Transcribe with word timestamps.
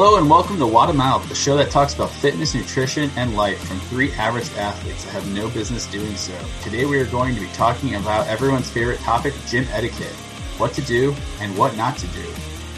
Hello 0.00 0.16
and 0.16 0.30
welcome 0.30 0.58
to 0.58 0.64
Wad 0.64 0.94
Mouth, 0.94 1.28
the 1.28 1.34
show 1.34 1.56
that 1.56 1.72
talks 1.72 1.92
about 1.92 2.10
fitness, 2.10 2.54
nutrition, 2.54 3.10
and 3.16 3.34
life 3.34 3.58
from 3.66 3.80
three 3.80 4.12
average 4.12 4.48
athletes 4.54 5.02
that 5.02 5.10
have 5.10 5.28
no 5.34 5.50
business 5.50 5.88
doing 5.88 6.14
so. 6.14 6.38
Today 6.62 6.84
we 6.84 7.00
are 7.00 7.06
going 7.06 7.34
to 7.34 7.40
be 7.40 7.48
talking 7.48 7.96
about 7.96 8.28
everyone's 8.28 8.70
favorite 8.70 9.00
topic, 9.00 9.34
gym 9.48 9.66
etiquette, 9.72 10.14
what 10.56 10.72
to 10.74 10.82
do 10.82 11.16
and 11.40 11.58
what 11.58 11.76
not 11.76 11.98
to 11.98 12.06
do. 12.06 12.24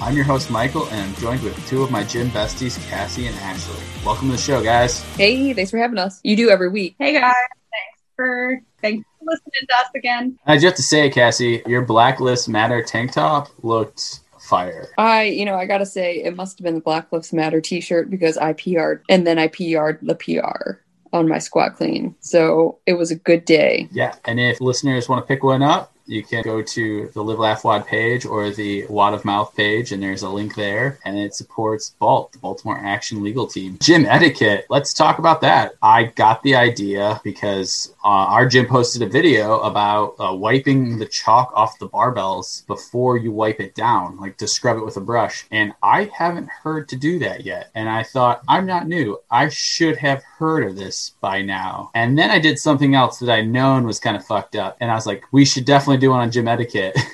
I'm 0.01 0.17
your 0.17 0.25
host 0.25 0.51
Michael, 0.51 0.89
and 0.89 1.11
I'm 1.11 1.15
joined 1.17 1.43
with 1.43 1.55
two 1.69 1.83
of 1.83 1.91
my 1.91 2.05
gym 2.05 2.31
besties, 2.31 2.83
Cassie 2.89 3.27
and 3.27 3.37
Ashley. 3.41 3.79
Welcome 4.03 4.29
to 4.29 4.33
the 4.37 4.41
show, 4.41 4.63
guys. 4.63 5.03
Hey, 5.17 5.53
thanks 5.53 5.73
for 5.73 5.77
having 5.77 5.99
us. 5.99 6.21
You 6.25 6.37
do 6.37 6.49
every 6.49 6.71
week. 6.71 6.95
Hey 6.99 7.13
guys, 7.13 7.35
thanks 7.71 8.03
for 8.17 8.63
thanks 8.81 9.07
for 9.19 9.27
listening 9.27 9.69
to 9.69 9.75
us 9.75 9.91
again. 9.95 10.39
I 10.47 10.57
just 10.57 10.65
have 10.65 10.75
to 10.77 10.83
say, 10.83 11.11
Cassie, 11.11 11.63
your 11.67 11.83
Black 11.83 12.19
Lives 12.19 12.49
Matter 12.49 12.83
tank 12.83 13.13
top 13.13 13.51
looked 13.63 14.21
fire. 14.51 14.89
I, 14.99 15.25
you 15.25 15.47
know, 15.47 15.55
I 15.55 15.65
gotta 15.65 15.87
say, 15.87 16.17
it 16.17 16.37
must 16.37 16.59
have 16.59 16.65
been 16.65 16.75
the 16.75 16.81
Black 16.81 17.11
Lives 17.13 17.33
Matter 17.33 17.61
T-shirt 17.61 18.11
because 18.11 18.37
I 18.37 18.53
PR'd 18.53 19.03
and 19.09 19.27
then 19.27 19.39
I 19.39 19.49
PR'd 19.49 20.01
the 20.03 20.17
PR 20.17 20.81
on 21.13 21.27
my 21.27 21.39
squat 21.39 21.77
clean, 21.77 22.15
so 22.21 22.79
it 22.87 22.95
was 22.95 23.11
a 23.11 23.17
good 23.17 23.45
day. 23.45 23.89
Yeah, 23.91 24.15
and 24.27 24.39
if 24.39 24.61
listeners 24.61 25.09
want 25.09 25.25
to 25.25 25.27
pick 25.27 25.43
one 25.43 25.63
up, 25.63 25.93
you 26.11 26.25
can 26.25 26.43
go 26.43 26.61
to 26.61 27.09
the 27.15 27.23
Live 27.23 27.39
Laugh 27.39 27.65
Wad 27.65 27.87
page 27.87 28.27
or 28.27 28.51
the 28.51 28.85
Wad 28.89 29.15
of 29.15 29.25
Mouth 29.25 29.55
page, 29.55 29.93
and 29.93 30.03
there's 30.03 30.23
a 30.23 30.29
link 30.29 30.57
there, 30.57 30.99
and 31.05 31.17
it 31.17 31.35
supports 31.35 31.95
BALT, 32.01 32.33
the 32.33 32.39
Baltimore 32.39 32.79
Action 32.79 33.23
Legal 33.23 33.47
Team. 33.47 33.79
Gym 33.81 34.05
etiquette. 34.07 34.67
Let's 34.69 34.93
talk 34.93 35.21
about 35.21 35.41
that. 35.43 35.75
I 35.81 36.05
got 36.05 36.43
the 36.43 36.57
idea 36.57 37.21
because 37.23 37.95
uh, 38.05 38.09
our 38.09 38.49
gym 38.49 38.67
posted 38.67 39.03
a 39.03 39.07
video 39.07 39.61
about 39.61 40.17
uh, 40.19 40.35
wiping 40.35 40.99
the 40.99 41.07
chalk 41.07 41.53
off 41.55 41.79
the 41.79 41.89
barbells 41.89 42.67
before 42.67 43.17
you 43.17 43.31
wipe 43.31 43.61
it 43.61 43.77
down, 43.77 44.19
like 44.19 44.37
to 44.39 44.49
scrub 44.49 44.79
it 44.79 44.85
with 44.85 44.97
a 44.97 45.01
brush. 45.01 45.47
And 45.53 45.73
I 45.81 46.11
haven't 46.13 46.49
heard 46.49 46.89
to 46.89 46.97
do 46.97 47.21
that 47.21 47.45
yet. 47.45 47.71
And 47.77 47.89
I 47.89 48.03
thought, 48.03 48.43
I'm 48.49 48.67
not 48.67 48.89
new. 48.89 49.21
I 49.31 49.49
should 49.49 49.97
have 49.99 50.25
heard 50.41 50.65
of 50.65 50.75
this 50.75 51.13
by 51.21 51.43
now. 51.43 51.91
And 51.95 52.19
then 52.19 52.31
I 52.31 52.39
did 52.41 52.59
something 52.59 52.95
else 52.95 53.19
that 53.21 53.31
I 53.31 53.43
known 53.43 53.87
was 53.87 54.01
kind 54.01 54.17
of 54.17 54.27
fucked 54.27 54.57
up. 54.57 54.79
And 54.81 54.91
I 54.91 54.95
was 54.95 55.07
like, 55.07 55.23
we 55.33 55.45
should 55.45 55.67
definitely 55.67 55.99
do 55.99 56.11
one 56.11 56.21
on 56.21 56.31
gym 56.33 56.49
etiquette. 56.49 56.97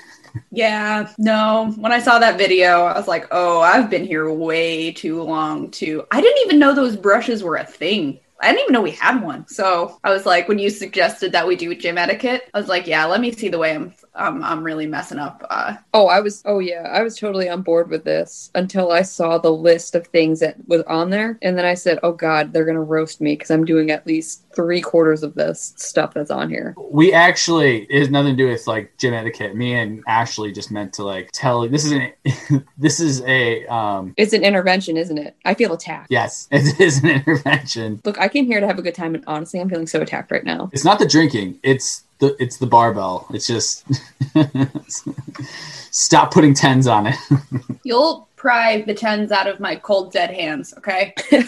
Yeah, 0.51 1.11
no. 1.17 1.73
When 1.77 1.93
I 1.93 1.99
saw 1.99 2.19
that 2.19 2.37
video, 2.37 2.85
I 2.85 2.99
was 2.99 3.09
like, 3.09 3.27
"Oh, 3.31 3.61
I've 3.61 3.89
been 3.89 4.05
here 4.05 4.31
way 4.31 4.93
too 4.93 5.23
long." 5.23 5.71
To 5.71 6.05
I 6.11 6.21
didn't 6.21 6.45
even 6.45 6.59
know 6.59 6.75
those 6.75 6.95
brushes 6.95 7.43
were 7.43 7.57
a 7.57 7.65
thing. 7.65 8.21
I 8.41 8.49
didn't 8.49 8.65
even 8.65 8.73
know 8.75 8.83
we 8.83 8.91
had 8.91 9.23
one. 9.23 9.49
So 9.49 9.99
I 10.05 10.11
was 10.11 10.27
like, 10.27 10.47
when 10.47 10.59
you 10.59 10.69
suggested 10.69 11.33
that 11.33 11.47
we 11.47 11.57
do 11.57 11.75
gym 11.75 11.97
etiquette, 11.97 12.51
I 12.53 12.59
was 12.59 12.69
like, 12.69 12.87
yeah, 12.87 13.07
let 13.07 13.21
me 13.21 13.33
see 13.33 13.49
the 13.49 13.59
way 13.59 13.75
I'm 13.75 13.95
um, 14.17 14.43
I'm 14.43 14.65
really 14.65 14.87
messing 14.87 15.19
up. 15.19 15.47
Uh, 15.49 15.77
Oh, 15.95 16.09
I 16.09 16.21
was. 16.21 16.43
Oh, 16.45 16.59
yeah, 16.59 16.83
I 16.93 17.03
was 17.03 17.17
totally 17.17 17.49
on 17.49 17.63
board 17.63 17.89
with 17.89 18.05
this 18.05 18.51
until 18.55 18.93
I 18.93 19.03
saw 19.03 19.39
the 19.39 19.53
list 19.53 19.95
of 19.95 20.07
things 20.09 20.41
that 20.41 20.57
was 20.69 20.83
on 20.83 21.09
there, 21.11 21.39
and 21.43 21.57
then 21.57 21.65
I 21.65 21.75
said, 21.75 21.99
"Oh 22.03 22.13
God, 22.13 22.53
they're 22.53 22.65
gonna 22.67 22.83
roast 22.83 23.21
me 23.21 23.33
because 23.33 23.51
I'm 23.51 23.65
doing 23.65 23.91
at 23.91 24.07
least 24.07 24.45
three 24.55 24.81
quarters 24.83 25.23
of 25.23 25.35
this 25.35 25.73
stuff 25.77 26.13
that's 26.15 26.31
on 26.31 26.51
here." 26.51 26.75
we 26.91 27.13
actually 27.13 27.85
it 27.91 27.99
has 27.99 28.11
nothing 28.11 28.37
to 28.37 28.43
do 28.43 28.49
with 28.51 28.67
like 28.67 28.93
gym 28.99 29.15
etiquette. 29.15 29.55
Me 29.57 29.75
and 29.75 30.03
Ashley 30.07 30.53
just 30.53 30.71
meant 30.71 30.93
to 30.95 31.05
like 31.05 31.31
tell 31.33 31.67
this 31.69 31.85
is 31.87 31.93
an 31.93 32.13
this 32.79 33.01
is 33.01 33.23
a 33.23 33.65
um 33.67 34.13
It's 34.17 34.33
an 34.35 34.45
intervention, 34.45 34.97
isn't 34.97 35.19
it? 35.19 35.35
I 35.45 35.55
feel 35.55 35.73
attacked. 35.73 36.09
yes, 36.11 36.47
it 36.53 36.79
is 36.81 37.03
an 37.03 37.09
intervention. 37.11 38.01
Look, 38.05 38.21
I 38.21 38.29
came 38.29 38.47
here 38.47 38.61
to 38.61 38.67
have 38.67 38.79
a 38.79 38.83
good 38.83 38.95
time, 38.95 39.15
and 39.15 39.25
honestly, 39.27 39.61
I'm 39.61 39.69
feeling 39.71 39.87
so 39.87 40.01
attacked 40.03 40.31
right 40.31 40.45
now. 40.45 40.69
It's 40.73 40.85
not 40.85 40.99
the 40.99 41.07
drinking, 41.07 41.59
it's 41.63 42.05
the 42.19 42.37
it's 42.43 42.57
the 42.59 42.67
barbell. 42.67 43.27
It's 43.31 43.47
just 43.47 43.85
stop 45.91 46.33
putting 46.33 46.55
tens 46.55 46.87
on 46.87 47.09
it. 47.09 47.17
you'll 47.85 48.29
pry 48.37 48.83
the 48.83 48.95
tens 48.95 49.33
out 49.33 49.47
of 49.47 49.61
my 49.61 49.77
cold 49.77 50.13
dead 50.13 50.31
hands, 50.31 50.75
okay? 50.79 51.15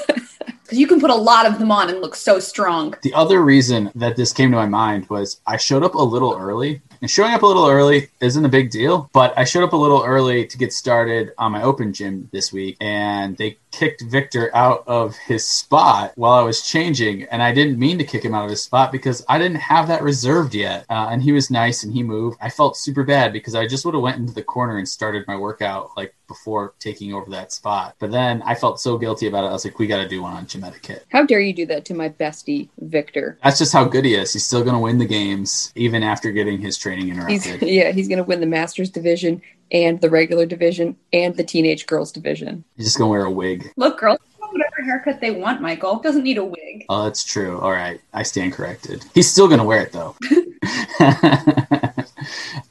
Because 0.69 0.81
you 0.81 0.87
can 0.87 1.00
put 1.00 1.09
a 1.09 1.15
lot 1.15 1.47
of 1.47 1.59
them 1.59 1.72
on 1.72 1.88
and 1.88 2.03
look 2.03 2.15
so 2.15 2.38
strong. 2.38 2.94
The 3.00 3.15
other 3.15 3.42
reason 3.42 3.91
that 3.94 4.16
this 4.16 4.34
came 4.34 4.50
to 4.50 4.56
my 4.59 4.66
mind 4.66 5.09
was 5.09 5.41
I 5.47 5.56
showed 5.56 5.82
up 5.82 5.94
a 5.94 6.03
little 6.03 6.37
early. 6.38 6.82
And 7.00 7.10
showing 7.10 7.32
up 7.32 7.42
a 7.42 7.47
little 7.47 7.69
early 7.69 8.09
isn't 8.20 8.44
a 8.44 8.48
big 8.48 8.70
deal, 8.70 9.09
but 9.12 9.36
I 9.36 9.44
showed 9.44 9.64
up 9.64 9.72
a 9.72 9.76
little 9.76 10.03
early 10.04 10.47
to 10.47 10.59
get 10.59 10.72
started 10.72 11.32
on 11.38 11.53
my 11.53 11.62
open 11.62 11.92
gym 11.92 12.28
this 12.32 12.53
week, 12.53 12.76
and 12.81 13.36
they 13.36 13.56
kicked 13.70 14.03
Victor 14.03 14.50
out 14.54 14.84
of 14.86 15.16
his 15.16 15.47
spot 15.47 16.12
while 16.16 16.32
I 16.32 16.42
was 16.42 16.62
changing. 16.62 17.25
And 17.25 17.42
I 17.42 17.53
didn't 17.53 17.78
mean 17.78 17.98
to 17.98 18.04
kick 18.04 18.25
him 18.25 18.34
out 18.34 18.44
of 18.44 18.50
his 18.50 18.62
spot 18.62 18.92
because 18.92 19.25
I 19.28 19.38
didn't 19.38 19.59
have 19.59 19.88
that 19.88 20.03
reserved 20.03 20.54
yet. 20.54 20.84
Uh, 20.88 21.09
and 21.10 21.22
he 21.22 21.32
was 21.32 21.50
nice 21.50 21.84
and 21.84 21.92
he 21.92 22.03
moved. 22.03 22.38
I 22.41 22.50
felt 22.50 22.76
super 22.76 23.04
bad 23.04 23.32
because 23.32 23.54
I 23.54 23.66
just 23.66 23.84
would 23.84 23.94
have 23.94 24.03
went 24.03 24.16
into 24.16 24.32
the 24.32 24.42
corner 24.42 24.78
and 24.78 24.88
started 24.88 25.25
my 25.28 25.36
workout 25.36 25.91
like 25.97 26.15
before 26.26 26.75
taking 26.78 27.15
over 27.15 27.30
that 27.30 27.53
spot. 27.53 27.94
But 27.98 28.10
then 28.10 28.42
I 28.42 28.54
felt 28.54 28.80
so 28.80 28.98
guilty 28.98 29.26
about 29.26 29.44
it. 29.44 29.48
I 29.48 29.53
was 29.53 29.65
like, 29.65 29.78
we 29.78 29.86
got 29.86 30.03
to 30.03 30.09
do 30.09 30.22
one 30.22 30.34
on 30.34 30.47
gym 30.47 30.65
etiquette. 30.65 31.06
How 31.09 31.25
dare 31.25 31.41
you 31.41 31.54
do 31.54 31.66
that 31.66 31.84
to 31.86 31.94
my 31.94 32.09
bestie, 32.09 32.69
Victor? 32.78 33.38
That's 33.42 33.59
just 33.59 33.72
how 33.72 33.84
good 33.84 34.04
he 34.04 34.15
is. 34.15 34.32
He's 34.32 34.44
still 34.44 34.62
going 34.62 34.75
to 34.75 34.80
win 34.80 34.98
the 34.98 35.06
games 35.06 35.72
even 35.75 36.03
after 36.03 36.30
getting 36.30 36.60
his 36.60 36.76
training 36.88 37.28
He's 37.28 37.47
yeah, 37.62 37.93
he's 37.93 38.09
gonna 38.09 38.25
win 38.25 38.41
the 38.41 38.47
Masters 38.47 38.91
division 38.91 39.43
and 39.72 40.00
the 40.00 40.10
regular 40.10 40.47
division 40.47 40.97
and 41.12 41.37
the 41.37 41.44
teenage 41.44 41.87
girls 41.87 42.12
division. 42.12 42.65
He's 42.76 42.87
just 42.87 42.99
going 42.99 43.09
to 43.09 43.12
wear 43.12 43.25
a 43.25 43.31
wig. 43.31 43.71
Look, 43.76 43.99
girls 43.99 44.19
have 44.41 44.50
whatever 44.50 44.82
haircut 44.82 45.21
they 45.21 45.31
want, 45.31 45.60
Michael. 45.60 45.98
Doesn't 45.98 46.25
need 46.25 46.38
a 46.38 46.44
wig. 46.44 46.87
Oh, 46.88 47.04
that's 47.04 47.25
true. 47.25 47.59
All 47.60 47.72
right. 47.72 48.00
I 48.12 48.22
stand 48.22 48.54
corrected. 48.54 49.04
He's 49.15 49.31
still 49.31 49.47
going 49.47 49.59
to 49.59 49.65
wear 49.65 49.82
it 49.82 49.93
though. 49.93 50.16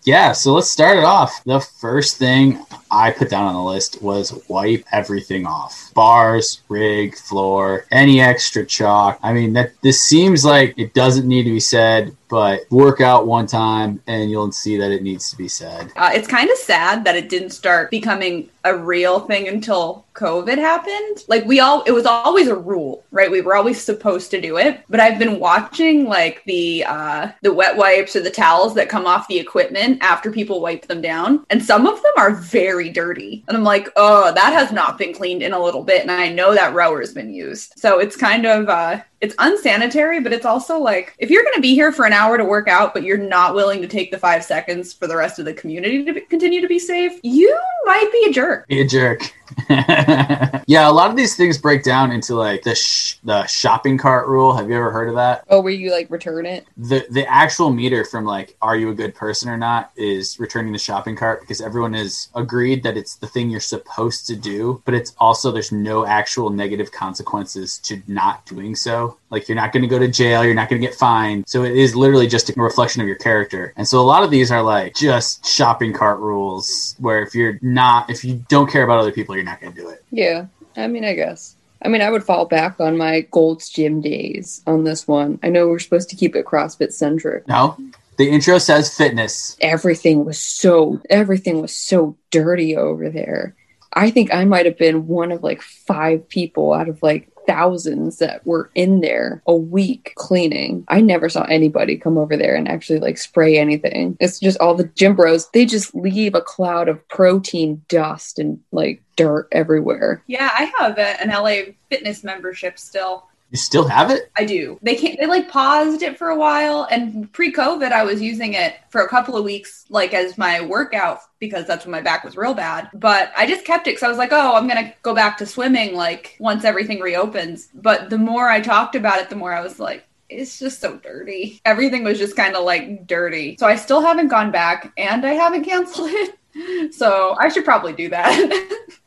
yeah, 0.03 0.31
so 0.31 0.53
let's 0.53 0.69
start 0.69 0.97
it 0.97 1.03
off. 1.03 1.43
The 1.45 1.59
first 1.59 2.17
thing 2.17 2.59
I 2.89 3.11
put 3.11 3.29
down 3.29 3.45
on 3.45 3.53
the 3.53 3.61
list 3.61 4.01
was 4.01 4.41
wipe 4.47 4.85
everything 4.91 5.45
off. 5.45 5.91
Bars, 5.93 6.61
rig, 6.69 7.15
floor, 7.15 7.85
any 7.91 8.21
extra 8.21 8.65
chalk. 8.65 9.19
I 9.21 9.33
mean, 9.33 9.53
that 9.53 9.73
this 9.81 10.01
seems 10.01 10.43
like 10.43 10.73
it 10.77 10.93
doesn't 10.93 11.27
need 11.27 11.43
to 11.43 11.51
be 11.51 11.59
said, 11.59 12.15
but 12.29 12.61
work 12.69 13.01
out 13.01 13.27
one 13.27 13.47
time 13.47 14.01
and 14.07 14.29
you'll 14.29 14.51
see 14.51 14.77
that 14.77 14.91
it 14.91 15.03
needs 15.03 15.29
to 15.29 15.37
be 15.37 15.47
said. 15.47 15.91
Uh, 15.95 16.11
it's 16.13 16.27
kind 16.27 16.49
of 16.49 16.57
sad 16.57 17.03
that 17.05 17.15
it 17.15 17.29
didn't 17.29 17.51
start 17.51 17.91
becoming 17.91 18.49
a 18.63 18.75
real 18.75 19.21
thing 19.21 19.47
until 19.47 20.05
COVID 20.13 20.57
happened. 20.57 21.23
Like 21.27 21.45
we 21.45 21.59
all, 21.59 21.83
it 21.83 21.91
was 21.91 22.05
always 22.05 22.47
a 22.47 22.55
rule, 22.55 23.03
right? 23.11 23.31
We 23.31 23.41
were 23.41 23.55
always 23.55 23.81
supposed 23.81 24.31
to 24.31 24.41
do 24.41 24.57
it. 24.57 24.81
But 24.89 24.99
I've 24.99 25.19
been 25.19 25.39
watching 25.39 26.05
like 26.05 26.43
the 26.45 26.83
uh, 26.85 27.29
the 27.41 27.53
wet 27.53 27.77
wipes 27.77 28.15
or 28.15 28.21
the 28.21 28.29
towels 28.29 28.73
that 28.75 28.89
come 28.89 29.05
off 29.05 29.27
the 29.27 29.39
equipment 29.39 29.99
after 30.01 30.31
people 30.31 30.59
wipe 30.59 30.87
them 30.87 31.01
down, 31.01 31.45
and 31.49 31.63
some 31.63 31.85
of 31.85 32.01
them 32.01 32.13
are 32.17 32.33
very 32.33 32.89
dirty. 32.89 33.43
And 33.47 33.55
I'm 33.55 33.63
like, 33.63 33.89
oh, 33.95 34.33
that 34.33 34.53
has 34.53 34.71
not 34.71 34.97
been 34.97 35.13
cleaned 35.13 35.43
in 35.43 35.53
a 35.53 35.63
little 35.63 35.83
bit, 35.83 36.01
and 36.01 36.11
I 36.11 36.29
know 36.29 36.53
that 36.53 36.73
rower's 36.73 37.13
been 37.13 37.33
used. 37.33 37.73
So 37.77 37.99
it's 37.99 38.17
kind 38.17 38.45
of 38.45 38.69
uh, 38.69 39.01
it's 39.21 39.35
unsanitary, 39.39 40.19
but 40.19 40.33
it's 40.33 40.45
also 40.45 40.77
like 40.79 41.15
if 41.17 41.29
you're 41.29 41.43
going 41.43 41.55
to 41.55 41.61
be 41.61 41.73
here 41.73 41.91
for 41.91 42.05
an 42.05 42.13
hour 42.13 42.37
to 42.37 42.45
work 42.45 42.67
out, 42.67 42.93
but 42.93 43.03
you're 43.03 43.17
not 43.17 43.55
willing 43.55 43.81
to 43.81 43.87
take 43.87 44.11
the 44.11 44.17
five 44.17 44.43
seconds 44.43 44.93
for 44.93 45.07
the 45.07 45.15
rest 45.15 45.39
of 45.39 45.45
the 45.45 45.53
community 45.53 46.03
to 46.03 46.13
be- 46.13 46.21
continue 46.21 46.61
to 46.61 46.67
be 46.67 46.79
safe, 46.79 47.19
you 47.23 47.59
might 47.85 48.09
be 48.11 48.29
a 48.29 48.33
jerk. 48.33 48.67
Be 48.67 48.81
a 48.81 48.87
jerk. 48.87 49.33
yeah, 49.69 50.89
a 50.89 50.91
lot 50.91 51.09
of 51.09 51.15
these 51.15 51.35
things 51.35 51.57
break 51.57 51.83
down 51.83 52.11
into 52.11 52.35
like 52.35 52.63
the 52.63 52.75
sh- 52.75 53.17
the 53.23 53.45
shopping 53.47 53.97
cart 53.97 54.27
rule. 54.27 54.55
Have 54.55 54.69
you 54.69 54.75
ever 54.75 54.91
heard 54.91 55.09
of 55.09 55.15
that? 55.15 55.43
Oh, 55.49 55.61
where 55.61 55.73
you 55.73 55.91
like 55.91 56.09
return 56.09 56.45
it? 56.45 56.65
The 56.77 57.05
the 57.09 57.25
actual 57.25 57.71
meter 57.71 58.03
from 58.03 58.25
like 58.25 58.55
are 58.61 58.75
you 58.75 58.89
a 58.89 58.93
good 58.93 59.15
person 59.15 59.49
or 59.49 59.57
not 59.57 59.91
is 59.95 60.39
returning 60.39 60.73
the 60.73 60.79
shopping 60.79 61.15
cart 61.15 61.41
because 61.41 61.61
everyone 61.61 61.93
has 61.93 62.29
agreed 62.35 62.83
that 62.83 62.97
it's 62.97 63.15
the 63.15 63.27
thing 63.27 63.49
you're 63.49 63.59
supposed 63.59 64.27
to 64.27 64.35
do, 64.35 64.81
but 64.85 64.93
it's 64.93 65.15
also 65.19 65.51
there's 65.51 65.71
no 65.71 66.05
actual 66.05 66.49
negative 66.49 66.91
consequences 66.91 67.77
to 67.79 68.01
not 68.07 68.45
doing 68.45 68.75
so. 68.75 69.17
Like 69.29 69.47
you're 69.47 69.55
not 69.55 69.71
going 69.71 69.83
to 69.83 69.89
go 69.89 69.99
to 69.99 70.07
jail, 70.07 70.43
you're 70.43 70.55
not 70.55 70.69
going 70.69 70.81
to 70.81 70.87
get 70.87 70.95
fined. 70.95 71.45
So 71.47 71.63
it 71.63 71.75
is 71.75 71.95
literally 71.95 72.27
just 72.27 72.49
a 72.49 72.53
reflection 72.61 73.01
of 73.01 73.07
your 73.07 73.17
character. 73.17 73.73
And 73.75 73.87
so 73.87 73.99
a 73.99 74.03
lot 74.03 74.23
of 74.23 74.31
these 74.31 74.51
are 74.51 74.61
like 74.61 74.95
just 74.95 75.45
shopping 75.45 75.93
cart 75.93 76.19
rules 76.19 76.95
where 76.99 77.21
if 77.21 77.35
you're 77.35 77.59
not 77.61 78.09
if 78.09 78.23
you 78.23 78.43
don't 78.47 78.69
care 78.69 78.83
about 78.83 78.99
other 78.99 79.11
people, 79.11 79.35
you're 79.37 79.45
not 79.45 79.61
going 79.61 79.73
to 79.73 79.81
do 79.81 79.89
it. 79.89 80.03
Yeah, 80.11 80.47
I 80.75 80.87
mean, 80.87 81.05
I 81.05 81.13
guess. 81.13 81.55
I 81.81 81.89
mean, 81.89 82.01
I 82.01 82.09
would 82.09 82.23
fall 82.23 82.45
back 82.45 82.79
on 82.79 82.97
my 82.97 83.21
Gold's 83.21 83.69
Gym 83.69 84.01
days 84.01 84.61
on 84.65 84.83
this 84.83 85.07
one. 85.07 85.39
I 85.43 85.49
know 85.49 85.67
we're 85.67 85.79
supposed 85.79 86.09
to 86.09 86.15
keep 86.15 86.35
it 86.35 86.45
CrossFit 86.45 86.91
centric. 86.91 87.47
No. 87.47 87.77
The 88.17 88.29
intro 88.29 88.57
says 88.57 88.95
fitness. 88.95 89.55
Everything 89.61 90.25
was 90.25 90.41
so 90.41 90.99
everything 91.09 91.61
was 91.61 91.75
so 91.75 92.17
dirty 92.31 92.75
over 92.75 93.09
there. 93.11 93.55
I 93.93 94.09
think 94.09 94.33
I 94.33 94.43
might 94.45 94.65
have 94.65 94.77
been 94.77 95.07
one 95.07 95.31
of 95.31 95.43
like 95.43 95.61
five 95.61 96.27
people 96.27 96.73
out 96.73 96.89
of 96.89 97.03
like 97.03 97.29
thousands 97.47 98.17
that 98.17 98.45
were 98.45 98.69
in 98.75 99.01
there 99.01 99.41
a 99.47 99.55
week 99.55 100.13
cleaning. 100.15 100.83
I 100.89 101.01
never 101.01 101.29
saw 101.29 101.43
anybody 101.43 101.97
come 101.97 102.17
over 102.17 102.37
there 102.37 102.55
and 102.55 102.67
actually 102.67 102.99
like 102.99 103.17
spray 103.17 103.57
anything. 103.57 104.17
It's 104.19 104.39
just 104.39 104.59
all 104.59 104.75
the 104.75 104.85
gym 104.95 105.15
bros, 105.15 105.49
they 105.51 105.65
just 105.65 105.95
leave 105.95 106.35
a 106.35 106.41
cloud 106.41 106.89
of 106.89 107.07
protein 107.07 107.81
dust 107.87 108.37
and 108.37 108.59
like 108.71 109.01
dirt 109.15 109.47
everywhere. 109.51 110.23
Yeah, 110.27 110.51
I 110.53 110.71
have 110.79 110.97
a, 110.97 111.21
an 111.21 111.29
LA 111.29 111.73
fitness 111.89 112.23
membership 112.23 112.77
still. 112.77 113.26
You 113.49 113.57
still 113.57 113.87
have 113.87 114.11
it? 114.11 114.29
I 114.35 114.43
do. 114.43 114.77
They 114.81 114.95
can't. 114.95 115.17
They 115.17 115.25
like 115.25 115.49
paused 115.49 116.01
it 116.01 116.17
for 116.17 116.27
a 116.29 116.35
while, 116.35 116.85
and 116.91 117.31
pre-COVID, 117.31 117.91
I 117.91 118.03
was 118.03 118.21
using 118.21 118.53
it 118.53 118.75
for 118.89 119.01
a 119.01 119.07
couple 119.07 119.37
of 119.37 119.45
weeks, 119.45 119.85
like 119.89 120.13
as 120.13 120.37
my 120.37 120.61
workout 120.61 121.19
because 121.39 121.65
that's 121.65 121.85
when 121.85 121.91
my 121.91 122.01
back 122.01 122.23
was 122.23 122.35
real 122.35 122.53
bad. 122.53 122.89
But 122.93 123.31
I 123.37 123.47
just 123.47 123.63
kept 123.63 123.87
it 123.87 123.91
because 123.91 124.03
I 124.03 124.09
was 124.09 124.17
like, 124.17 124.33
oh, 124.33 124.55
I'm 124.55 124.67
gonna 124.67 124.93
go 125.01 125.15
back 125.15 125.37
to 125.37 125.45
swimming 125.45 125.95
like 125.95 126.35
once 126.39 126.65
everything 126.65 126.99
reopens. 126.99 127.69
But 127.73 128.09
the 128.09 128.17
more 128.17 128.49
I 128.49 128.59
talked 128.59 128.95
about 128.95 129.19
it, 129.19 129.29
the 129.29 129.35
more 129.35 129.53
I 129.53 129.61
was 129.61 129.79
like, 129.79 130.05
it's 130.29 130.59
just 130.59 130.81
so 130.81 130.97
dirty. 130.97 131.61
Everything 131.63 132.03
was 132.03 132.17
just 132.17 132.35
kind 132.35 132.55
of 132.55 132.65
like 132.65 133.07
dirty. 133.07 133.55
So 133.59 133.65
I 133.65 133.77
still 133.77 134.01
haven't 134.01 134.27
gone 134.27 134.51
back, 134.51 134.91
and 134.97 135.25
I 135.25 135.33
haven't 135.33 135.63
canceled 135.63 136.09
it. 136.11 136.35
So 136.91 137.35
I 137.39 137.49
should 137.49 137.65
probably 137.65 137.93
do 137.93 138.09
that. 138.09 138.79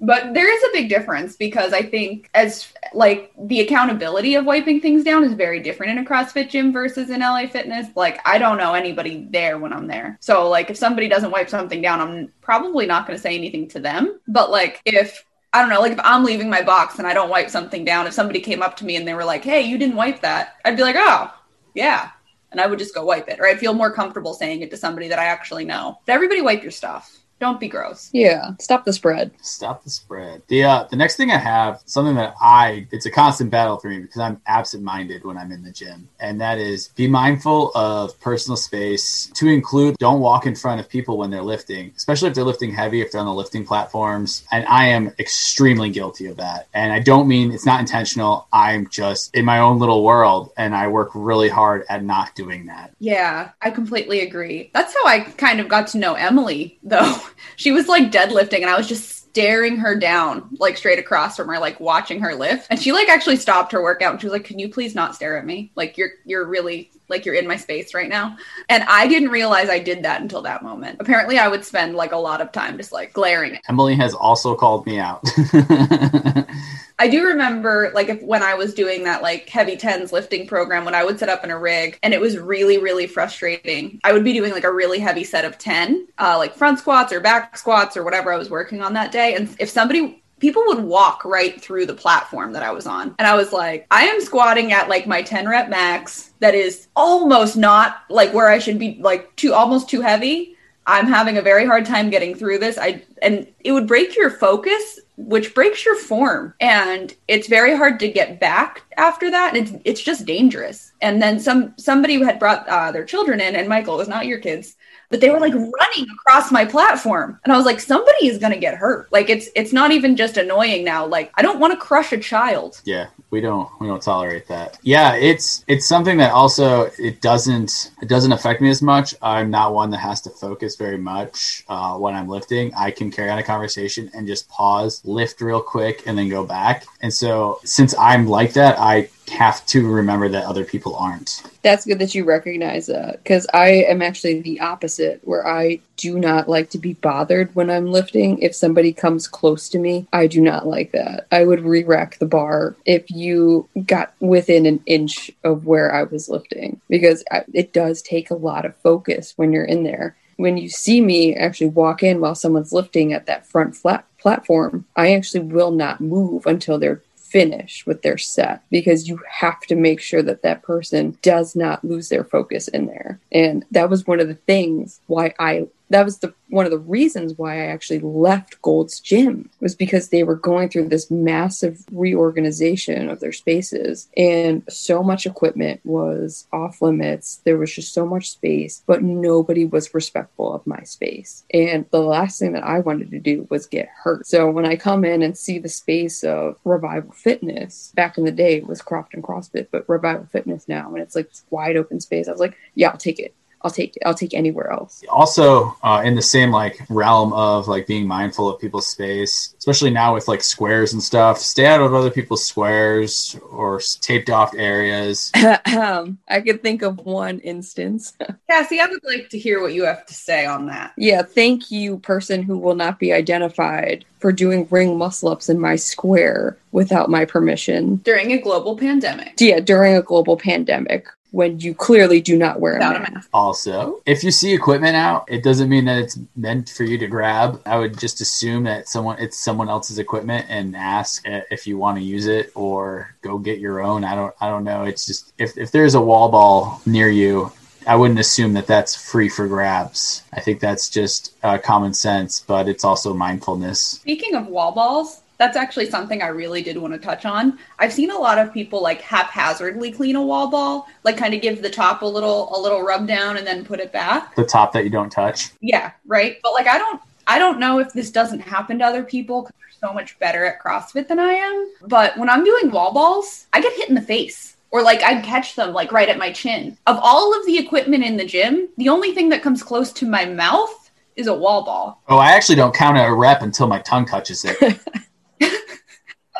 but 0.00 0.34
there 0.34 0.52
is 0.52 0.62
a 0.64 0.72
big 0.72 0.88
difference 0.88 1.36
because 1.36 1.72
I 1.72 1.82
think 1.82 2.30
as 2.34 2.72
like 2.94 3.32
the 3.38 3.60
accountability 3.60 4.34
of 4.34 4.44
wiping 4.44 4.80
things 4.80 5.04
down 5.04 5.24
is 5.24 5.32
very 5.32 5.60
different 5.60 5.92
in 5.92 6.04
a 6.04 6.08
CrossFit 6.08 6.48
gym 6.48 6.72
versus 6.72 7.10
in 7.10 7.20
LA 7.20 7.46
Fitness. 7.46 7.88
Like 7.96 8.20
I 8.24 8.38
don't 8.38 8.56
know 8.56 8.74
anybody 8.74 9.26
there 9.30 9.58
when 9.58 9.72
I'm 9.72 9.86
there. 9.86 10.18
So 10.20 10.48
like 10.48 10.70
if 10.70 10.76
somebody 10.76 11.08
doesn't 11.08 11.30
wipe 11.30 11.50
something 11.50 11.82
down, 11.82 12.00
I'm 12.00 12.32
probably 12.40 12.86
not 12.86 13.06
going 13.06 13.16
to 13.16 13.22
say 13.22 13.34
anything 13.36 13.68
to 13.68 13.80
them. 13.80 14.20
But 14.28 14.50
like 14.50 14.80
if 14.84 15.24
I 15.52 15.60
don't 15.60 15.70
know, 15.70 15.80
like 15.80 15.92
if 15.92 16.00
I'm 16.02 16.24
leaving 16.24 16.48
my 16.48 16.62
box 16.62 16.98
and 16.98 17.06
I 17.06 17.14
don't 17.14 17.28
wipe 17.30 17.50
something 17.50 17.84
down, 17.84 18.06
if 18.06 18.14
somebody 18.14 18.40
came 18.40 18.62
up 18.62 18.76
to 18.76 18.84
me 18.84 18.96
and 18.96 19.06
they 19.06 19.14
were 19.14 19.24
like, 19.24 19.44
"Hey, 19.44 19.62
you 19.62 19.76
didn't 19.76 19.96
wipe 19.96 20.22
that." 20.22 20.56
I'd 20.64 20.76
be 20.76 20.82
like, 20.82 20.96
"Oh, 20.98 21.32
yeah." 21.74 22.10
And 22.50 22.60
I 22.60 22.66
would 22.66 22.78
just 22.78 22.94
go 22.94 23.04
wipe 23.04 23.28
it, 23.28 23.38
or 23.38 23.46
I'd 23.46 23.58
feel 23.58 23.74
more 23.74 23.92
comfortable 23.92 24.34
saying 24.34 24.62
it 24.62 24.70
to 24.70 24.76
somebody 24.76 25.08
that 25.08 25.18
I 25.18 25.26
actually 25.26 25.64
know. 25.64 25.98
But 26.06 26.14
everybody 26.14 26.40
wipe 26.40 26.62
your 26.62 26.70
stuff. 26.70 27.21
Don't 27.42 27.58
be 27.58 27.66
gross. 27.66 28.08
Yeah, 28.12 28.52
stop 28.60 28.84
the 28.84 28.92
spread. 28.92 29.32
Stop 29.42 29.82
the 29.82 29.90
spread. 29.90 30.42
The 30.46 30.62
uh, 30.62 30.84
the 30.88 30.94
next 30.94 31.16
thing 31.16 31.32
I 31.32 31.38
have 31.38 31.82
something 31.86 32.14
that 32.14 32.36
I 32.40 32.86
it's 32.92 33.04
a 33.04 33.10
constant 33.10 33.50
battle 33.50 33.78
for 33.78 33.88
me 33.88 33.98
because 33.98 34.20
I'm 34.20 34.40
absent 34.46 34.84
minded 34.84 35.24
when 35.24 35.36
I'm 35.36 35.50
in 35.50 35.64
the 35.64 35.72
gym, 35.72 36.08
and 36.20 36.40
that 36.40 36.58
is 36.58 36.86
be 36.94 37.08
mindful 37.08 37.72
of 37.74 38.18
personal 38.20 38.56
space. 38.56 39.28
To 39.34 39.48
include, 39.48 39.96
don't 39.98 40.20
walk 40.20 40.46
in 40.46 40.54
front 40.54 40.80
of 40.80 40.88
people 40.88 41.18
when 41.18 41.30
they're 41.30 41.42
lifting, 41.42 41.92
especially 41.96 42.28
if 42.28 42.36
they're 42.36 42.44
lifting 42.44 42.72
heavy, 42.72 43.00
if 43.00 43.10
they're 43.10 43.20
on 43.20 43.26
the 43.26 43.34
lifting 43.34 43.66
platforms. 43.66 44.44
And 44.52 44.64
I 44.66 44.86
am 44.86 45.12
extremely 45.18 45.90
guilty 45.90 46.26
of 46.26 46.36
that. 46.36 46.68
And 46.74 46.92
I 46.92 47.00
don't 47.00 47.26
mean 47.26 47.50
it's 47.50 47.66
not 47.66 47.80
intentional. 47.80 48.46
I'm 48.52 48.86
just 48.86 49.34
in 49.34 49.44
my 49.44 49.58
own 49.58 49.80
little 49.80 50.04
world, 50.04 50.52
and 50.56 50.76
I 50.76 50.86
work 50.86 51.10
really 51.12 51.48
hard 51.48 51.86
at 51.88 52.04
not 52.04 52.36
doing 52.36 52.66
that. 52.66 52.94
Yeah, 53.00 53.50
I 53.60 53.72
completely 53.72 54.20
agree. 54.20 54.70
That's 54.72 54.94
how 54.94 55.08
I 55.08 55.20
kind 55.22 55.58
of 55.58 55.66
got 55.66 55.88
to 55.88 55.98
know 55.98 56.14
Emily, 56.14 56.78
though 56.84 57.20
she 57.56 57.72
was 57.72 57.88
like 57.88 58.10
deadlifting 58.10 58.62
and 58.62 58.70
I 58.70 58.76
was 58.76 58.88
just 58.88 59.22
staring 59.32 59.76
her 59.78 59.94
down 59.94 60.46
like 60.58 60.76
straight 60.76 60.98
across 60.98 61.36
from 61.36 61.48
her 61.48 61.58
like 61.58 61.80
watching 61.80 62.20
her 62.20 62.34
lift. 62.34 62.66
And 62.70 62.80
she 62.80 62.92
like 62.92 63.08
actually 63.08 63.36
stopped 63.36 63.72
her 63.72 63.82
workout 63.82 64.12
and 64.12 64.20
she 64.20 64.26
was 64.26 64.32
like 64.32 64.44
can 64.44 64.58
you 64.58 64.68
please 64.68 64.94
not 64.94 65.14
stare 65.14 65.38
at 65.38 65.46
me? 65.46 65.72
Like 65.74 65.96
you're 65.96 66.10
you're 66.26 66.46
really 66.46 66.90
like 67.08 67.24
you're 67.24 67.34
in 67.34 67.48
my 67.48 67.56
space 67.56 67.94
right 67.94 68.08
now. 68.08 68.36
And 68.68 68.84
i 68.84 69.06
didn't 69.06 69.30
realize 69.30 69.70
i 69.70 69.78
did 69.78 70.02
that 70.02 70.20
until 70.20 70.42
that 70.42 70.62
moment. 70.62 70.98
Apparently 71.00 71.38
i 71.38 71.48
would 71.48 71.64
spend 71.64 71.94
like 71.94 72.12
a 72.12 72.16
lot 72.16 72.40
of 72.42 72.52
time 72.52 72.76
just 72.76 72.92
like 72.92 73.12
glaring 73.12 73.58
emily 73.68 73.94
has 73.94 74.12
also 74.14 74.54
called 74.54 74.86
me 74.86 74.98
out 74.98 75.24
I 76.98 77.08
do 77.08 77.24
remember 77.24 77.90
like 77.94 78.08
if 78.08 78.22
when 78.22 78.42
I 78.42 78.54
was 78.54 78.74
doing 78.74 79.04
that 79.04 79.22
like 79.22 79.48
heavy 79.48 79.76
tens 79.76 80.12
lifting 80.12 80.46
program 80.46 80.84
when 80.84 80.94
I 80.94 81.04
would 81.04 81.18
set 81.18 81.28
up 81.28 81.44
in 81.44 81.50
a 81.50 81.58
rig 81.58 81.98
and 82.02 82.14
it 82.14 82.20
was 82.20 82.38
really 82.38 82.78
really 82.78 83.06
frustrating. 83.06 84.00
I 84.04 84.12
would 84.12 84.24
be 84.24 84.32
doing 84.32 84.52
like 84.52 84.64
a 84.64 84.72
really 84.72 84.98
heavy 84.98 85.24
set 85.24 85.44
of 85.44 85.58
10 85.58 86.08
uh, 86.18 86.36
like 86.38 86.54
front 86.54 86.78
squats 86.78 87.12
or 87.12 87.20
back 87.20 87.56
squats 87.56 87.96
or 87.96 88.04
whatever 88.04 88.32
I 88.32 88.36
was 88.36 88.50
working 88.50 88.82
on 88.82 88.92
that 88.94 89.12
day 89.12 89.34
and 89.34 89.54
if 89.58 89.68
somebody 89.68 90.22
people 90.42 90.64
would 90.66 90.82
walk 90.82 91.24
right 91.24 91.62
through 91.62 91.86
the 91.86 91.94
platform 91.94 92.52
that 92.52 92.64
I 92.64 92.72
was 92.72 92.84
on. 92.84 93.14
And 93.20 93.28
I 93.28 93.36
was 93.36 93.52
like, 93.52 93.86
I 93.92 94.06
am 94.06 94.20
squatting 94.20 94.72
at 94.72 94.88
like 94.88 95.06
my 95.06 95.22
10 95.22 95.48
rep 95.48 95.68
max 95.68 96.32
that 96.40 96.52
is 96.52 96.88
almost 96.96 97.56
not 97.56 98.02
like 98.10 98.34
where 98.34 98.48
I 98.48 98.58
should 98.58 98.76
be 98.76 98.98
like 99.00 99.34
too 99.36 99.54
almost 99.54 99.88
too 99.88 100.00
heavy. 100.00 100.56
I'm 100.86 101.06
having 101.06 101.36
a 101.36 101.42
very 101.42 101.64
hard 101.64 101.86
time 101.86 102.10
getting 102.10 102.34
through 102.34 102.58
this. 102.58 102.78
I 102.78 103.02
and 103.22 103.46
it 103.60 103.72
would 103.72 103.86
break 103.86 104.16
your 104.16 104.30
focus 104.30 105.00
which 105.16 105.54
breaks 105.54 105.84
your 105.84 105.96
form. 105.96 106.54
And 106.60 107.14
it's 107.28 107.46
very 107.46 107.76
hard 107.76 108.00
to 108.00 108.08
get 108.08 108.40
back 108.40 108.82
after 108.96 109.30
that. 109.30 109.54
And 109.54 109.68
it's 109.68 109.82
it's 109.84 110.02
just 110.02 110.26
dangerous. 110.26 110.92
And 111.00 111.22
then 111.22 111.38
some 111.38 111.74
somebody 111.76 112.22
had 112.22 112.38
brought 112.38 112.68
uh, 112.68 112.90
their 112.92 113.04
children 113.04 113.40
in 113.40 113.54
and 113.56 113.68
michael 113.68 113.96
was 113.96 114.08
not 114.08 114.26
your 114.26 114.38
kids 114.38 114.76
but 115.12 115.20
they 115.20 115.30
were 115.30 115.38
like 115.38 115.54
running 115.54 116.10
across 116.10 116.50
my 116.50 116.64
platform. 116.64 117.38
And 117.44 117.52
i 117.52 117.56
was 117.56 117.66
like 117.66 117.78
somebody 117.78 118.26
is 118.26 118.38
going 118.38 118.52
to 118.52 118.58
get 118.58 118.74
hurt. 118.74 119.12
Like 119.12 119.30
it's 119.30 119.48
it's 119.54 119.72
not 119.72 119.92
even 119.92 120.16
just 120.16 120.38
annoying 120.38 120.84
now. 120.84 121.06
Like 121.06 121.30
i 121.36 121.42
don't 121.42 121.60
want 121.60 121.72
to 121.72 121.78
crush 121.78 122.12
a 122.12 122.18
child. 122.18 122.80
Yeah 122.84 123.06
we 123.30 123.40
don't 123.40 123.68
we 123.80 123.86
don't 123.86 124.02
tolerate 124.02 124.48
that. 124.48 124.78
Yeah 124.82 125.14
it's 125.14 125.64
it's 125.68 125.86
something 125.86 126.16
that 126.18 126.32
also 126.32 126.90
it 126.98 127.20
doesn't 127.20 127.92
it 128.00 128.08
doesn't 128.08 128.32
affect 128.32 128.60
me 128.62 128.70
as 128.70 128.82
much. 128.82 129.14
I'm 129.22 129.50
not 129.50 129.74
one 129.74 129.90
that 129.90 129.98
has 129.98 130.22
to 130.22 130.30
focus 130.30 130.76
very 130.76 130.98
much 130.98 131.64
uh, 131.68 131.96
when 131.98 132.14
i'm 132.14 132.28
lifting. 132.28 132.72
I 132.74 132.90
can 132.90 133.10
carry 133.10 133.30
on 133.30 133.38
a 133.38 133.42
conversation 133.42 134.10
and 134.14 134.26
just 134.26 134.48
pause 134.48 135.02
lift 135.04 135.40
real 135.42 135.60
quick 135.60 136.06
and 136.06 136.16
then 136.16 136.30
go 136.30 136.44
back. 136.44 136.86
And 137.02 137.12
so 137.12 137.60
since 137.64 137.94
i'm 137.98 138.26
like 138.26 138.54
that 138.54 138.78
i 138.78 139.08
have 139.30 139.64
to 139.66 139.88
remember 139.88 140.28
that 140.28 140.44
other 140.44 140.64
people 140.64 140.96
aren't. 140.96 141.42
That's 141.62 141.86
good 141.86 141.98
that 142.00 142.14
you 142.14 142.24
recognize 142.24 142.86
that 142.86 143.22
because 143.22 143.46
I 143.54 143.68
am 143.68 144.02
actually 144.02 144.40
the 144.40 144.60
opposite, 144.60 145.20
where 145.24 145.46
I 145.46 145.80
do 145.96 146.18
not 146.18 146.48
like 146.48 146.70
to 146.70 146.78
be 146.78 146.94
bothered 146.94 147.54
when 147.54 147.70
I'm 147.70 147.86
lifting. 147.86 148.38
If 148.38 148.54
somebody 148.54 148.92
comes 148.92 149.28
close 149.28 149.68
to 149.70 149.78
me, 149.78 150.06
I 150.12 150.26
do 150.26 150.40
not 150.40 150.66
like 150.66 150.92
that. 150.92 151.26
I 151.30 151.44
would 151.44 151.60
re 151.60 151.84
rack 151.84 152.18
the 152.18 152.26
bar 152.26 152.76
if 152.84 153.10
you 153.10 153.68
got 153.86 154.14
within 154.20 154.66
an 154.66 154.82
inch 154.86 155.30
of 155.44 155.66
where 155.66 155.94
I 155.94 156.02
was 156.04 156.28
lifting 156.28 156.80
because 156.88 157.24
it 157.52 157.72
does 157.72 158.02
take 158.02 158.30
a 158.30 158.34
lot 158.34 158.64
of 158.64 158.76
focus 158.76 159.34
when 159.36 159.52
you're 159.52 159.64
in 159.64 159.84
there. 159.84 160.16
When 160.36 160.56
you 160.56 160.68
see 160.68 161.00
me 161.00 161.36
actually 161.36 161.68
walk 161.68 162.02
in 162.02 162.20
while 162.20 162.34
someone's 162.34 162.72
lifting 162.72 163.12
at 163.12 163.26
that 163.26 163.46
front 163.46 163.76
flat 163.76 164.04
platform, 164.18 164.86
I 164.96 165.14
actually 165.14 165.44
will 165.44 165.70
not 165.70 166.00
move 166.00 166.46
until 166.46 166.78
they're 166.78 167.02
finish 167.32 167.86
with 167.86 168.02
their 168.02 168.18
set 168.18 168.62
because 168.70 169.08
you 169.08 169.18
have 169.28 169.60
to 169.62 169.74
make 169.74 170.00
sure 170.00 170.22
that 170.22 170.42
that 170.42 170.62
person 170.62 171.16
does 171.22 171.56
not 171.56 171.82
lose 171.82 172.10
their 172.10 172.24
focus 172.24 172.68
in 172.68 172.86
there. 172.86 173.18
And 173.32 173.64
that 173.70 173.88
was 173.88 174.06
one 174.06 174.20
of 174.20 174.28
the 174.28 174.34
things 174.34 175.00
why 175.06 175.34
I 175.38 175.66
that 175.92 176.04
was 176.04 176.18
the 176.18 176.34
one 176.48 176.64
of 176.64 176.70
the 176.70 176.78
reasons 176.78 177.34
why 177.36 177.54
I 177.54 177.66
actually 177.66 178.00
left 178.00 178.60
Gold's 178.60 179.00
Gym 179.00 179.48
was 179.60 179.74
because 179.74 180.08
they 180.08 180.22
were 180.22 180.34
going 180.34 180.68
through 180.68 180.88
this 180.88 181.10
massive 181.10 181.84
reorganization 181.92 183.08
of 183.08 183.20
their 183.20 183.32
spaces 183.32 184.08
and 184.16 184.62
so 184.68 185.02
much 185.02 185.26
equipment 185.26 185.80
was 185.84 186.46
off 186.52 186.82
limits. 186.82 187.40
There 187.44 187.56
was 187.56 187.74
just 187.74 187.94
so 187.94 188.06
much 188.06 188.30
space, 188.30 188.82
but 188.86 189.02
nobody 189.02 189.64
was 189.64 189.94
respectful 189.94 190.54
of 190.54 190.66
my 190.66 190.82
space. 190.82 191.44
And 191.52 191.86
the 191.90 192.00
last 192.00 192.38
thing 192.38 192.52
that 192.52 192.64
I 192.64 192.80
wanted 192.80 193.10
to 193.10 193.18
do 193.18 193.46
was 193.50 193.66
get 193.66 193.88
hurt. 193.88 194.26
So 194.26 194.50
when 194.50 194.66
I 194.66 194.76
come 194.76 195.04
in 195.04 195.22
and 195.22 195.36
see 195.36 195.58
the 195.58 195.68
space 195.68 196.24
of 196.24 196.56
Revival 196.64 197.12
Fitness, 197.12 197.92
back 197.94 198.18
in 198.18 198.24
the 198.24 198.32
day 198.32 198.56
it 198.56 198.66
was 198.66 198.82
Crofton 198.82 199.22
CrossFit, 199.22 199.68
but 199.70 199.88
Revival 199.88 200.26
Fitness 200.26 200.68
now, 200.68 200.88
and 200.92 201.02
it's 201.02 201.16
like 201.16 201.30
wide 201.50 201.76
open 201.76 202.00
space. 202.00 202.28
I 202.28 202.32
was 202.32 202.40
like, 202.40 202.56
yeah, 202.74 202.90
I'll 202.90 202.96
take 202.98 203.18
it. 203.18 203.34
I'll 203.64 203.70
take 203.70 203.96
I'll 204.04 204.14
take 204.14 204.34
anywhere 204.34 204.70
else. 204.70 205.02
Also, 205.08 205.76
uh, 205.82 206.02
in 206.04 206.14
the 206.14 206.22
same 206.22 206.50
like 206.50 206.80
realm 206.88 207.32
of 207.32 207.68
like 207.68 207.86
being 207.86 208.06
mindful 208.06 208.48
of 208.48 208.60
people's 208.60 208.86
space, 208.86 209.54
especially 209.58 209.90
now 209.90 210.14
with 210.14 210.28
like 210.28 210.42
squares 210.42 210.92
and 210.92 211.02
stuff. 211.02 211.38
Stay 211.38 211.66
out 211.66 211.80
of 211.80 211.94
other 211.94 212.10
people's 212.10 212.44
squares 212.44 213.38
or 213.50 213.80
taped 214.00 214.30
off 214.30 214.54
areas. 214.54 215.30
I 215.34 216.40
could 216.44 216.62
think 216.62 216.82
of 216.82 216.98
one 217.04 217.38
instance. 217.40 218.14
Cassie, 218.50 218.80
I 218.80 218.86
would 218.86 219.04
like 219.04 219.28
to 219.30 219.38
hear 219.38 219.60
what 219.60 219.74
you 219.74 219.84
have 219.84 220.06
to 220.06 220.14
say 220.14 220.44
on 220.44 220.66
that. 220.66 220.92
Yeah, 220.96 221.22
thank 221.22 221.70
you, 221.70 221.98
person 221.98 222.42
who 222.42 222.58
will 222.58 222.74
not 222.74 222.98
be 222.98 223.12
identified, 223.12 224.04
for 224.18 224.32
doing 224.32 224.66
ring 224.70 224.96
muscle 224.96 225.30
ups 225.30 225.48
in 225.48 225.58
my 225.58 225.76
square 225.76 226.56
without 226.70 227.10
my 227.10 227.24
permission 227.24 227.96
during 227.96 228.32
a 228.32 228.38
global 228.38 228.76
pandemic. 228.76 229.34
Yeah, 229.38 229.60
during 229.60 229.94
a 229.94 230.02
global 230.02 230.36
pandemic 230.36 231.06
when 231.32 231.58
you 231.58 231.74
clearly 231.74 232.20
do 232.20 232.36
not 232.36 232.60
wear 232.60 232.76
a 232.76 232.78
mask. 232.78 233.08
a 233.08 233.14
mask. 233.14 233.28
Also, 233.32 234.02
if 234.06 234.22
you 234.22 234.30
see 234.30 234.52
equipment 234.52 234.94
out, 234.94 235.24
it 235.28 235.42
doesn't 235.42 235.68
mean 235.68 235.86
that 235.86 235.98
it's 235.98 236.18
meant 236.36 236.68
for 236.68 236.84
you 236.84 236.98
to 236.98 237.08
grab. 237.08 237.60
I 237.66 237.78
would 237.78 237.98
just 237.98 238.20
assume 238.20 238.64
that 238.64 238.88
someone 238.88 239.18
it's 239.18 239.38
someone 239.38 239.68
else's 239.68 239.98
equipment 239.98 240.46
and 240.48 240.76
ask 240.76 241.22
if 241.24 241.66
you 241.66 241.78
want 241.78 241.98
to 241.98 242.04
use 242.04 242.26
it 242.26 242.52
or 242.54 243.14
go 243.22 243.38
get 243.38 243.58
your 243.58 243.80
own. 243.80 244.04
I 244.04 244.14
don't 244.14 244.34
I 244.40 244.48
don't 244.48 244.64
know. 244.64 244.84
It's 244.84 245.06
just 245.06 245.32
if 245.38 245.56
if 245.56 245.72
there's 245.72 245.94
a 245.94 246.00
wall 246.00 246.28
ball 246.28 246.82
near 246.84 247.08
you, 247.08 247.50
I 247.86 247.96
wouldn't 247.96 248.20
assume 248.20 248.52
that 248.52 248.66
that's 248.66 248.94
free 248.94 249.28
for 249.28 249.48
grabs. 249.48 250.22
I 250.34 250.40
think 250.40 250.60
that's 250.60 250.88
just 250.88 251.34
uh, 251.42 251.58
common 251.58 251.94
sense, 251.94 252.44
but 252.46 252.68
it's 252.68 252.84
also 252.84 253.14
mindfulness. 253.14 253.80
Speaking 253.80 254.34
of 254.34 254.46
wall 254.46 254.72
balls, 254.72 255.21
that's 255.42 255.56
actually 255.56 255.90
something 255.90 256.22
I 256.22 256.28
really 256.28 256.62
did 256.62 256.78
want 256.78 256.94
to 256.94 257.00
touch 257.00 257.24
on. 257.24 257.58
I've 257.80 257.92
seen 257.92 258.12
a 258.12 258.16
lot 258.16 258.38
of 258.38 258.54
people 258.54 258.80
like 258.80 259.00
haphazardly 259.00 259.90
clean 259.90 260.14
a 260.14 260.22
wall 260.22 260.48
ball, 260.48 260.86
like 261.02 261.16
kind 261.16 261.34
of 261.34 261.42
give 261.42 261.62
the 261.62 261.68
top 261.68 262.02
a 262.02 262.06
little 262.06 262.56
a 262.56 262.58
little 262.60 262.82
rub 262.82 263.08
down 263.08 263.36
and 263.36 263.44
then 263.44 263.64
put 263.64 263.80
it 263.80 263.90
back. 263.90 264.36
The 264.36 264.44
top 264.44 264.72
that 264.72 264.84
you 264.84 264.90
don't 264.90 265.10
touch. 265.10 265.50
Yeah, 265.60 265.90
right. 266.06 266.36
But 266.44 266.52
like 266.52 266.68
I 266.68 266.78
don't 266.78 267.02
I 267.26 267.40
don't 267.40 267.58
know 267.58 267.80
if 267.80 267.92
this 267.92 268.12
doesn't 268.12 268.38
happen 268.38 268.78
to 268.78 268.84
other 268.84 269.02
people 269.02 269.42
because 269.42 269.56
they're 269.58 269.88
so 269.88 269.92
much 269.92 270.16
better 270.20 270.44
at 270.44 270.62
CrossFit 270.62 271.08
than 271.08 271.18
I 271.18 271.32
am. 271.32 271.72
But 271.88 272.16
when 272.16 272.30
I'm 272.30 272.44
doing 272.44 272.70
wall 272.70 272.92
balls, 272.92 273.48
I 273.52 273.60
get 273.60 273.72
hit 273.72 273.88
in 273.88 273.96
the 273.96 274.00
face. 274.00 274.56
Or 274.70 274.80
like 274.80 275.02
I'd 275.02 275.24
catch 275.24 275.56
them 275.56 275.72
like 275.74 275.90
right 275.90 276.08
at 276.08 276.18
my 276.18 276.30
chin. 276.30 276.78
Of 276.86 277.00
all 277.02 277.36
of 277.36 277.44
the 277.46 277.58
equipment 277.58 278.04
in 278.04 278.16
the 278.16 278.24
gym, 278.24 278.68
the 278.76 278.90
only 278.90 279.12
thing 279.12 279.28
that 279.30 279.42
comes 279.42 279.64
close 279.64 279.92
to 279.94 280.06
my 280.06 280.24
mouth 280.24 280.90
is 281.16 281.26
a 281.26 281.34
wall 281.34 281.64
ball. 281.64 282.00
Oh, 282.08 282.18
I 282.18 282.30
actually 282.30 282.54
don't 282.54 282.74
count 282.74 282.96
a 282.96 283.12
rep 283.12 283.42
until 283.42 283.66
my 283.66 283.80
tongue 283.80 284.06
touches 284.06 284.44
it. 284.44 284.78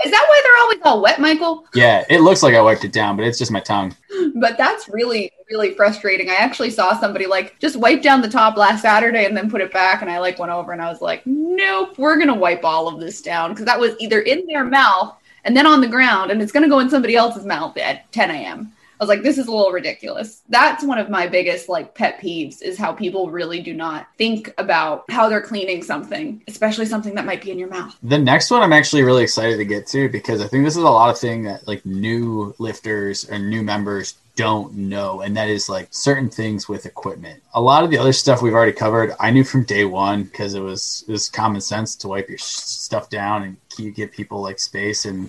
Is 0.05 0.11
that 0.11 0.25
why 0.29 0.41
they're 0.43 0.63
always 0.63 0.79
all 0.85 1.03
wet, 1.03 1.21
Michael? 1.21 1.67
yeah, 1.75 2.05
it 2.09 2.21
looks 2.21 2.43
like 2.43 2.55
I 2.55 2.61
wiped 2.61 2.85
it 2.85 2.93
down, 2.93 3.17
but 3.17 3.27
it's 3.27 3.39
just 3.39 3.51
my 3.51 3.61
tongue. 3.61 3.95
But 4.35 4.57
that's 4.57 4.89
really, 4.89 5.33
really 5.51 5.75
frustrating. 5.75 6.31
I 6.31 6.35
actually 6.35 6.71
saw 6.71 6.99
somebody 6.99 7.27
like 7.27 7.59
just 7.59 7.77
wipe 7.77 8.03
down 8.03 8.23
the 8.23 8.29
top 8.29 8.57
last 8.57 8.83
Saturday 8.83 9.25
and 9.25 9.37
then 9.37 9.51
put 9.51 9.61
it 9.61 9.73
back. 9.73 10.03
And 10.03 10.11
I 10.11 10.19
like 10.19 10.39
went 10.39 10.53
over 10.53 10.73
and 10.73 10.81
I 10.81 10.91
was 10.91 11.01
like, 11.01 11.23
nope, 11.27 11.99
we're 11.99 12.17
going 12.17 12.29
to 12.29 12.35
wipe 12.35 12.65
all 12.65 12.89
of 12.89 13.01
this 13.01 13.21
down 13.23 13.51
because 13.51 13.67
that 13.67 13.79
was 13.79 13.95
either 13.99 14.21
in 14.21 14.47
their 14.47 14.65
mouth 14.65 15.17
and 15.45 15.57
then 15.57 15.67
on 15.67 15.81
the 15.81 15.89
ground 15.89 16.31
and 16.31 16.41
it's 16.41 16.53
going 16.53 16.63
to 16.63 16.69
go 16.69 16.79
in 16.79 16.91
somebody 16.91 17.17
else's 17.17 17.45
mouth 17.45 17.77
at 17.77 18.11
10 18.13 18.31
a.m. 18.31 18.73
I 19.03 19.05
was 19.05 19.09
like, 19.09 19.25
this 19.25 19.37
is 19.37 19.49
a 19.49 19.51
little 19.51 19.73
ridiculous. 19.73 20.43
That's 20.49 20.85
one 20.85 20.97
of 20.97 21.11
my 21.11 21.27
biggest 21.27 21.69
like 21.69 21.93
pet 21.93 22.21
peeves 22.21 22.63
is 22.63 22.79
how 22.79 22.93
people 22.93 23.33
really 23.33 23.61
do 23.61 23.75
not 23.75 24.07
think 24.17 24.55
about 24.59 25.11
how 25.11 25.29
they're 25.29 25.43
cleaning 25.43 25.83
something, 25.83 26.41
especially 26.47 26.87
something 26.87 27.17
that 27.17 27.27
might 27.27 27.43
be 27.43 27.51
in 27.51 27.59
your 27.59 27.69
mouth. 27.69 27.97
The 28.05 28.17
next 28.17 28.53
one 28.53 28.63
I'm 28.63 28.73
actually 28.73 29.03
really 29.03 29.25
excited 29.25 29.57
to 29.57 29.65
get 29.65 29.89
to 29.89 30.09
because 30.09 30.41
I 30.41 30.47
think 30.47 30.65
this 30.65 30.77
is 30.77 30.85
a 30.85 30.89
lot 30.89 31.11
of 31.11 31.19
thing 31.19 31.43
that 31.43 31.67
like 31.67 31.85
new 31.85 32.55
lifters 32.59 33.29
or 33.29 33.41
new 33.41 33.65
members 33.65 34.15
don't 34.37 34.73
know 34.73 35.23
and 35.23 35.37
that 35.37 35.49
is 35.49 35.69
like 35.69 35.89
certain 35.91 36.31
things 36.31 36.69
with 36.69 36.87
equipment. 36.87 37.43
A 37.55 37.61
lot 37.61 37.83
of 37.83 37.91
the 37.91 37.99
other 37.99 38.13
stuff 38.13 38.41
we've 38.41 38.55
already 38.55 38.71
covered, 38.71 39.17
I 39.19 39.33
knew 39.33 39.43
from 39.43 39.65
day 39.65 39.85
1 39.85 40.23
because 40.23 40.55
it 40.55 40.61
was 40.61 41.05
it 41.09 41.11
was 41.11 41.29
common 41.29 41.61
sense 41.61 41.97
to 41.97 42.07
wipe 42.07 42.29
your 42.29 42.39
stuff 42.39 43.11
down 43.11 43.43
and 43.43 43.57
keep, 43.69 43.97
give 43.97 44.13
people 44.13 44.41
like 44.41 44.61
space 44.61 45.07
and 45.07 45.29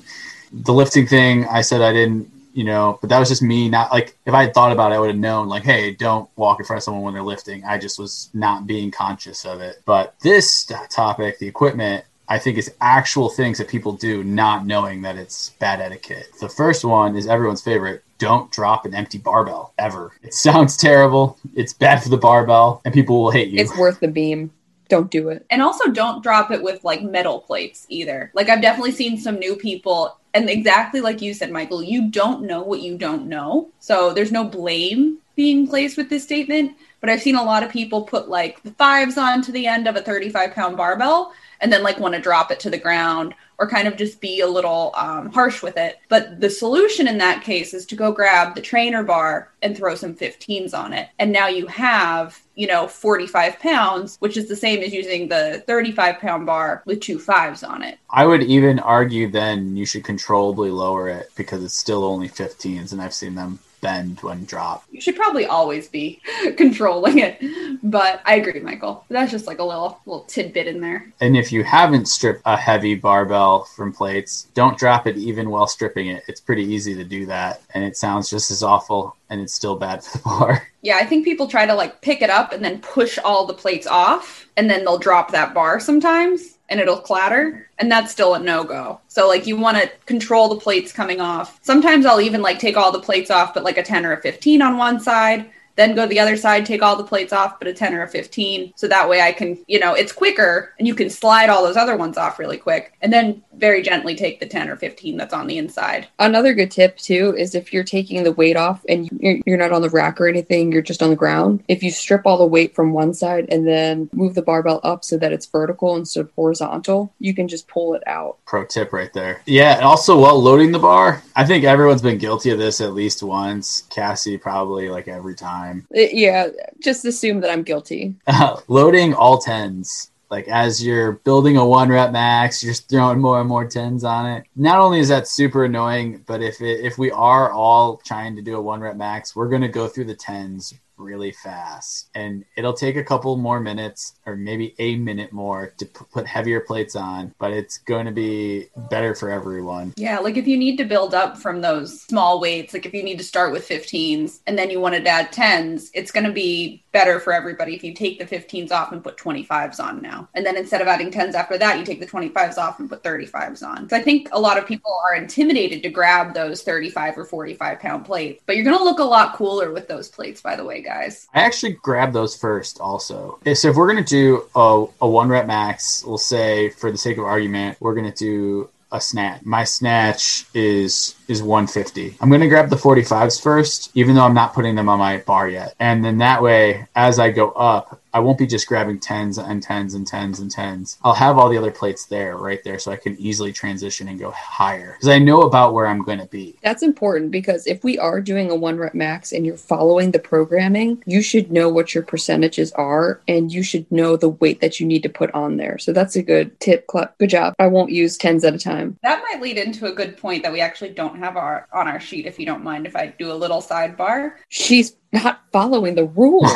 the 0.54 0.74
lifting 0.74 1.08
thing, 1.08 1.48
I 1.48 1.62
said 1.62 1.82
I 1.82 1.92
didn't 1.92 2.30
you 2.54 2.64
know, 2.64 2.98
but 3.02 3.10
that 3.10 3.20
was 3.20 3.30
just 3.30 3.42
me 3.42 3.70
not 3.70 3.92
like 3.92 4.16
if 4.26 4.34
I 4.34 4.44
had 4.44 4.54
thought 4.54 4.72
about 4.72 4.92
it, 4.92 4.96
I 4.96 5.00
would 5.00 5.10
have 5.10 5.18
known 5.18 5.48
like, 5.48 5.64
hey, 5.64 5.94
don't 5.94 6.30
walk 6.36 6.60
in 6.60 6.66
front 6.66 6.78
of 6.78 6.84
someone 6.84 7.04
when 7.04 7.14
they're 7.14 7.24
lifting. 7.24 7.64
I 7.64 7.78
just 7.78 8.00
was 8.00 8.30
not 8.34 8.68
being 8.68 8.92
conscious 8.92 9.46
of 9.46 9.62
it. 9.62 9.82
But 9.86 10.16
this 10.22 10.72
topic, 10.90 11.40
the 11.40 11.48
equipment, 11.48 12.06
I 12.30 12.40
think 12.40 12.58
is 12.58 12.74
actual 12.80 13.30
things 13.30 13.58
that 13.58 13.68
people 13.68 13.94
do 13.94 14.24
not 14.24 14.66
knowing 14.66 15.02
that 15.02 15.18
it's 15.18 15.50
bad 15.60 15.82
etiquette. 15.82 16.28
The 16.40 16.50
first 16.50 16.86
one 16.86 17.16
is 17.16 17.28
everyone's 17.28 17.62
favorite. 17.62 18.04
Don't 18.18 18.50
drop 18.52 18.86
an 18.86 18.96
empty 18.96 19.18
barbell 19.18 19.74
ever. 19.78 20.14
It 20.22 20.34
sounds 20.34 20.78
terrible. 20.78 21.38
It's 21.56 21.74
bad 21.74 22.02
for 22.02 22.10
the 22.10 22.18
barbell 22.18 22.82
and 22.86 22.94
people 22.94 23.22
will 23.22 23.32
hate 23.32 23.50
you. 23.50 23.60
It's 23.60 23.78
worth 23.78 24.00
the 24.00 24.08
beam. 24.08 24.52
Don't 24.90 25.12
do 25.12 25.30
it. 25.30 25.46
And 25.50 25.62
also 25.62 25.90
don't 25.92 26.24
drop 26.24 26.52
it 26.52 26.62
with 26.62 26.84
like 26.84 27.02
metal 27.02 27.40
plates 27.40 27.86
either. 27.90 28.32
Like 28.34 28.48
I've 28.50 28.62
definitely 28.62 28.92
seen 28.92 29.18
some 29.18 29.40
new 29.40 29.56
people 29.56 30.18
and 30.34 30.50
exactly 30.50 31.02
like 31.02 31.22
you 31.22 31.34
said, 31.34 31.52
Michael, 31.52 31.84
you 31.84 32.10
don't 32.10 32.44
know 32.44 32.62
what 32.64 32.82
you 32.82 32.98
don't 32.98 33.28
know. 33.28 33.70
So 33.80 34.14
there's 34.14 34.32
no 34.32 34.44
blame 34.44 35.20
being 35.36 35.68
placed 35.68 35.98
with 35.98 36.10
this 36.10 36.24
statement. 36.24 36.76
But 37.02 37.10
I've 37.10 37.22
seen 37.22 37.36
a 37.36 37.44
lot 37.44 37.64
of 37.64 37.72
people 37.72 38.04
put 38.04 38.30
like 38.30 38.64
the 38.64 38.72
fives 38.72 39.18
on 39.18 39.42
to 39.44 39.52
the 39.52 39.68
end 39.68 39.88
of 39.88 39.96
a 39.96 40.02
35 40.02 40.54
pound 40.54 40.78
barbell 40.78 41.34
and 41.60 41.72
then 41.72 41.84
like 41.84 42.00
want 42.00 42.16
to 42.16 42.22
drop 42.22 42.52
it 42.52 42.60
to 42.62 42.70
the 42.70 42.78
ground 42.78 43.34
or 43.58 43.70
kind 43.70 43.88
of 43.88 43.98
just 43.98 44.22
be 44.22 44.42
a 44.42 44.48
little 44.48 44.92
um, 44.96 45.32
harsh 45.32 45.62
with 45.62 45.78
it. 45.78 46.00
But 46.10 46.40
the 46.40 46.50
solution 46.50 47.08
in 47.08 47.18
that 47.20 47.44
case 47.44 47.74
is 47.74 47.86
to 47.88 47.96
go 47.96 48.12
grab 48.12 48.56
the 48.56 48.62
trainer 48.62 49.04
bar 49.04 49.52
and 49.62 49.76
throw 49.76 49.96
some 49.96 50.16
15s 50.16 50.74
on 50.74 50.94
it. 50.94 51.10
And 51.20 51.32
now 51.32 51.48
you 51.48 51.68
have, 51.68 52.42
you 52.56 52.68
know, 52.68 52.88
45 52.88 53.60
pounds, 53.60 54.18
which 54.20 54.38
is 54.38 54.48
the 54.48 54.56
same 54.56 54.82
as 54.82 54.94
using 54.94 55.28
the 55.28 55.64
35 55.68 56.20
pound 56.20 56.46
bar 56.46 56.84
with 56.86 57.00
two 57.00 57.20
fives 57.20 57.64
on 57.64 57.84
it. 57.84 57.98
I 58.10 58.26
would 58.26 58.44
even 58.44 58.80
argue 58.80 59.30
then 59.30 59.76
you 59.76 59.86
should 59.86 60.04
controllably 60.04 60.70
lower 60.70 61.10
it 61.10 61.30
because 61.36 61.64
it's 61.64 61.78
still 61.78 62.04
only 62.04 62.30
15s 62.30 62.92
and 62.92 63.02
I've 63.02 63.14
seen 63.14 63.36
them 63.36 63.60
bend 63.84 64.20
when 64.22 64.46
dropped. 64.46 64.92
You 64.92 65.02
should 65.02 65.16
probably 65.16 65.46
always 65.46 65.88
be 65.88 66.22
controlling 66.58 67.20
it. 67.20 67.40
But 67.84 68.22
I 68.26 68.36
agree, 68.36 68.60
Michael. 68.62 69.06
That's 69.10 69.32
just 69.32 69.46
like 69.46 69.60
a 69.60 69.64
little 69.64 70.00
little 70.08 70.24
tidbit 70.24 70.66
in 70.66 70.82
there. 70.82 71.12
And 71.22 71.38
if 71.38 71.52
you 71.52 71.64
haven't 71.64 72.08
stripped 72.08 72.42
a 72.46 72.58
heavy 72.58 72.96
barbell 72.96 73.66
from 73.66 73.94
plates, 73.94 74.48
don't 74.56 74.78
drop 74.78 75.06
it 75.06 75.18
even 75.18 75.52
while 75.52 75.68
stripping 75.68 76.08
it. 76.08 76.24
It's 76.28 76.42
pretty 76.42 76.64
easy 76.64 76.96
to 76.96 77.04
do 77.04 77.28
that. 77.28 77.62
And 77.76 77.84
it 77.84 77.98
sounds 77.98 78.30
just 78.30 78.50
as 78.50 78.64
awful 78.64 79.16
and 79.30 79.42
it's 79.42 79.54
still 79.54 79.76
bad 79.76 80.04
for 80.04 80.18
the 80.18 80.24
bar. 80.26 80.68
Yeah, 80.82 80.98
I 80.98 81.06
think 81.06 81.26
people 81.26 81.48
try 81.48 81.66
to 81.66 81.76
like 81.76 82.02
pick 82.02 82.22
it 82.22 82.30
up 82.30 82.54
and 82.54 82.64
then 82.64 82.80
push 82.80 83.20
all 83.20 83.46
the 83.46 83.54
plates 83.54 83.86
off 83.86 84.48
and 84.58 84.70
then 84.70 84.86
they'll 84.86 84.98
drop 84.98 85.32
that 85.32 85.54
bar 85.54 85.80
sometimes 85.80 86.58
and 86.74 86.82
it'll 86.82 86.98
clatter 86.98 87.70
and 87.78 87.92
that's 87.92 88.12
still 88.12 88.34
a 88.34 88.40
no-go. 88.40 89.00
So 89.08 89.28
like 89.28 89.46
you 89.46 89.56
want 89.56 89.78
to 89.78 89.92
control 90.08 90.50
the 90.50 90.56
plates 90.56 90.92
coming 90.92 91.22
off. 91.22 91.60
Sometimes 91.62 92.04
I'll 92.04 92.20
even 92.20 92.42
like 92.42 92.58
take 92.58 92.76
all 92.76 92.92
the 92.92 93.00
plates 93.00 93.30
off 93.30 93.54
but 93.54 93.64
like 93.64 93.78
a 93.78 93.84
10 93.84 94.08
or 94.08 94.14
a 94.14 94.22
15 94.22 94.60
on 94.64 94.78
one 94.78 95.00
side 95.00 95.52
then 95.76 95.96
go 95.96 96.04
to 96.04 96.08
the 96.08 96.20
other 96.20 96.38
side, 96.38 96.66
take 96.66 96.82
all 96.82 96.96
the 96.96 97.04
plates 97.04 97.34
off, 97.34 97.60
but 97.60 97.68
a 97.68 97.74
10 97.74 97.94
or 97.94 98.04
a 98.04 98.08
15. 98.08 98.74
So 98.76 98.88
that 98.88 99.10
way 99.10 99.22
I 99.22 99.32
can, 99.32 99.64
you 99.68 99.80
know, 99.80 99.94
it's 99.94 100.12
quicker 100.12 100.74
and 100.78 100.88
you 100.88 100.96
can 100.96 101.10
slide 101.10 101.50
all 101.50 101.64
those 101.64 101.78
other 101.78 101.98
ones 101.98 102.18
off 102.18 102.40
really 102.40 102.58
quick. 102.58 102.94
And 103.02 103.12
then 103.12 103.44
very 103.56 103.82
gently 103.82 104.16
take 104.16 104.40
the 104.40 104.46
10 104.46 104.70
or 104.70 104.76
15 104.76 105.18
that's 105.18 105.34
on 105.34 105.48
the 105.48 105.58
inside. 105.58 106.08
Another 106.20 106.54
good 106.54 106.72
tip 106.72 106.98
too 106.98 107.36
is 107.38 107.56
if 107.56 107.74
you're 107.74 107.84
taking 107.84 108.24
the 108.24 108.32
weight 108.32 108.58
off 108.58 108.84
and 108.88 109.10
you're, 109.20 109.40
you're 109.46 109.58
not 109.58 109.72
on 109.72 109.82
the 109.82 109.90
rack 109.90 110.20
or 110.20 110.28
anything, 110.28 110.72
you're 110.72 110.82
just 110.82 111.04
on 111.04 111.10
the 111.10 111.16
ground. 111.16 111.64
If 111.68 111.84
you 111.84 111.92
strip 111.92 112.26
all 112.26 112.38
the 112.38 112.46
weight 112.46 112.76
from 112.76 112.94
one 112.94 113.14
side 113.14 113.48
and 113.50 113.68
then 113.68 114.10
move 114.14 114.36
the 114.36 114.42
barbell 114.42 114.80
up 114.84 115.04
so 115.04 115.18
that 115.18 115.34
it's 115.34 115.46
vertical 115.46 115.96
instead 115.96 116.22
of 116.22 116.32
horizontal, 116.36 117.14
you 117.20 117.34
can 117.34 117.48
just 117.48 117.68
pull 117.68 117.94
it 117.94 118.04
out. 118.08 118.38
Pro 118.46 118.66
tip 118.66 118.94
right 118.94 119.14
there. 119.14 119.42
Yeah, 119.46 119.76
and 119.76 119.86
also 119.86 120.20
while 120.20 120.40
loading 120.40 120.72
the 120.72 120.80
bar, 120.80 121.24
I 121.36 121.46
think 121.46 121.64
everyone's 121.64 122.02
been 122.02 122.18
guilty 122.18 122.52
of 122.52 122.60
this 122.60 122.82
at 122.82 122.94
least 122.94 123.24
once. 123.24 123.82
Cassie 123.90 124.38
probably 124.38 124.90
like 124.90 125.08
every 125.08 125.36
time. 125.36 125.63
Uh, 125.72 126.02
Yeah, 126.12 126.48
just 126.82 127.06
assume 127.06 127.42
that 127.42 127.52
I'm 127.52 127.64
guilty. 127.64 128.16
loading 128.68 129.14
all 129.14 129.38
tens. 129.40 130.12
Like 130.30 130.48
as 130.48 130.84
you're 130.84 131.12
building 131.12 131.58
a 131.58 131.66
one 131.66 131.90
rep 131.90 132.12
max, 132.12 132.64
you're 132.64 132.74
throwing 132.74 133.20
more 133.20 133.40
and 133.40 133.48
more 133.48 133.68
tens 133.68 134.04
on 134.04 134.26
it. 134.26 134.46
Not 134.56 134.80
only 134.80 135.00
is 135.00 135.10
that 135.10 135.28
super 135.28 135.66
annoying, 135.66 136.24
but 136.26 136.42
if 136.42 136.60
it, 136.60 136.84
if 136.84 136.98
we 136.98 137.12
are 137.12 137.52
all 137.52 137.98
trying 137.98 138.36
to 138.38 138.42
do 138.42 138.56
a 138.58 138.62
one 138.62 138.82
rep 138.82 138.96
max, 138.96 139.36
we're 139.36 139.50
gonna 139.50 139.68
go 139.68 139.88
through 139.88 140.06
the 140.06 140.16
tens 140.16 140.74
really 141.04 141.32
fast, 141.32 142.10
and 142.16 142.46
it'll 142.56 142.74
take 142.74 142.96
a 142.96 143.04
couple 143.04 143.36
more 143.38 143.60
minutes 143.60 144.14
or 144.26 144.36
maybe 144.36 144.74
a 144.80 144.96
minute 144.96 145.32
more 145.32 145.74
to 145.78 145.86
p- 145.86 146.06
put 146.12 146.26
heavier 146.26 146.62
plates 146.62 146.96
on. 146.96 147.34
But 147.40 147.52
it's 147.52 147.78
going 147.78 148.06
to 148.06 148.12
be 148.12 148.70
better 148.90 149.14
for 149.14 149.30
everyone. 149.30 149.94
Yeah, 149.98 150.20
like 150.20 150.38
if 150.38 150.48
you 150.48 150.58
need 150.58 150.78
to 150.78 150.86
build 150.86 151.14
up 151.14 151.38
from 151.38 151.62
those 151.62 152.02
small 152.02 152.40
weights, 152.40 152.74
like 152.74 152.86
if 152.86 152.94
you 152.94 153.04
need 153.04 153.18
to 153.18 153.24
start 153.24 153.52
with 153.52 153.68
15s 153.68 154.40
and 154.48 154.58
then 154.58 154.70
you 154.70 154.80
wanted 154.80 155.04
to 155.06 155.10
add 155.10 155.32
10s, 155.32 155.90
it's 155.94 156.12
going 156.12 156.26
to 156.26 156.32
be 156.32 156.84
better 156.92 157.20
for 157.20 157.34
everybody 157.34 157.76
if 157.76 157.84
you 157.84 157.94
take 157.94 158.20
the 158.20 158.26
15s 158.26 158.72
off 158.72 158.92
and 158.92 159.04
put 159.04 159.18
25s 159.18 159.80
on 159.80 160.02
now. 160.02 160.30
And 160.36 160.46
then 160.46 160.56
instead 160.56 160.82
of 160.82 160.88
adding 160.88 161.12
10s 161.12 161.34
after 161.34 161.58
that, 161.58 161.80
you 161.80 161.86
take 161.86 162.00
the 162.00 162.06
25s 162.06 162.58
off 162.58 162.80
and 162.80 162.90
put 162.90 163.04
35s 163.04 163.64
on. 163.64 163.90
So 163.90 163.98
I 163.98 164.02
think 164.02 164.30
a 164.32 164.40
lot 164.40 164.58
of 164.58 164.68
people 164.68 164.96
are 165.08 165.16
intimidated 165.16 165.82
to 165.84 165.90
grab 165.90 166.34
those 166.34 166.62
35 166.62 167.18
or 167.18 167.26
45 167.26 167.80
pound 167.80 168.06
plates, 168.06 168.44
but 168.46 168.56
you're 168.56 168.66
going 168.66 168.78
to 168.78 168.84
look 168.84 169.00
a 169.00 169.04
lot 169.04 169.36
cooler 169.36 169.72
with 169.72 169.88
those 169.88 170.08
plates, 170.08 170.40
by 170.42 170.56
the 170.56 170.64
way, 170.64 170.82
guys. 170.82 170.93
I 171.34 171.42
actually 171.42 171.74
grabbed 171.74 172.14
those 172.14 172.36
first 172.36 172.80
also. 172.80 173.40
So 173.54 173.70
if 173.70 173.76
we're 173.76 173.92
going 173.92 174.04
to 174.04 174.10
do 174.10 174.44
a, 174.56 174.86
a 175.02 175.10
one 175.10 175.30
rep 175.30 175.48
max, 175.48 176.04
we'll 176.06 176.18
say 176.18 176.70
for 176.70 176.92
the 176.92 176.98
sake 176.98 177.18
of 177.18 177.26
argument, 177.26 177.78
we're 177.80 177.96
going 177.96 178.12
to 178.12 178.18
do 178.18 178.70
a 178.92 179.02
snatch. 179.02 179.44
My 179.44 179.64
snatch 179.64 180.46
is 180.54 181.16
is 181.28 181.42
150. 181.42 182.18
I'm 182.22 182.30
going 182.30 182.42
to 182.42 182.48
grab 182.48 182.70
the 182.70 182.76
45s 182.76 183.42
first, 183.42 183.92
even 183.96 184.16
though 184.16 184.24
I'm 184.24 184.34
not 184.34 184.54
putting 184.54 184.76
them 184.76 184.90
on 184.90 185.00
my 185.00 185.18
bar 185.20 185.50
yet. 185.50 185.76
And 185.80 186.04
then 186.04 186.18
that 186.20 186.42
way, 186.42 186.88
as 186.96 187.20
I 187.20 187.32
go 187.32 187.52
up, 187.52 188.00
I 188.16 188.20
won't 188.20 188.38
be 188.38 188.46
just 188.46 188.68
grabbing 188.68 189.00
10s 189.00 189.44
and 189.44 189.66
10s 189.66 189.96
and 189.96 190.06
10s 190.08 190.40
and 190.40 190.54
10s. 190.54 190.98
I'll 191.04 191.16
have 191.16 191.40
all 191.40 191.50
the 191.50 191.58
other 191.58 191.72
plates 191.72 192.06
there, 192.06 192.38
right 192.38 192.64
there, 192.64 192.78
so 192.78 192.92
I 192.92 192.96
can 192.96 193.18
easily 193.18 193.52
transition 193.52 194.08
and 194.08 194.20
go 194.20 194.30
higher 194.30 194.94
because 194.94 195.10
I 195.10 195.18
know 195.18 195.42
about 195.42 195.74
where 195.74 195.88
I'm 195.88 196.04
going 196.04 196.20
to 196.20 196.28
be. 196.28 196.56
That's 196.62 196.84
important 196.84 197.32
because 197.32 197.66
if 197.66 197.84
we 197.84 197.98
are 197.98 198.22
doing 198.22 198.52
a 198.52 198.56
one 198.56 198.78
rep 198.78 198.94
max 198.94 199.32
and 199.32 199.48
you're 199.48 199.58
following 199.58 200.12
the 200.12 200.20
programming, 200.20 201.02
you 201.08 201.24
should 201.24 201.52
know 201.52 201.70
what 201.70 201.96
your 201.96 202.04
percentages 202.04 202.72
are 202.74 203.20
and 203.28 203.52
you 203.52 203.64
should 203.64 203.92
know 203.92 204.16
the 204.16 204.30
weight 204.30 204.62
that 204.62 204.80
you 204.80 204.86
need 204.86 205.02
to 205.04 205.10
put 205.10 205.32
on 205.34 205.58
there. 205.58 205.80
So 205.80 205.92
that's 205.92 206.16
a 206.16 206.22
good 206.22 206.60
tip. 206.60 206.86
Cla- 206.86 207.12
Good 207.18 207.32
job. 207.32 207.56
I 207.58 207.66
won't 207.66 207.92
use 207.92 208.16
tens 208.16 208.44
at 208.44 208.54
a 208.54 208.60
time. 208.60 208.98
That 209.02 209.24
might 209.24 209.42
lead 209.42 209.58
into 209.58 209.88
a 209.88 209.92
good 209.92 210.18
point 210.18 210.44
that 210.44 210.52
we 210.52 210.62
actually 210.62 210.90
don't 210.90 211.13
have 211.16 211.38
our 211.38 211.68
on 211.74 211.88
our 211.88 212.00
sheet 212.00 212.26
if 212.26 212.40
you 212.40 212.46
don't 212.46 212.64
mind 212.64 212.86
if 212.86 212.96
I 212.96 213.08
do 213.08 213.32
a 213.32 213.34
little 213.34 213.62
sidebar. 213.62 214.34
She's 214.50 214.96
not 215.12 215.42
following 215.52 215.96
the 215.96 216.06
rules. 216.06 216.44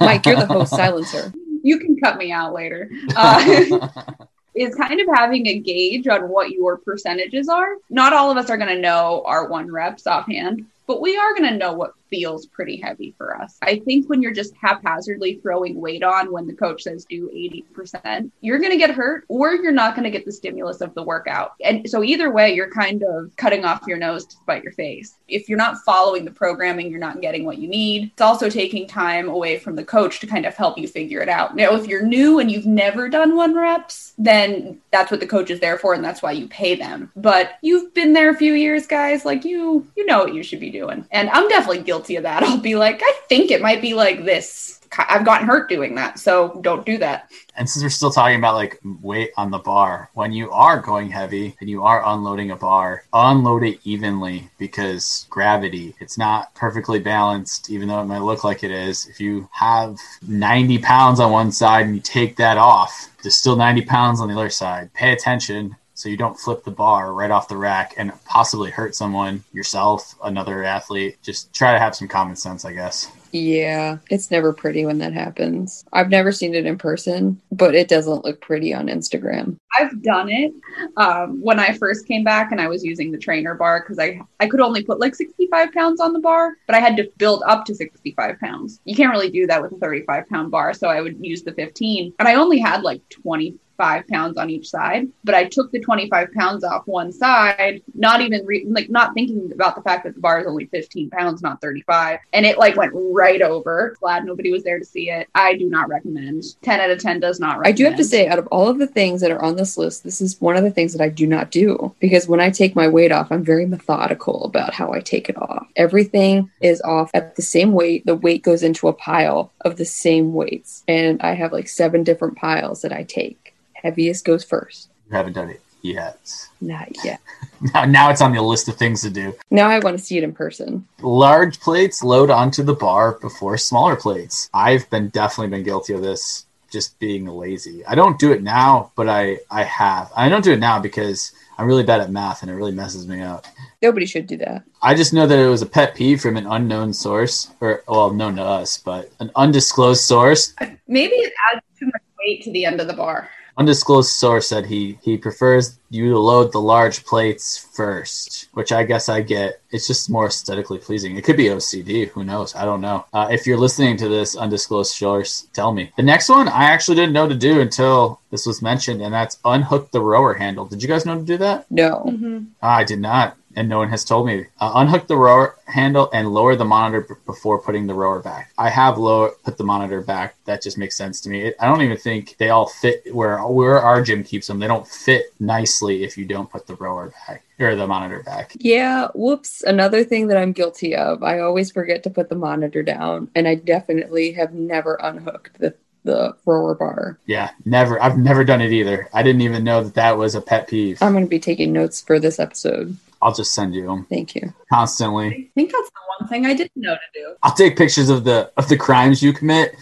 Mike, 0.00 0.26
you're 0.26 0.36
the 0.36 0.46
host. 0.46 0.70
Silencer. 0.70 1.32
You 1.62 1.78
can 1.78 1.98
cut 1.98 2.16
me 2.16 2.32
out 2.32 2.54
later. 2.54 2.90
Uh, 3.16 3.88
is 4.54 4.74
kind 4.74 5.00
of 5.00 5.06
having 5.14 5.46
a 5.46 5.58
gauge 5.58 6.08
on 6.08 6.28
what 6.28 6.50
your 6.50 6.76
percentages 6.78 7.48
are. 7.48 7.76
Not 7.88 8.12
all 8.12 8.30
of 8.30 8.36
us 8.36 8.50
are 8.50 8.56
going 8.56 8.74
to 8.74 8.80
know 8.80 9.22
our 9.26 9.48
one 9.48 9.70
reps 9.70 10.06
offhand, 10.06 10.66
but 10.86 11.00
we 11.00 11.16
are 11.16 11.34
going 11.34 11.50
to 11.50 11.56
know 11.56 11.72
what 11.72 11.94
feels 12.10 12.46
pretty 12.46 12.76
heavy 12.76 13.14
for 13.16 13.36
us. 13.36 13.56
I 13.62 13.78
think 13.78 14.08
when 14.08 14.20
you're 14.20 14.32
just 14.32 14.54
haphazardly 14.60 15.36
throwing 15.36 15.80
weight 15.80 16.02
on 16.02 16.32
when 16.32 16.46
the 16.46 16.54
coach 16.54 16.82
says 16.82 17.04
do 17.04 17.30
80%, 17.30 18.30
you're 18.40 18.58
going 18.58 18.72
to 18.72 18.76
get 18.76 18.90
hurt 18.90 19.24
or 19.28 19.54
you're 19.54 19.72
not 19.72 19.94
going 19.94 20.04
to 20.04 20.10
get 20.10 20.24
the 20.24 20.32
stimulus 20.32 20.80
of 20.80 20.94
the 20.94 21.02
workout. 21.02 21.52
And 21.64 21.88
so 21.88 22.02
either 22.02 22.30
way, 22.30 22.54
you're 22.54 22.70
kind 22.70 23.02
of 23.02 23.34
cutting 23.36 23.64
off 23.64 23.86
your 23.86 23.98
nose 23.98 24.26
to 24.26 24.36
spite 24.36 24.62
your 24.62 24.72
face. 24.72 25.14
If 25.28 25.48
you're 25.48 25.58
not 25.58 25.78
following 25.78 26.24
the 26.24 26.30
programming, 26.30 26.90
you're 26.90 27.00
not 27.00 27.20
getting 27.20 27.44
what 27.44 27.58
you 27.58 27.68
need. 27.68 28.10
It's 28.12 28.22
also 28.22 28.50
taking 28.50 28.86
time 28.86 29.28
away 29.28 29.58
from 29.58 29.76
the 29.76 29.84
coach 29.84 30.20
to 30.20 30.26
kind 30.26 30.44
of 30.44 30.54
help 30.54 30.76
you 30.78 30.88
figure 30.88 31.20
it 31.20 31.28
out. 31.28 31.54
Now, 31.54 31.74
if 31.74 31.86
you're 31.86 32.02
new 32.02 32.40
and 32.40 32.50
you've 32.50 32.66
never 32.66 33.08
done 33.08 33.36
one 33.36 33.54
reps, 33.54 34.14
then 34.18 34.80
that's 34.90 35.10
what 35.10 35.20
the 35.20 35.26
coach 35.26 35.50
is 35.50 35.60
there 35.60 35.78
for 35.78 35.94
and 35.94 36.04
that's 36.04 36.22
why 36.22 36.32
you 36.32 36.48
pay 36.48 36.74
them. 36.74 37.10
But 37.16 37.58
you've 37.62 37.94
been 37.94 38.12
there 38.12 38.30
a 38.30 38.36
few 38.36 38.54
years, 38.54 38.86
guys, 38.86 39.24
like 39.24 39.44
you 39.44 39.86
you 39.96 40.06
know 40.06 40.24
what 40.24 40.34
you 40.34 40.42
should 40.42 40.60
be 40.60 40.70
doing. 40.70 41.06
And 41.10 41.30
I'm 41.30 41.48
definitely 41.48 41.82
guilty 41.82 41.99
of 42.16 42.22
that. 42.22 42.42
I'll 42.42 42.58
be 42.58 42.74
like, 42.74 43.00
I 43.04 43.12
think 43.28 43.50
it 43.50 43.62
might 43.62 43.80
be 43.80 43.94
like 43.94 44.24
this. 44.24 44.80
I've 44.98 45.24
gotten 45.24 45.46
hurt 45.46 45.68
doing 45.68 45.94
that, 45.94 46.18
so 46.18 46.58
don't 46.62 46.84
do 46.84 46.98
that. 46.98 47.30
And 47.56 47.68
since 47.68 47.82
we're 47.82 47.90
still 47.90 48.10
talking 48.10 48.38
about 48.38 48.56
like 48.56 48.80
weight 49.02 49.30
on 49.36 49.50
the 49.50 49.58
bar, 49.58 50.10
when 50.14 50.32
you 50.32 50.50
are 50.50 50.80
going 50.80 51.08
heavy 51.08 51.54
and 51.60 51.70
you 51.70 51.84
are 51.84 52.04
unloading 52.04 52.50
a 52.50 52.56
bar, 52.56 53.04
unload 53.12 53.62
it 53.62 53.78
evenly 53.84 54.50
because 54.58 55.26
gravity, 55.30 55.94
it's 56.00 56.18
not 56.18 56.52
perfectly 56.54 56.98
balanced, 56.98 57.70
even 57.70 57.88
though 57.88 58.00
it 58.00 58.06
might 58.06 58.22
look 58.22 58.42
like 58.42 58.64
it 58.64 58.72
is. 58.72 59.06
If 59.06 59.20
you 59.20 59.48
have 59.52 59.96
90 60.26 60.78
pounds 60.78 61.20
on 61.20 61.30
one 61.30 61.52
side 61.52 61.86
and 61.86 61.94
you 61.94 62.00
take 62.00 62.36
that 62.36 62.58
off, 62.58 63.10
there's 63.22 63.36
still 63.36 63.56
90 63.56 63.82
pounds 63.82 64.20
on 64.20 64.28
the 64.28 64.34
other 64.34 64.50
side. 64.50 64.92
Pay 64.92 65.12
attention 65.12 65.76
so 66.00 66.08
you 66.08 66.16
don't 66.16 66.38
flip 66.38 66.64
the 66.64 66.70
bar 66.70 67.12
right 67.12 67.30
off 67.30 67.46
the 67.46 67.56
rack 67.58 67.92
and 67.98 68.10
possibly 68.24 68.70
hurt 68.70 68.94
someone, 68.94 69.44
yourself, 69.52 70.14
another 70.24 70.64
athlete. 70.64 71.18
Just 71.22 71.52
try 71.52 71.74
to 71.74 71.78
have 71.78 71.94
some 71.94 72.08
common 72.08 72.36
sense, 72.36 72.64
I 72.64 72.72
guess. 72.72 73.12
Yeah, 73.32 73.98
it's 74.08 74.30
never 74.30 74.54
pretty 74.54 74.86
when 74.86 74.96
that 74.98 75.12
happens. 75.12 75.84
I've 75.92 76.08
never 76.08 76.32
seen 76.32 76.54
it 76.54 76.64
in 76.64 76.78
person, 76.78 77.38
but 77.52 77.74
it 77.74 77.86
doesn't 77.86 78.24
look 78.24 78.40
pretty 78.40 78.72
on 78.72 78.86
Instagram. 78.86 79.56
I've 79.78 80.02
done 80.02 80.30
it 80.30 80.52
um, 80.96 81.40
when 81.42 81.60
I 81.60 81.76
first 81.76 82.08
came 82.08 82.24
back 82.24 82.50
and 82.50 82.62
I 82.62 82.66
was 82.66 82.82
using 82.82 83.12
the 83.12 83.18
trainer 83.18 83.54
bar 83.54 83.80
because 83.80 83.98
I 83.98 84.20
I 84.40 84.48
could 84.48 84.60
only 84.60 84.82
put 84.82 85.00
like 85.00 85.14
65 85.14 85.72
pounds 85.72 86.00
on 86.00 86.12
the 86.12 86.18
bar, 86.18 86.54
but 86.66 86.74
I 86.74 86.80
had 86.80 86.96
to 86.96 87.10
build 87.18 87.42
up 87.46 87.66
to 87.66 87.74
65 87.74 88.40
pounds. 88.40 88.80
You 88.84 88.96
can't 88.96 89.12
really 89.12 89.30
do 89.30 89.46
that 89.46 89.62
with 89.62 89.72
a 89.72 89.76
35 89.76 90.28
pound 90.28 90.50
bar, 90.50 90.72
so 90.72 90.88
I 90.88 91.00
would 91.00 91.24
use 91.24 91.42
the 91.42 91.52
15, 91.52 92.14
and 92.18 92.26
I 92.26 92.34
only 92.34 92.58
had 92.58 92.82
like 92.82 93.06
20 93.10 93.58
five 93.80 94.06
pounds 94.08 94.36
on 94.36 94.50
each 94.50 94.68
side. 94.68 95.08
But 95.24 95.34
I 95.34 95.44
took 95.44 95.72
the 95.72 95.80
25 95.80 96.32
pounds 96.32 96.64
off 96.64 96.86
one 96.86 97.12
side, 97.12 97.82
not 97.94 98.20
even 98.20 98.44
re- 98.44 98.66
like 98.68 98.90
not 98.90 99.14
thinking 99.14 99.50
about 99.54 99.74
the 99.74 99.80
fact 99.80 100.04
that 100.04 100.14
the 100.14 100.20
bar 100.20 100.40
is 100.40 100.46
only 100.46 100.66
15 100.66 101.08
pounds, 101.08 101.40
not 101.40 101.62
35. 101.62 102.18
And 102.34 102.44
it 102.44 102.58
like 102.58 102.76
went 102.76 102.92
right 102.94 103.40
over. 103.40 103.96
Glad 103.98 104.26
nobody 104.26 104.52
was 104.52 104.62
there 104.64 104.78
to 104.78 104.84
see 104.84 105.10
it. 105.10 105.28
I 105.34 105.54
do 105.56 105.70
not 105.70 105.88
recommend. 105.88 106.44
10 106.62 106.80
out 106.80 106.90
of 106.90 106.98
10 106.98 107.20
does 107.20 107.40
not 107.40 107.58
recommend. 107.58 107.74
I 107.74 107.76
do 107.76 107.84
have 107.84 107.96
to 107.96 108.04
say, 108.04 108.28
out 108.28 108.38
of 108.38 108.46
all 108.48 108.68
of 108.68 108.78
the 108.78 108.86
things 108.86 109.22
that 109.22 109.30
are 109.30 109.42
on 109.42 109.56
this 109.56 109.78
list, 109.78 110.04
this 110.04 110.20
is 110.20 110.38
one 110.42 110.56
of 110.56 110.62
the 110.62 110.70
things 110.70 110.92
that 110.92 111.02
I 111.02 111.08
do 111.08 111.26
not 111.26 111.50
do 111.50 111.94
because 112.00 112.28
when 112.28 112.40
I 112.40 112.50
take 112.50 112.76
my 112.76 112.86
weight 112.86 113.12
off, 113.12 113.32
I'm 113.32 113.44
very 113.44 113.64
methodical 113.64 114.44
about 114.44 114.74
how 114.74 114.92
I 114.92 115.00
take 115.00 115.30
it 115.30 115.40
off. 115.40 115.66
Everything 115.76 116.50
is 116.60 116.82
off 116.82 117.10
at 117.14 117.36
the 117.36 117.42
same 117.42 117.72
weight. 117.72 118.04
The 118.04 118.14
weight 118.14 118.42
goes 118.42 118.62
into 118.62 118.88
a 118.88 118.92
pile 118.92 119.52
of 119.62 119.76
the 119.76 119.86
same 119.86 120.34
weights. 120.34 120.84
And 120.86 121.22
I 121.22 121.32
have 121.32 121.52
like 121.52 121.68
seven 121.68 122.04
different 122.04 122.36
piles 122.36 122.82
that 122.82 122.92
I 122.92 123.04
take. 123.04 123.39
Heaviest 123.82 124.24
goes 124.24 124.44
first. 124.44 124.90
You 125.08 125.16
haven't 125.16 125.34
done 125.34 125.50
it 125.50 125.60
yet. 125.82 126.48
Not 126.60 126.88
yet. 127.04 127.20
Now, 127.74 127.84
now 127.84 128.10
it's 128.10 128.22
on 128.22 128.32
the 128.32 128.40
list 128.40 128.68
of 128.68 128.76
things 128.76 129.02
to 129.02 129.10
do. 129.10 129.34
Now 129.50 129.68
I 129.68 129.80
want 129.80 129.98
to 129.98 130.02
see 130.02 130.16
it 130.16 130.24
in 130.24 130.32
person. 130.32 130.86
Large 131.02 131.60
plates 131.60 132.02
load 132.02 132.30
onto 132.30 132.62
the 132.62 132.72
bar 132.72 133.18
before 133.20 133.58
smaller 133.58 133.96
plates. 133.96 134.48
I've 134.54 134.88
been 134.88 135.10
definitely 135.10 135.50
been 135.50 135.64
guilty 135.64 135.92
of 135.92 136.00
this 136.00 136.46
just 136.72 136.98
being 136.98 137.26
lazy. 137.26 137.84
I 137.84 137.94
don't 137.96 138.18
do 138.18 138.32
it 138.32 138.42
now, 138.42 138.92
but 138.96 139.10
I 139.10 139.40
I 139.50 139.64
have. 139.64 140.10
I 140.16 140.30
don't 140.30 140.42
do 140.42 140.52
it 140.52 140.58
now 140.58 140.80
because 140.80 141.32
I'm 141.58 141.66
really 141.66 141.82
bad 141.82 142.00
at 142.00 142.10
math 142.10 142.40
and 142.40 142.50
it 142.50 142.54
really 142.54 142.72
messes 142.72 143.06
me 143.06 143.20
up. 143.20 143.46
Nobody 143.82 144.06
should 144.06 144.26
do 144.26 144.38
that. 144.38 144.64
I 144.80 144.94
just 144.94 145.12
know 145.12 145.26
that 145.26 145.38
it 145.38 145.48
was 145.48 145.60
a 145.60 145.66
pet 145.66 145.94
peeve 145.94 146.22
from 146.22 146.38
an 146.38 146.46
unknown 146.46 146.94
source, 146.94 147.50
or 147.60 147.82
well, 147.86 148.10
known 148.10 148.36
to 148.36 148.42
us, 148.42 148.78
but 148.78 149.10
an 149.20 149.30
undisclosed 149.36 150.02
source. 150.02 150.54
Maybe 150.88 151.16
it 151.16 151.34
adds 151.52 151.62
too 151.78 151.86
much 151.86 152.02
weight 152.18 152.42
to 152.44 152.52
the 152.52 152.64
end 152.64 152.80
of 152.80 152.86
the 152.86 152.94
bar. 152.94 153.28
Undisclosed 153.60 154.08
source 154.08 154.48
said 154.48 154.64
he 154.64 154.98
he 155.02 155.18
prefers 155.18 155.78
you 155.90 156.08
to 156.08 156.18
load 156.18 156.50
the 156.50 156.58
large 156.58 157.04
plates 157.04 157.68
first, 157.74 158.48
which 158.54 158.72
I 158.72 158.84
guess 158.84 159.10
I 159.10 159.20
get. 159.20 159.60
It's 159.70 159.86
just 159.86 160.08
more 160.08 160.28
aesthetically 160.28 160.78
pleasing. 160.78 161.14
It 161.14 161.24
could 161.24 161.36
be 161.36 161.44
OCD. 161.44 162.08
Who 162.08 162.24
knows? 162.24 162.54
I 162.54 162.64
don't 162.64 162.80
know. 162.80 163.04
Uh, 163.12 163.28
if 163.30 163.46
you're 163.46 163.58
listening 163.58 163.98
to 163.98 164.08
this 164.08 164.34
undisclosed 164.34 164.94
source, 164.96 165.46
tell 165.52 165.72
me. 165.72 165.92
The 165.98 166.02
next 166.02 166.30
one 166.30 166.48
I 166.48 166.64
actually 166.64 166.94
didn't 166.94 167.12
know 167.12 167.28
to 167.28 167.34
do 167.34 167.60
until 167.60 168.22
this 168.30 168.46
was 168.46 168.62
mentioned, 168.62 169.02
and 169.02 169.12
that's 169.12 169.38
unhook 169.44 169.90
the 169.90 170.00
rower 170.00 170.32
handle. 170.32 170.64
Did 170.64 170.82
you 170.82 170.88
guys 170.88 171.04
know 171.04 171.18
to 171.18 171.22
do 171.22 171.36
that? 171.36 171.66
No. 171.70 172.04
Mm-hmm. 172.06 172.44
Ah, 172.62 172.76
I 172.76 172.84
did 172.84 173.00
not, 173.00 173.36
and 173.56 173.68
no 173.68 173.78
one 173.78 173.88
has 173.88 174.04
told 174.04 174.26
me. 174.26 174.46
Uh, 174.60 174.72
unhook 174.76 175.06
the 175.06 175.16
rower 175.16 175.56
handle 175.66 176.08
and 176.12 176.32
lower 176.32 176.56
the 176.56 176.64
monitor 176.64 177.06
b- 177.08 177.14
before 177.26 177.60
putting 177.60 177.86
the 177.86 177.94
rower 177.94 178.20
back. 178.20 178.52
I 178.58 178.68
have 178.68 178.98
lower 178.98 179.30
put 179.44 179.58
the 179.58 179.64
monitor 179.64 180.00
back. 180.00 180.36
That 180.44 180.62
just 180.62 180.78
makes 180.78 180.96
sense 180.96 181.20
to 181.22 181.30
me. 181.30 181.42
It, 181.42 181.56
I 181.60 181.66
don't 181.66 181.82
even 181.82 181.96
think 181.96 182.36
they 182.38 182.50
all 182.50 182.68
fit 182.68 183.14
where 183.14 183.38
where 183.40 183.80
our 183.80 184.02
gym 184.02 184.24
keeps 184.24 184.46
them. 184.46 184.58
They 184.58 184.66
don't 184.66 184.86
fit 184.86 185.32
nicely 185.40 186.04
if 186.04 186.16
you 186.16 186.24
don't 186.24 186.50
put 186.50 186.66
the 186.66 186.76
rower 186.76 187.12
back 187.26 187.44
or 187.58 187.74
the 187.76 187.86
monitor 187.86 188.22
back. 188.22 188.52
Yeah, 188.58 189.08
whoops. 189.14 189.62
Another 189.62 190.04
thing 190.04 190.28
that 190.28 190.36
I'm 190.36 190.52
guilty 190.52 190.94
of. 190.94 191.22
I 191.22 191.40
always 191.40 191.70
forget 191.70 192.02
to 192.04 192.10
put 192.10 192.28
the 192.28 192.34
monitor 192.36 192.82
down, 192.82 193.30
and 193.34 193.46
I 193.46 193.56
definitely 193.56 194.32
have 194.32 194.54
never 194.54 194.94
unhooked 194.94 195.58
the, 195.58 195.74
the 196.04 196.34
rower 196.46 196.74
bar. 196.74 197.18
Yeah, 197.26 197.50
never. 197.64 198.02
I've 198.02 198.16
never 198.16 198.44
done 198.44 198.60
it 198.60 198.72
either. 198.72 199.08
I 199.12 199.22
didn't 199.22 199.42
even 199.42 199.64
know 199.64 199.84
that 199.84 199.94
that 199.94 200.16
was 200.16 200.34
a 200.34 200.40
pet 200.40 200.68
peeve. 200.68 201.02
I'm 201.02 201.12
going 201.12 201.24
to 201.24 201.30
be 201.30 201.40
taking 201.40 201.72
notes 201.72 202.00
for 202.00 202.18
this 202.18 202.38
episode. 202.38 202.96
I'll 203.22 203.34
just 203.34 203.52
send 203.54 203.74
you 203.74 203.86
them 203.86 204.06
Thank 204.08 204.34
you. 204.34 204.52
constantly. 204.72 205.26
I 205.26 205.50
think 205.54 205.72
that's 205.72 205.88
the 205.88 206.00
one 206.18 206.28
thing 206.28 206.46
I 206.46 206.54
didn't 206.54 206.76
know 206.76 206.94
to 206.94 207.00
do. 207.20 207.34
I'll 207.42 207.54
take 207.54 207.76
pictures 207.76 208.08
of 208.08 208.24
the 208.24 208.50
of 208.56 208.68
the 208.68 208.76
crimes 208.76 209.22
you 209.22 209.32
commit 209.32 209.74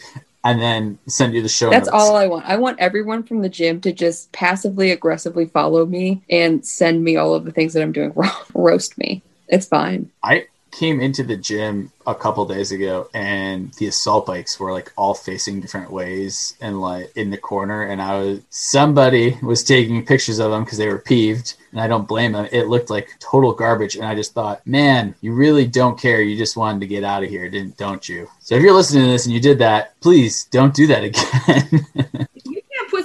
and 0.44 0.60
then 0.60 0.98
send 1.06 1.34
you 1.34 1.42
the 1.42 1.48
show 1.48 1.70
That's 1.70 1.86
notes. 1.90 1.94
all 2.04 2.16
I 2.16 2.26
want. 2.26 2.46
I 2.46 2.56
want 2.56 2.78
everyone 2.80 3.22
from 3.22 3.42
the 3.42 3.48
gym 3.48 3.80
to 3.82 3.92
just 3.92 4.30
passively 4.32 4.90
aggressively 4.92 5.46
follow 5.46 5.84
me 5.84 6.22
and 6.30 6.64
send 6.64 7.02
me 7.04 7.16
all 7.16 7.34
of 7.34 7.44
the 7.44 7.52
things 7.52 7.72
that 7.74 7.82
I'm 7.82 7.92
doing 7.92 8.12
wrong. 8.14 8.30
Roast 8.54 8.96
me. 8.98 9.22
It's 9.48 9.66
fine. 9.66 10.10
I 10.22 10.46
came 10.70 11.00
into 11.00 11.22
the 11.22 11.36
gym 11.36 11.90
a 12.06 12.14
couple 12.14 12.44
days 12.46 12.72
ago 12.72 13.08
and 13.14 13.72
the 13.74 13.86
assault 13.86 14.26
bikes 14.26 14.58
were 14.58 14.72
like 14.72 14.92
all 14.96 15.14
facing 15.14 15.60
different 15.60 15.90
ways 15.90 16.56
and 16.60 16.80
like 16.80 17.10
in 17.16 17.30
the 17.30 17.36
corner 17.36 17.82
and 17.82 18.00
I 18.00 18.18
was 18.18 18.40
somebody 18.50 19.38
was 19.42 19.62
taking 19.64 20.04
pictures 20.04 20.38
of 20.38 20.50
them 20.50 20.64
because 20.64 20.78
they 20.78 20.88
were 20.88 20.98
peeved 20.98 21.54
and 21.72 21.80
I 21.80 21.86
don't 21.86 22.08
blame 22.08 22.32
them. 22.32 22.48
It 22.50 22.68
looked 22.68 22.90
like 22.90 23.16
total 23.20 23.52
garbage 23.52 23.96
and 23.96 24.04
I 24.04 24.14
just 24.14 24.32
thought, 24.32 24.66
man, 24.66 25.14
you 25.20 25.34
really 25.34 25.66
don't 25.66 26.00
care. 26.00 26.22
You 26.22 26.36
just 26.36 26.56
wanted 26.56 26.80
to 26.80 26.86
get 26.86 27.04
out 27.04 27.22
of 27.22 27.28
here, 27.28 27.48
didn't 27.48 27.76
don't 27.76 28.08
you? 28.08 28.28
So 28.40 28.54
if 28.54 28.62
you're 28.62 28.74
listening 28.74 29.04
to 29.04 29.10
this 29.10 29.26
and 29.26 29.34
you 29.34 29.40
did 29.40 29.58
that, 29.58 29.98
please 30.00 30.44
don't 30.44 30.74
do 30.74 30.86
that 30.86 31.04
again. 31.04 32.28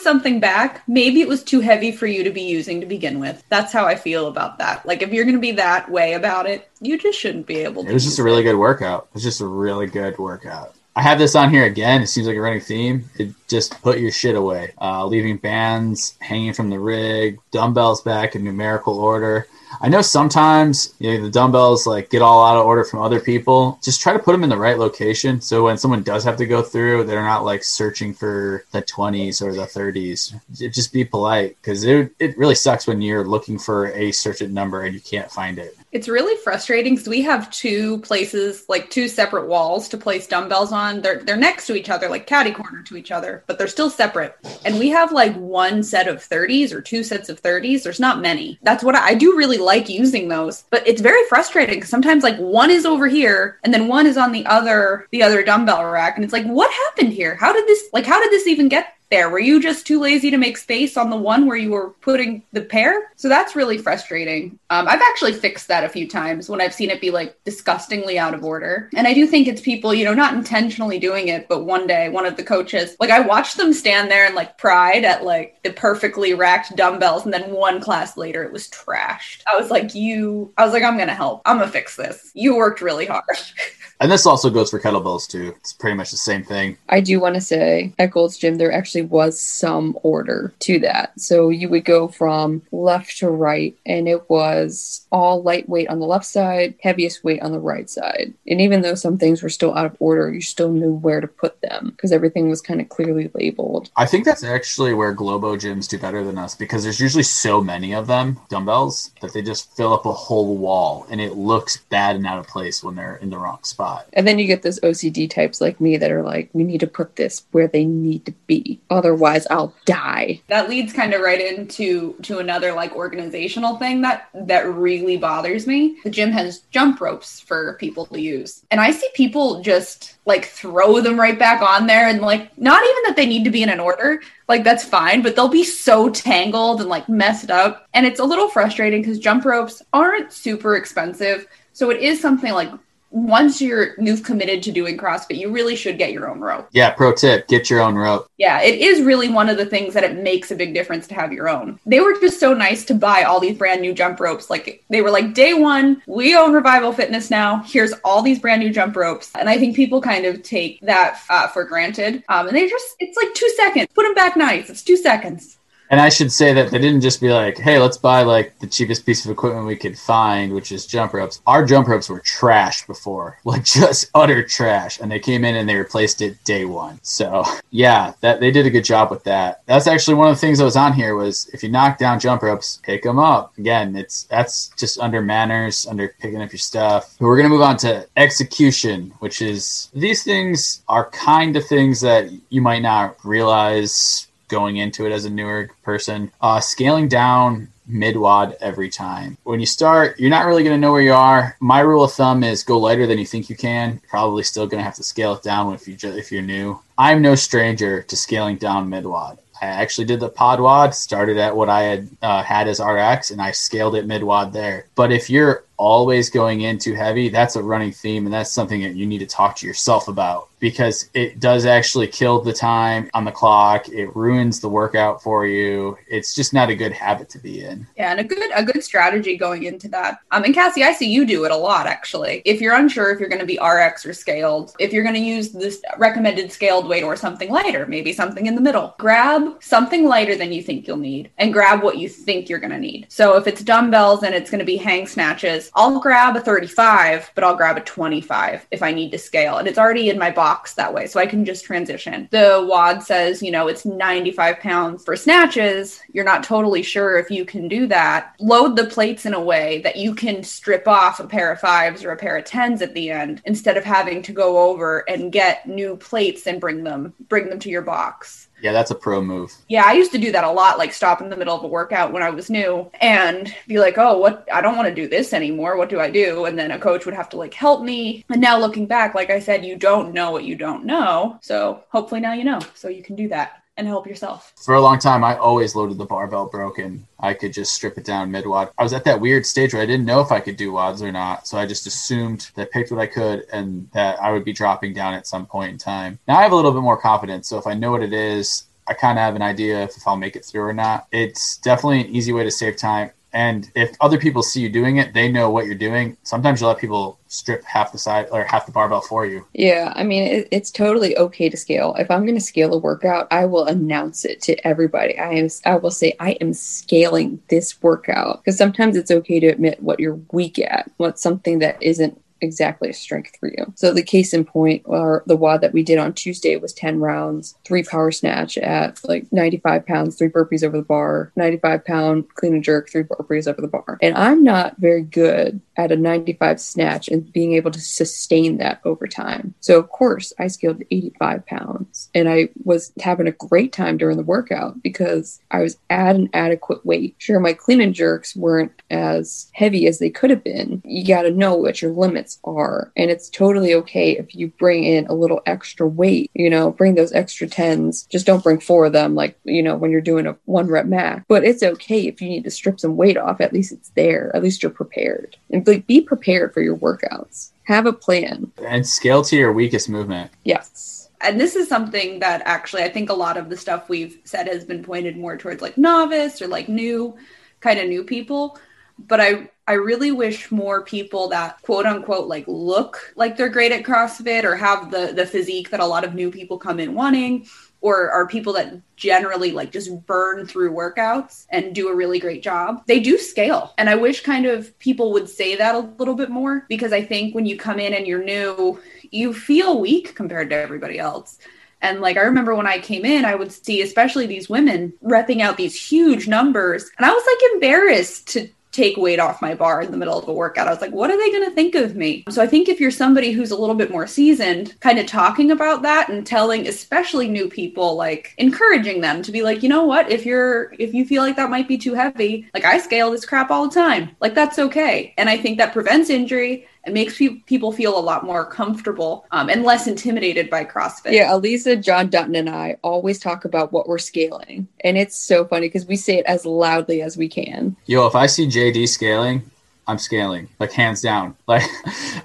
You 0.04 0.10
can't 0.10 0.22
put 0.22 0.24
something 0.24 0.40
back. 0.40 0.84
Maybe 0.88 1.22
it 1.22 1.28
was 1.28 1.44
too 1.44 1.60
heavy 1.60 1.92
for 1.92 2.08
you 2.08 2.24
to 2.24 2.32
be 2.32 2.42
using 2.42 2.82
to 2.82 2.86
begin 2.86 3.20
with. 3.20 3.44
That's 3.50 3.74
how 3.74 3.86
I 3.86 3.96
feel 3.96 4.28
about 4.28 4.58
that. 4.60 4.86
Like 4.86 5.02
if 5.02 5.12
you're 5.12 5.26
going 5.26 5.36
to 5.36 5.42
be 5.42 5.54
that 5.54 5.90
way 5.90 6.14
about 6.14 6.46
it, 6.46 6.70
you 6.82 6.98
just 6.98 7.20
shouldn't 7.20 7.48
be 7.48 7.58
able 7.58 7.84
to. 7.84 7.90
It 7.90 7.94
was 7.94 8.04
just 8.06 8.20
a 8.20 8.24
really 8.24 8.44
good 8.44 8.58
workout. 8.58 9.08
It 9.10 9.14
was 9.16 9.24
just 9.24 9.42
a 9.42 9.48
really 9.48 9.88
good 9.88 10.18
workout. 10.18 10.76
I 10.96 11.02
have 11.02 11.18
this 11.18 11.36
on 11.36 11.50
here 11.50 11.66
again. 11.66 12.04
It 12.04 12.08
seems 12.08 12.28
like 12.28 12.36
a 12.36 12.42
running 12.42 12.62
theme. 12.62 13.10
It 13.18 13.34
just 13.48 13.82
put 13.82 14.00
your 14.00 14.12
shit 14.12 14.36
away. 14.36 14.74
Uh, 14.80 15.08
leaving 15.08 15.38
bands 15.38 16.16
hanging 16.20 16.54
from 16.54 16.70
the 16.70 16.80
rig, 16.80 17.40
dumbbells 17.52 18.02
back 18.04 18.36
in 18.36 18.44
numerical 18.44 19.00
order. 19.00 19.48
I 19.82 19.90
know 19.90 20.02
sometimes 20.02 20.94
you 21.00 21.18
know 21.18 21.24
the 21.26 21.32
dumbbells 21.32 21.86
like 21.86 22.10
get 22.10 22.22
all 22.22 22.46
out 22.46 22.58
of 22.58 22.66
order 22.66 22.84
from 22.84 23.02
other 23.02 23.20
people. 23.20 23.80
Just 23.84 24.02
try 24.02 24.14
to 24.14 24.20
put 24.20 24.32
them 24.32 24.44
in 24.44 24.50
the 24.50 24.58
right 24.58 24.78
location 24.78 25.42
so 25.42 25.64
when 25.64 25.78
someone 25.78 26.04
does 26.04 26.24
have 26.24 26.38
to 26.38 26.46
go 26.46 26.62
through, 26.62 27.04
they're 27.04 27.24
not 27.24 27.46
like 27.46 27.64
searching 27.64 28.14
for 28.14 28.66
the 28.72 28.82
20s 28.82 29.42
or 29.42 29.54
the 29.54 29.66
30s. 29.66 30.34
Just 30.74 30.94
be 30.94 31.06
polite 31.06 31.56
because 31.58 31.84
it 31.84 32.14
it 32.20 32.38
really 32.38 32.56
sucks 32.56 32.88
when 32.88 33.02
you're 33.02 33.26
looking 33.26 33.60
for 33.60 33.88
a 33.92 34.12
certain 34.12 34.54
number 34.54 34.84
and 34.84 34.94
you 34.94 35.02
can't 35.02 35.32
find 35.32 35.60
it. 35.60 35.78
It's 35.92 36.08
really 36.08 36.36
frustrating 36.38 36.96
because 36.96 37.08
we 37.08 37.22
have 37.22 37.52
two 37.52 38.00
places, 38.00 38.66
like 38.68 38.90
two 38.90 39.08
separate 39.08 39.48
walls 39.48 39.88
to 39.90 39.98
place 39.98 40.26
dumbbells 40.26 40.72
on. 40.72 41.02
They're 41.02 41.20
they're 41.24 41.38
next 41.38 41.68
to 41.68 41.76
each 41.76 41.90
other, 41.90 42.10
like 42.10 42.26
catty 42.26 42.52
corner 42.52 42.82
to 42.84 42.98
each 42.98 43.12
other, 43.12 43.44
but 43.46 43.58
they're 43.60 43.68
still 43.68 43.92
separate. 43.92 44.36
And 44.66 44.80
we 44.80 44.90
have 44.90 45.12
like 45.12 45.36
one 45.36 45.84
set 45.84 46.08
of 46.08 46.18
30s 46.18 46.72
or 46.74 46.82
two 46.82 47.04
sets 47.04 47.30
of 47.30 47.42
30s. 47.42 47.84
There's 47.84 48.00
not 48.00 48.22
many. 48.22 48.58
That's 48.64 48.84
what 48.84 48.96
I, 48.96 49.10
I 49.10 49.14
do 49.14 49.38
really 49.38 49.60
like 49.64 49.90
using 49.90 50.28
those, 50.28 50.64
but 50.70 50.86
it's 50.88 51.02
very 51.02 51.26
frustrating 51.28 51.76
because 51.76 51.90
sometimes 51.90 52.24
like 52.24 52.38
one 52.38 52.70
is 52.70 52.86
over 52.86 53.08
here 53.08 53.60
and 53.64 53.74
then 53.74 53.88
one 53.88 54.06
is 54.06 54.18
on 54.18 54.32
the 54.32 54.46
other 54.46 55.08
the 55.12 55.24
other 55.24 55.44
dumbbell 55.44 55.86
rack, 55.86 56.16
and 56.16 56.24
it's 56.24 56.34
like, 56.34 56.46
what 56.46 56.72
happened 56.72 57.14
here? 57.14 57.36
How 57.36 57.54
did 57.54 57.66
this 57.68 57.90
like 57.94 58.06
how 58.06 58.22
did 58.22 58.32
this 58.32 58.48
even 58.48 58.70
get 58.70 58.94
there? 59.14 59.30
Were 59.30 59.40
you 59.40 59.62
just 59.62 59.86
too 59.86 60.00
lazy 60.00 60.32
to 60.32 60.38
make 60.38 60.58
space 60.58 60.98
on 60.98 61.12
the 61.12 61.16
one 61.16 61.46
where 61.46 61.56
you 61.56 61.70
were 61.70 61.92
putting 62.02 62.42
the 62.52 62.62
pair? 62.62 63.12
So 63.16 63.30
that's 63.30 63.56
really 63.56 63.78
frustrating. 63.78 64.58
Um, 64.72 64.88
I've 64.88 65.02
actually 65.02 65.34
fixed 65.34 65.68
that 65.68 65.84
a 65.84 65.90
few 65.90 66.08
times 66.08 66.50
when 66.50 66.60
I've 66.60 66.74
seen 66.74 66.90
it 66.90 67.00
be 67.00 67.12
like 67.12 67.38
disgustingly 67.46 68.18
out 68.18 68.34
of 68.34 68.44
order. 68.44 68.90
And 68.96 69.08
I 69.08 69.14
do 69.14 69.28
think 69.28 69.48
it's 69.48 69.62
people, 69.62 69.94
you 69.94 70.04
know, 70.04 70.16
not 70.16 70.34
intentionally 70.34 70.98
doing 70.98 71.28
it, 71.28 71.48
but 71.48 71.66
one 71.66 71.86
day 71.86 72.10
one 72.10 72.26
of 72.26 72.38
the 72.38 72.44
coaches, 72.44 72.96
like 73.00 73.12
I 73.12 73.20
watched 73.20 73.56
them 73.58 73.72
stand 73.72 74.10
there 74.10 74.26
and 74.26 74.34
like 74.34 74.58
pride 74.58 75.06
at 75.06 75.24
like 75.24 75.62
the 75.64 75.72
perfectly 75.72 76.34
racked 76.34 76.76
dumbbells. 76.76 77.24
And 77.24 77.34
then 77.34 77.52
one 77.52 77.80
class 77.80 78.18
later, 78.18 78.44
it 78.44 78.52
was 78.52 78.68
trashed. 78.70 79.44
I 79.52 79.56
was 79.60 79.70
like, 79.70 79.94
you, 79.94 80.52
I 80.58 80.66
was 80.66 80.74
like, 80.74 80.84
I'm 80.84 80.98
going 80.98 81.08
to 81.08 81.14
help. 81.14 81.44
I'm 81.46 81.58
going 81.58 81.68
to 81.68 81.72
fix 81.72 81.96
this. 81.96 82.32
You 82.34 82.56
worked 82.56 82.82
really 82.82 83.06
hard. 83.06 83.24
And 84.04 84.12
this 84.12 84.26
also 84.26 84.50
goes 84.50 84.70
for 84.70 84.82
kettlebells 84.82 85.30
too. 85.30 85.54
It's 85.56 85.72
pretty 85.72 85.96
much 85.96 86.12
the 86.12 86.18
same 86.18 86.44
thing. 86.44 86.78
I 86.90 87.00
do 87.00 87.22
want 87.22 87.36
to 87.36 87.42
say 87.42 87.94
at 87.98 88.12
Gold's 88.12 88.38
Gym, 88.38 88.58
there 88.58 88.74
actually 88.74 89.04
was 89.04 89.40
some 89.40 89.98
order 90.04 90.54
to 90.60 90.78
that. 90.80 91.18
So 91.18 91.48
you 91.48 91.70
would 91.70 91.86
go 91.86 92.10
from 92.10 92.64
left 92.74 93.20
to 93.20 93.30
right, 93.30 93.78
and 93.86 94.10
it 94.10 94.30
was 94.30 95.08
all 95.10 95.42
lightweight 95.42 95.88
on 95.88 96.02
the 96.02 96.06
left 96.06 96.26
side, 96.26 96.76
heaviest 96.84 97.24
weight 97.24 97.42
on 97.42 97.54
the 97.54 97.62
right 97.62 97.90
side. 97.90 98.34
And 98.46 98.60
even 98.60 98.82
though 98.82 98.96
some 98.96 99.18
things 99.18 99.42
were 99.42 99.48
still 99.48 99.74
out 99.74 99.86
of 99.86 99.96
order, 100.00 100.34
you 100.34 100.42
still 100.42 100.74
knew 100.74 100.92
where 100.92 101.22
to 101.22 101.28
put 101.28 101.62
them 101.62 101.92
because 101.92 102.12
everything 102.12 102.50
was 102.50 102.60
kind 102.60 102.82
of 102.82 102.90
clearly 102.90 103.32
labeled. 103.34 103.90
I 103.96 104.06
think 104.06 104.26
that's 104.26 104.44
actually 104.44 104.94
where 104.94 105.14
Globo 105.14 105.56
gyms 105.56 105.88
do 105.88 105.98
better 105.98 106.26
than 106.26 106.38
us 106.38 106.56
because 106.56 106.84
there's 106.84 107.00
usually 107.00 107.24
so 107.24 107.62
many 107.62 107.96
of 107.96 108.08
them, 108.08 108.38
dumbbells, 108.50 109.12
that 109.22 109.32
they 109.32 109.42
just 109.42 109.74
fill 109.78 109.94
up 109.94 110.06
a 110.06 110.12
whole 110.12 110.58
wall 110.58 111.08
and 111.10 111.22
it 111.22 111.38
looks 111.38 111.78
bad 111.78 112.18
and 112.18 112.28
out 112.28 112.40
of 112.40 112.48
place 112.48 112.84
when 112.84 112.96
they're 112.96 113.16
in 113.16 113.30
the 113.30 113.38
wrong 113.38 113.64
spot. 113.64 113.93
And 114.14 114.28
then 114.28 114.40
you 114.40 114.48
get 114.48 114.62
those 114.62 114.80
OCD 114.82 115.30
types 115.30 115.62
like 115.62 115.80
me 115.80 115.98
that 115.98 116.12
are 116.12 116.24
like, 116.24 116.50
we 116.54 116.64
need 116.64 116.80
to 116.80 116.88
put 116.88 117.16
this 117.16 117.46
where 117.52 117.68
they 117.68 117.86
need 117.86 118.26
to 118.26 118.32
be. 118.48 118.80
Otherwise, 118.90 119.48
I'll 119.50 119.74
die. 119.86 120.42
That 120.48 120.70
leads 120.70 120.94
kind 120.94 121.14
of 121.14 121.22
right 121.22 121.40
into 121.40 122.16
to 122.24 122.40
another 122.40 122.74
like 122.74 122.96
organizational 122.96 123.78
thing 123.78 124.02
that 124.02 124.30
that 124.34 124.68
really 124.68 125.18
bothers 125.18 125.68
me. 125.68 125.98
The 126.04 126.10
gym 126.10 126.32
has 126.32 126.60
jump 126.72 127.02
ropes 127.02 127.40
for 127.40 127.74
people 127.80 128.06
to 128.08 128.20
use. 128.20 128.66
And 128.72 128.80
I 128.80 128.92
see 128.92 129.10
people 129.14 129.62
just 129.62 130.18
like 130.26 130.46
throw 130.46 131.02
them 131.02 131.20
right 131.20 131.38
back 131.38 131.62
on 131.62 131.88
there 131.88 132.08
and 132.08 132.22
like 132.22 132.58
not 132.58 132.82
even 132.84 133.04
that 133.06 133.16
they 133.16 133.26
need 133.26 133.44
to 133.44 133.50
be 133.50 133.64
in 133.64 133.70
an 133.70 133.80
order 133.80 134.22
like 134.48 134.64
that's 134.64 134.84
fine 134.84 135.22
but 135.22 135.36
they'll 135.36 135.50
be 135.50 135.64
so 135.64 136.10
tangled 136.10 136.80
and 136.80 136.90
like 136.90 137.10
messed 137.10 137.52
up 137.52 137.88
and 137.94 138.06
it's 138.06 138.20
a 138.20 138.24
little 138.24 138.48
frustrating 138.48 139.02
because 139.02 139.20
jump 139.20 139.44
ropes 139.44 139.82
aren't 139.92 140.32
super 140.32 140.76
expensive 140.76 141.46
so 141.74 141.90
it 141.90 142.02
is 142.02 142.22
something 142.22 142.54
like 142.54 142.72
once 143.14 143.62
you're 143.62 143.94
you've 144.02 144.24
committed 144.24 144.64
to 144.64 144.72
doing 144.72 144.98
CrossFit, 144.98 145.38
you 145.38 145.52
really 145.52 145.76
should 145.76 146.00
get 146.00 146.12
your 146.12 146.28
own 146.28 146.40
rope. 146.40 146.68
Yeah, 146.72 146.90
pro 146.90 147.14
tip, 147.14 147.48
get 147.48 147.70
your 147.70 147.80
own 147.80 147.96
rope. 147.96 148.28
Yeah, 148.38 148.62
it 148.62 148.82
is 148.82 149.02
really 149.02 149.30
one 149.30 149.50
of 149.50 149.58
the 149.58 149.68
things 149.68 149.94
that 149.94 150.04
it 150.04 150.18
makes 150.18 150.50
a 150.50 150.56
big 150.56 150.74
difference 150.74 151.08
to 151.08 151.16
have 151.16 151.32
your 151.32 151.48
own. 151.48 151.80
They 151.86 152.00
were 152.00 152.20
just 152.20 152.40
so 152.40 152.56
nice 152.56 152.84
to 152.86 152.96
buy 152.96 153.22
all 153.22 153.40
these 153.40 153.58
brand 153.58 153.82
new 153.82 153.94
jump 153.94 154.20
ropes. 154.20 154.50
Like 154.50 154.84
they 154.90 155.02
were 155.02 155.12
like 155.12 155.36
day 155.36 155.54
1, 155.54 156.02
we 156.08 156.36
own 156.36 156.54
Revival 156.54 156.92
Fitness 156.92 157.30
now. 157.30 157.62
Here's 157.64 157.94
all 158.04 158.24
these 158.24 158.40
brand 158.40 158.62
new 158.62 158.72
jump 158.72 158.96
ropes. 158.96 159.32
And 159.36 159.48
I 159.48 159.60
think 159.60 159.76
people 159.76 160.02
kind 160.02 160.26
of 160.26 160.42
take 160.42 160.82
that 160.82 161.22
uh, 161.30 161.48
for 161.48 161.66
granted. 161.66 162.24
Um, 162.30 162.48
and 162.48 162.58
they 162.58 162.68
just 162.68 162.96
it's 163.00 163.16
like 163.16 163.34
2 163.36 163.54
seconds. 163.56 163.88
Put 163.94 164.04
them 164.04 164.16
back 164.16 164.36
nice. 164.36 164.72
It's 164.72 164.84
2 164.84 164.98
seconds. 164.98 165.58
And 165.94 166.02
I 166.02 166.10
should 166.10 166.32
say 166.32 166.54
that 166.54 166.72
they 166.72 166.80
didn't 166.80 167.02
just 167.02 167.22
be 167.22 167.30
like, 167.32 167.56
hey, 167.60 167.78
let's 167.78 168.00
buy 168.00 168.24
like 168.24 168.58
the 168.58 168.66
cheapest 168.66 169.06
piece 169.06 169.26
of 169.26 169.30
equipment 169.30 169.68
we 169.68 169.76
could 169.76 169.96
find, 169.96 170.52
which 170.52 170.72
is 170.72 170.88
jump 170.88 171.14
ropes. 171.14 171.40
Our 171.46 171.64
jump 171.64 171.88
ropes 171.88 172.10
were 172.10 172.20
trash 172.20 172.88
before, 172.88 173.38
like 173.44 173.64
just 173.64 174.10
utter 174.16 174.42
trash. 174.42 175.00
And 175.00 175.12
they 175.12 175.20
came 175.20 175.46
in 175.46 175.56
and 175.56 175.70
they 175.70 175.76
replaced 175.76 176.24
it 176.24 176.44
day 176.46 176.66
one. 176.66 177.00
So 177.04 177.44
yeah, 177.70 178.14
that 178.22 178.40
they 178.40 178.50
did 178.50 178.66
a 178.66 178.72
good 178.72 178.84
job 178.84 179.12
with 179.12 179.24
that. 179.26 179.62
That's 179.68 179.86
actually 179.86 180.16
one 180.16 180.30
of 180.30 180.36
the 180.36 180.42
things 180.42 180.58
that 180.58 180.64
was 180.64 180.76
on 180.76 180.94
here 180.94 181.14
was 181.16 181.48
if 181.54 181.62
you 181.62 181.70
knock 181.70 182.00
down 182.00 182.20
jump 182.20 182.42
ropes, 182.42 182.80
pick 182.82 183.04
them 183.04 183.20
up. 183.20 183.56
Again, 183.60 183.96
it's 183.96 184.24
that's 184.24 184.70
just 184.70 184.98
under 184.98 185.22
manners, 185.22 185.86
under 185.86 186.16
picking 186.20 186.42
up 186.42 186.52
your 186.52 186.58
stuff. 186.58 187.16
But 187.20 187.28
we're 187.28 187.38
gonna 187.38 187.50
move 187.50 187.62
on 187.62 187.78
to 187.78 188.08
execution, 188.18 189.14
which 189.20 189.44
is 189.44 189.92
these 189.94 190.24
things 190.24 190.82
are 190.88 191.12
kind 191.12 191.56
of 191.56 191.68
things 191.68 192.02
that 192.02 192.32
you 192.50 192.64
might 192.64 192.82
not 192.82 193.24
realize 193.24 194.28
going 194.54 194.78
into 194.78 195.08
it 195.08 195.12
as 195.12 195.26
a 195.26 195.30
newer 195.30 195.72
person. 195.82 196.32
Uh, 196.40 196.60
scaling 196.60 197.08
down 197.08 197.68
mid 197.88 198.16
wad 198.16 198.56
every 198.62 198.90
time. 198.90 199.36
When 199.44 199.60
you 199.60 199.66
start, 199.66 200.20
you're 200.20 200.30
not 200.30 200.46
really 200.46 200.64
going 200.64 200.76
to 200.76 200.80
know 200.80 200.92
where 200.92 201.02
you 201.02 201.14
are. 201.14 201.58
My 201.60 201.80
rule 201.80 202.04
of 202.04 202.14
thumb 202.14 202.44
is 202.44 202.64
go 202.64 202.78
lighter 202.78 203.08
than 203.08 203.18
you 203.18 203.26
think 203.26 203.50
you 203.50 203.56
can. 203.56 204.00
Probably 204.08 204.44
still 204.44 204.68
going 204.68 204.80
to 204.80 204.86
have 204.86 204.96
to 204.96 205.04
scale 205.04 205.34
it 205.34 205.44
down 205.44 205.74
if 205.74 205.88
you 205.88 205.98
if 206.04 206.32
you're 206.32 206.42
new. 206.44 206.80
I'm 206.98 207.22
no 207.22 207.36
stranger 207.36 208.04
to 208.04 208.16
scaling 208.16 208.58
down 208.58 208.90
mid 208.90 209.06
wad. 209.06 209.40
I 209.62 209.68
actually 209.68 210.06
did 210.06 210.20
the 210.20 210.30
pod 210.30 210.60
wad, 210.60 210.94
started 210.94 211.38
at 211.38 211.56
what 211.56 211.70
I 211.70 211.82
had 211.84 212.10
uh, 212.22 212.44
had 212.44 212.68
as 212.68 212.80
RX, 212.80 213.32
and 213.32 213.42
I 213.42 213.52
scaled 213.52 213.96
it 213.96 214.06
mid 214.06 214.24
wad 214.24 214.54
there. 214.54 214.86
But 214.96 215.12
if 215.12 215.30
you're 215.30 215.64
always 215.78 216.30
going 216.30 216.62
in 216.62 216.78
too 216.78 216.94
heavy, 216.94 217.30
that's 217.30 217.56
a 217.56 217.64
running 217.64 217.92
theme, 217.92 218.26
and 218.26 218.34
that's 218.34 218.52
something 218.52 218.82
that 218.82 218.96
you 218.96 219.06
need 219.06 219.20
to 219.20 219.26
talk 219.26 219.56
to 219.58 219.68
yourself 219.68 220.08
about 220.08 220.50
because 220.64 221.10
it 221.14 221.42
does 221.42 221.66
actually 221.66 222.08
kill 222.08 222.40
the 222.40 222.54
time 222.54 223.10
on 223.14 223.26
the 223.26 223.32
clock. 223.32 223.90
It 223.90 224.16
ruins 224.16 224.62
the 224.62 224.70
workout 224.70 225.22
for 225.22 225.46
you. 225.46 225.98
It's 226.08 226.34
just 226.34 226.54
not 226.54 226.70
a 226.70 226.76
good 226.76 226.94
habit 226.94 227.28
to 227.32 227.38
be 227.38 227.66
in. 227.66 227.86
Yeah, 227.98 228.12
and 228.12 228.22
a 228.22 228.24
good 228.24 228.50
a 228.56 228.64
good 228.64 228.82
strategy 228.82 229.36
going 229.36 229.64
into 229.64 229.90
that. 229.90 230.20
Um, 230.32 230.46
and 230.46 230.54
Cassie, 230.54 230.86
I 230.86 230.94
see 230.94 231.12
you 231.12 231.26
do 231.26 231.44
it 231.44 231.52
a 231.52 231.56
lot 231.56 231.86
actually. 231.86 232.42
If 232.46 232.62
you're 232.62 232.76
unsure 232.76 233.12
if 233.12 233.20
you're 233.20 233.28
going 233.28 233.42
to 233.42 233.46
be 233.46 233.60
RX 233.62 234.06
or 234.06 234.14
scaled, 234.14 234.74
if 234.80 234.94
you're 234.94 235.04
going 235.04 235.16
to 235.16 235.22
use 235.22 235.52
this 235.52 235.82
recommended 235.98 236.50
scaled 236.50 236.88
weight 236.88 237.04
or 237.04 237.18
something 237.18 237.50
lighter, 237.50 237.86
maybe 237.86 238.14
something 238.14 238.46
in 238.46 238.56
the 238.56 238.62
middle, 238.62 238.96
grab 239.00 239.62
something 239.62 240.08
lighter 240.08 240.38
than 240.38 240.54
you 240.54 240.64
think 240.64 240.88
you'll 240.88 240.96
need, 240.96 241.30
and 241.40 241.52
grab 241.52 241.84
what 241.84 241.98
you 241.98 242.08
think 242.08 242.48
you're 242.48 242.60
going 242.60 242.72
to 242.72 242.80
need. 242.80 243.08
So 243.10 243.36
if 243.36 243.48
it's 243.48 243.64
dumbbells 243.64 244.24
and 244.24 244.34
it's 244.34 244.50
going 244.50 244.60
to 244.60 244.66
be 244.66 244.78
hang 244.78 245.08
snatches, 245.08 245.63
I'll 245.76 246.00
grab 246.00 246.36
a 246.36 246.42
35, 246.42 247.32
but 247.36 247.44
I'll 247.44 247.56
grab 247.56 247.78
a 247.78 247.82
25 247.82 248.68
if 248.72 248.82
I 248.82 248.92
need 248.92 249.12
to 249.12 249.18
scale, 249.18 249.58
and 249.58 249.68
it's 249.68 249.78
already 249.78 250.10
in 250.10 250.18
my 250.18 250.32
box 250.32 250.44
box 250.44 250.74
that 250.76 250.94
way. 250.94 251.08
So 251.08 251.20
I 251.20 251.26
can 251.26 251.46
just 251.46 251.66
transition. 251.66 252.28
The 252.32 252.66
WAD 252.70 253.02
says, 253.02 253.42
you 253.42 253.50
know, 253.50 253.68
it's 253.68 253.86
95 253.86 254.60
pounds 254.60 255.04
for 255.04 255.16
snatches. 255.16 256.00
You're 256.12 256.26
not 256.26 256.44
totally 256.44 256.84
sure 256.84 257.18
if 257.18 257.32
you 257.32 257.44
can 257.44 257.68
do 257.68 257.88
that. 257.88 258.36
Load 258.40 258.76
the 258.76 258.86
plates 258.86 259.26
in 259.26 259.34
a 259.34 259.42
way 259.42 259.82
that 259.82 259.96
you 259.96 260.14
can 260.14 260.44
strip 260.44 260.88
off 260.88 261.20
a 261.20 261.28
pair 261.28 261.52
of 261.52 261.60
fives 261.60 262.04
or 262.04 262.12
a 262.12 262.18
pair 262.18 262.38
of 262.38 262.46
tens 262.46 262.82
at 262.82 262.94
the 262.94 263.10
end 263.10 263.42
instead 263.46 263.78
of 263.78 263.84
having 263.84 264.22
to 264.22 264.32
go 264.32 264.70
over 264.70 265.00
and 265.10 265.32
get 265.32 265.68
new 265.68 265.98
plates 265.98 266.46
and 266.46 266.62
bring 266.62 266.84
them 266.84 267.14
bring 267.28 267.50
them 267.50 267.60
to 267.60 267.70
your 267.70 267.82
box. 267.82 268.43
Yeah, 268.64 268.72
that's 268.72 268.92
a 268.92 268.96
pro 268.96 269.22
move. 269.22 269.54
Yeah, 269.68 269.84
I 269.86 269.92
used 269.92 270.14
to 270.14 270.18
do 270.18 270.32
that 270.32 270.46
a 270.46 270.50
lot, 270.50 270.78
like 270.78 270.94
stop 270.94 271.22
in 271.22 271.30
the 271.30 271.36
middle 271.36 271.54
of 271.54 271.66
a 271.66 271.68
workout 271.68 272.14
when 272.14 272.24
I 272.24 272.30
was 272.30 272.50
new 272.50 272.90
and 273.02 273.54
be 273.68 273.78
like, 273.78 273.98
oh, 273.98 274.18
what? 274.18 274.48
I 274.54 274.62
don't 274.62 274.78
want 274.78 274.88
to 274.88 274.96
do 274.96 275.06
this 275.06 275.34
anymore. 275.34 275.76
What 275.76 275.90
do 275.90 276.00
I 276.00 276.10
do? 276.10 276.46
And 276.46 276.58
then 276.58 276.72
a 276.72 276.80
coach 276.80 277.06
would 277.06 277.14
have 277.14 277.28
to 277.32 277.38
like 277.38 277.54
help 277.54 277.84
me. 277.84 278.24
And 278.30 278.40
now 278.40 278.58
looking 278.58 278.88
back, 278.88 279.16
like 279.16 279.30
I 279.30 279.40
said, 279.40 279.66
you 279.66 279.76
don't 279.76 280.14
know 280.14 280.32
what 280.32 280.46
you 280.46 280.56
don't 280.56 280.86
know. 280.86 281.40
So 281.42 281.84
hopefully 281.90 282.22
now 282.22 282.32
you 282.32 282.46
know. 282.46 282.62
So 282.74 282.88
you 282.88 283.04
can 283.04 283.18
do 283.18 283.28
that 283.28 283.63
and 283.78 283.88
help 283.88 284.08
yourself. 284.08 284.54
For 284.64 284.76
a 284.76 284.82
long 284.82 285.00
time, 285.00 285.24
I 285.24 285.36
always 285.36 285.76
loaded 285.76 285.98
the 285.98 286.06
barbell 286.06 286.46
broken. 286.46 287.08
I 287.20 287.34
could 287.34 287.54
just 287.54 287.74
strip 287.74 287.98
it 287.98 288.06
down 288.06 288.32
mid 288.32 288.46
wad. 288.46 288.70
I 288.78 288.84
was 288.84 288.94
at 288.94 289.04
that 289.06 289.20
weird 289.20 289.46
stage 289.46 289.74
where 289.74 289.82
I 289.82 289.86
didn't 289.86 290.06
know 290.06 290.22
if 290.22 290.32
I 290.32 290.40
could 290.40 290.58
do 290.58 290.74
wads 290.74 291.02
or 291.02 291.12
not. 291.12 291.48
So 291.48 291.58
I 291.58 291.66
just 291.66 291.88
assumed 291.88 292.52
that 292.56 292.64
I 292.64 292.70
picked 292.72 292.92
what 292.92 293.00
I 293.00 293.08
could 293.08 293.46
and 293.52 293.90
that 293.94 294.22
I 294.22 294.32
would 294.32 294.46
be 294.46 294.54
dropping 294.54 294.94
down 294.94 295.14
at 295.14 295.28
some 295.28 295.46
point 295.46 295.72
in 295.72 295.78
time. 295.78 296.20
Now 296.28 296.38
I 296.38 296.44
have 296.44 296.52
a 296.52 296.56
little 296.56 296.72
bit 296.72 296.82
more 296.82 296.98
confidence. 296.98 297.48
So 297.48 297.58
if 297.58 297.68
I 297.68 297.74
know 297.74 297.92
what 297.92 298.04
it 298.04 298.14
is, 298.14 298.66
I 298.88 298.94
kind 298.94 299.18
of 299.18 299.24
have 299.24 299.36
an 299.36 299.42
idea 299.42 299.84
if, 299.84 299.98
if 299.98 300.08
I'll 300.08 300.18
make 300.18 300.36
it 300.36 300.46
through 300.46 300.64
or 300.64 300.74
not. 300.74 301.08
It's 301.12 301.58
definitely 301.58 302.02
an 302.02 302.08
easy 302.08 302.34
way 302.34 302.44
to 302.44 302.52
save 302.52 302.78
time. 302.78 303.12
And 303.34 303.70
if 303.76 303.96
other 304.00 304.20
people 304.20 304.44
see 304.44 304.62
you 304.62 304.70
doing 304.70 304.98
it, 304.98 305.14
they 305.14 305.30
know 305.30 305.50
what 305.50 305.66
you're 305.66 305.76
doing. 305.76 306.18
Sometimes 306.24 306.62
you 306.62 306.68
let 306.68 306.78
people 306.78 307.20
strip 307.28 307.64
half 307.64 307.92
the 307.92 307.98
side 307.98 308.28
or 308.32 308.44
half 308.44 308.68
the 308.68 308.72
barbell 308.72 309.02
for 309.02 309.26
you. 309.26 309.46
Yeah, 309.54 309.92
I 309.96 310.04
mean, 310.04 310.24
it, 310.24 310.48
it's 310.52 310.70
totally 310.70 311.18
okay 311.18 311.50
to 311.50 311.58
scale. 311.58 311.96
If 311.98 312.12
I'm 312.12 312.26
going 312.26 312.36
to 312.36 312.42
scale 312.42 312.74
a 312.74 312.78
workout, 312.78 313.28
I 313.32 313.46
will 313.46 313.66
announce 313.66 314.24
it 314.24 314.40
to 314.44 314.68
everybody. 314.68 315.18
I 315.18 315.34
am, 315.34 315.48
I 315.66 315.78
will 315.78 315.92
say, 315.92 316.16
I 316.20 316.32
am 316.34 316.54
scaling 316.54 317.42
this 317.50 317.82
workout 317.82 318.44
because 318.44 318.58
sometimes 318.58 318.96
it's 318.96 319.12
okay 319.12 319.40
to 319.40 319.48
admit 319.48 319.82
what 319.82 320.00
you're 320.00 320.20
weak 320.32 320.60
at, 320.60 320.92
what's 320.98 321.24
something 321.24 321.60
that 321.60 321.82
isn't 321.82 322.22
exactly 322.44 322.90
a 322.90 322.94
strength 322.94 323.38
for 323.40 323.48
you. 323.48 323.74
So 323.76 323.94
the 323.94 324.04
case 324.04 324.34
in 324.34 324.46
point, 324.46 324.84
or 324.86 325.24
the 325.26 325.36
WOD 325.36 325.62
that 325.62 325.74
we 325.74 325.84
did 325.84 325.98
on 325.98 326.14
Tuesday 326.14 326.56
was 326.58 326.74
10 326.74 327.00
rounds, 327.00 327.56
three 327.66 327.84
power 327.84 328.12
snatch 328.12 328.58
at 328.58 329.00
like 329.06 329.32
95 329.32 329.86
pounds, 329.86 330.18
three 330.18 330.30
burpees 330.30 330.64
over 330.64 330.78
the 330.78 330.84
bar, 330.84 331.32
95 331.36 331.86
pound 331.86 332.36
clean 332.36 332.54
and 332.54 332.64
jerk, 332.64 332.90
three 332.90 333.04
burpees 333.04 333.48
over 333.48 333.62
the 333.62 333.68
bar. 333.68 333.98
And 334.02 334.16
I'm 334.16 334.44
not 334.44 334.76
very 334.78 335.02
good 335.02 335.62
at 335.78 335.92
a 335.92 335.96
95 335.96 336.60
snatch 336.60 337.08
and 337.08 337.32
being 337.34 337.54
able 337.54 337.72
to 337.72 337.80
sustain 337.80 338.58
that 338.58 338.82
over 338.86 339.08
time. 339.08 339.54
So 339.60 339.80
of 339.80 339.90
course 339.90 340.34
I 340.38 340.48
scaled 340.48 340.80
to 340.80 340.96
85 340.96 341.46
pounds 341.46 342.10
and 342.14 342.30
I 342.30 342.50
was 342.64 342.92
having 343.02 343.28
a 343.28 343.32
great 343.32 343.74
time 343.74 343.98
during 343.98 344.18
the 344.18 344.24
workout 344.24 344.82
because 344.84 345.40
I 345.52 345.62
was 345.62 345.78
at 345.90 346.16
an 346.16 346.30
adequate 346.34 346.86
weight. 346.86 347.16
Sure, 347.18 347.40
my 347.40 347.54
clean 347.54 347.82
and 347.82 347.94
jerks 347.94 348.36
weren't 348.36 348.82
as 348.92 349.50
heavy 349.54 349.88
as 349.88 350.00
they 350.00 350.10
could 350.10 350.30
have 350.30 350.44
been. 350.44 350.82
You 350.86 351.06
got 351.06 351.24
to 351.24 351.32
know 351.32 351.56
what 351.56 351.82
your 351.82 351.92
limits 351.92 352.33
limits 352.34 352.40
are. 352.44 352.92
And 352.96 353.12
it's 353.12 353.30
totally 353.30 353.74
okay 353.76 354.18
if 354.18 354.36
you 354.36 354.50
bring 354.60 354.84
in 354.84 355.06
a 355.08 355.14
little 355.14 355.42
extra 355.46 355.88
weight, 355.88 356.32
you 356.34 356.50
know, 356.50 356.72
bring 356.72 356.96
those 356.96 357.14
extra 357.14 357.48
tens. 357.48 358.04
Just 358.10 358.26
don't 358.26 358.44
bring 358.44 358.60
four 358.60 358.86
of 358.86 358.94
them, 358.94 359.16
like, 359.16 359.38
you 359.44 359.64
know, 359.64 359.76
when 359.76 359.92
you're 359.92 360.02
doing 360.02 360.28
a 360.28 360.36
one 360.46 360.68
rep 360.68 360.86
max. 360.86 361.24
But 361.28 361.44
it's 361.44 361.64
okay 361.64 362.08
if 362.08 362.22
you 362.22 362.30
need 362.30 362.44
to 362.44 362.52
strip 362.52 362.80
some 362.80 362.98
weight 362.98 363.18
off. 363.18 363.42
At 363.42 363.54
least 363.54 363.72
it's 363.72 363.90
there. 363.90 364.32
At 364.36 364.44
least 364.44 364.64
you're 364.64 364.72
prepared. 364.72 365.38
And 365.52 365.66
like, 365.68 365.88
be 365.88 366.02
prepared 366.02 366.54
for 366.54 366.62
your 366.62 366.78
workouts. 366.78 367.52
Have 367.64 367.86
a 367.86 367.94
plan. 367.94 368.52
And 368.66 368.86
scale 368.86 369.24
to 369.24 369.36
your 369.36 369.54
weakest 369.54 369.90
movement. 369.90 370.32
Yes. 370.44 371.10
and 371.22 371.40
this 371.40 371.56
is 371.56 371.70
something 371.70 372.20
that 372.20 372.42
actually 372.44 372.84
I 372.84 372.90
think 372.90 373.10
a 373.10 373.14
lot 373.14 373.38
of 373.38 373.50
the 373.50 373.56
stuff 373.56 373.88
we've 373.88 374.18
said 374.26 374.48
has 374.48 374.66
been 374.66 374.84
pointed 374.84 375.16
more 375.16 375.38
towards 375.38 375.62
like 375.62 375.78
novice 375.78 376.42
or 376.42 376.48
like 376.48 376.68
new 376.68 377.16
kind 377.62 377.80
of 377.80 377.88
new 377.88 378.04
people 378.04 378.60
but 378.98 379.20
I 379.20 379.50
I 379.68 379.74
really 379.74 380.12
wish 380.12 380.52
more 380.52 380.84
people 380.84 381.30
that 381.30 381.62
quote 381.62 381.86
unquote 381.86 382.28
like 382.28 382.46
look 382.48 383.14
like 383.16 383.38
they're 383.38 383.50
great 383.50 383.72
at 383.72 383.84
CrossFit 383.84 384.44
or 384.44 384.56
have 384.56 384.92
the 384.92 385.14
the 385.16 385.26
physique 385.26 385.70
that 385.70 385.80
a 385.80 385.86
lot 385.86 386.04
of 386.04 386.14
new 386.14 386.32
people 386.32 386.58
come 386.58 386.80
in 386.80 386.94
wanting 386.94 387.48
or 387.84 388.10
are 388.12 388.26
people 388.26 388.54
that 388.54 388.74
generally 388.96 389.52
like 389.52 389.72
just 389.72 390.06
burn 390.06 390.48
through 390.48 390.72
workouts 390.72 391.46
and 391.50 391.76
do 391.76 391.90
a 391.90 391.96
really 391.96 392.18
great 392.18 392.42
job. 392.42 392.82
They 392.88 393.02
do 393.02 393.18
scale. 393.18 393.74
And 393.78 393.90
I 393.90 393.96
wish 393.96 394.22
kind 394.22 394.46
of 394.46 394.78
people 394.80 395.12
would 395.12 395.28
say 395.28 395.58
that 395.58 395.76
a 395.76 395.80
little 395.80 396.16
bit 396.16 396.30
more 396.30 396.66
because 396.70 396.94
I 396.94 397.04
think 397.04 397.36
when 397.36 397.46
you 397.46 397.58
come 397.58 397.80
in 397.80 397.94
and 397.94 398.08
you're 398.08 398.24
new, 398.24 398.80
you 399.12 399.34
feel 399.34 399.82
weak 399.82 400.16
compared 400.16 400.50
to 400.52 400.56
everybody 400.56 400.98
else. 400.98 401.40
And 401.82 402.00
like 402.00 402.16
I 402.16 402.22
remember 402.22 402.56
when 402.56 402.68
I 402.68 402.80
came 402.80 403.04
in, 403.04 403.26
I 403.26 403.36
would 403.36 403.52
see 403.52 403.82
especially 403.82 404.28
these 404.28 404.50
women 404.50 404.94
repping 405.04 405.42
out 405.42 405.58
these 405.58 405.76
huge 405.76 406.26
numbers. 406.26 406.90
And 406.98 407.06
I 407.06 407.12
was 407.12 407.24
like 407.28 407.54
embarrassed 407.54 408.28
to 408.30 408.50
take 408.74 408.98
weight 408.98 409.20
off 409.20 409.42
my 409.42 409.54
bar 409.54 409.82
in 409.82 409.92
the 409.92 409.98
middle 409.98 410.18
of 410.18 410.28
a 410.28 410.34
workout. 410.34 410.68
I 410.68 410.72
was 410.72 410.82
like, 410.82 410.92
what 410.92 411.12
are 411.12 411.18
they 411.18 411.32
going 411.32 411.48
to 411.48 411.56
think 411.56 411.76
of 411.76 411.96
me? 411.96 412.24
So 412.30 412.42
I 412.42 412.48
think 412.48 412.68
if 412.68 412.80
you're 412.80 412.92
somebody 412.92 413.32
who's 413.32 413.52
a 413.52 413.56
little 413.56 413.76
bit 413.76 413.92
more 413.92 414.08
seasoned, 414.08 414.78
kind 414.82 415.00
of 415.00 415.06
talking 415.06 415.52
about 415.52 415.84
that 415.84 416.10
and 416.10 416.26
telling 416.26 416.68
especially 416.68 417.28
new 417.30 417.48
people 417.48 417.96
like 417.96 418.34
encouraging 418.38 419.02
them 419.02 419.22
to 419.22 419.32
be 419.32 419.44
like, 419.44 419.64
you 419.64 419.70
know 419.70 419.86
what, 419.86 420.12
if 420.12 420.26
you're 420.26 420.74
if 420.80 420.94
you 420.94 421.06
feel 421.06 421.22
like 421.22 421.36
that 421.36 421.52
might 421.52 421.68
be 421.68 421.78
too 421.78 421.94
heavy, 421.94 422.50
like 422.54 422.66
I 422.66 422.80
scale 422.80 423.12
this 423.12 423.26
crap 423.26 423.52
all 423.52 423.68
the 423.68 423.76
time. 423.76 424.10
Like 424.20 424.34
that's 424.34 424.60
okay. 424.60 425.14
And 425.18 425.30
I 425.30 425.38
think 425.38 425.58
that 425.60 425.74
prevents 425.74 426.10
injury 426.10 426.68
and 426.84 426.94
makes 426.94 427.18
pe- 427.18 427.40
people 427.46 427.72
feel 427.72 427.98
a 427.98 428.02
lot 428.02 428.26
more 428.26 428.46
comfortable 428.46 429.26
um, 429.32 429.50
and 429.50 429.64
less 429.64 429.88
intimidated 429.88 430.50
by 430.50 430.66
CrossFit. 430.66 431.12
Yeah, 431.12 431.34
Elisa, 431.34 431.76
John 431.76 432.10
Dutton, 432.10 432.36
and 432.36 432.50
I 432.50 432.78
always 432.82 433.20
talk 433.20 433.46
about 433.46 433.72
what 433.72 433.88
we're 433.88 433.98
scaling. 433.98 434.68
And 434.82 434.98
it's 434.98 435.16
so 435.16 435.46
funny 435.46 435.68
because 435.68 435.86
we 435.86 435.96
say 435.96 436.18
it 436.18 436.26
as 436.26 436.46
loudly 436.46 437.02
as 437.02 437.18
we 437.18 437.30
can. 437.30 437.76
Yo, 437.86 438.06
if 438.06 438.16
I 438.16 438.26
see 438.28 438.48
JD 438.48 438.88
scaling, 438.90 439.50
I'm 439.88 439.98
scaling, 439.98 440.48
like 440.60 440.72
hands 440.72 441.02
down. 441.02 441.36
Like 441.46 441.64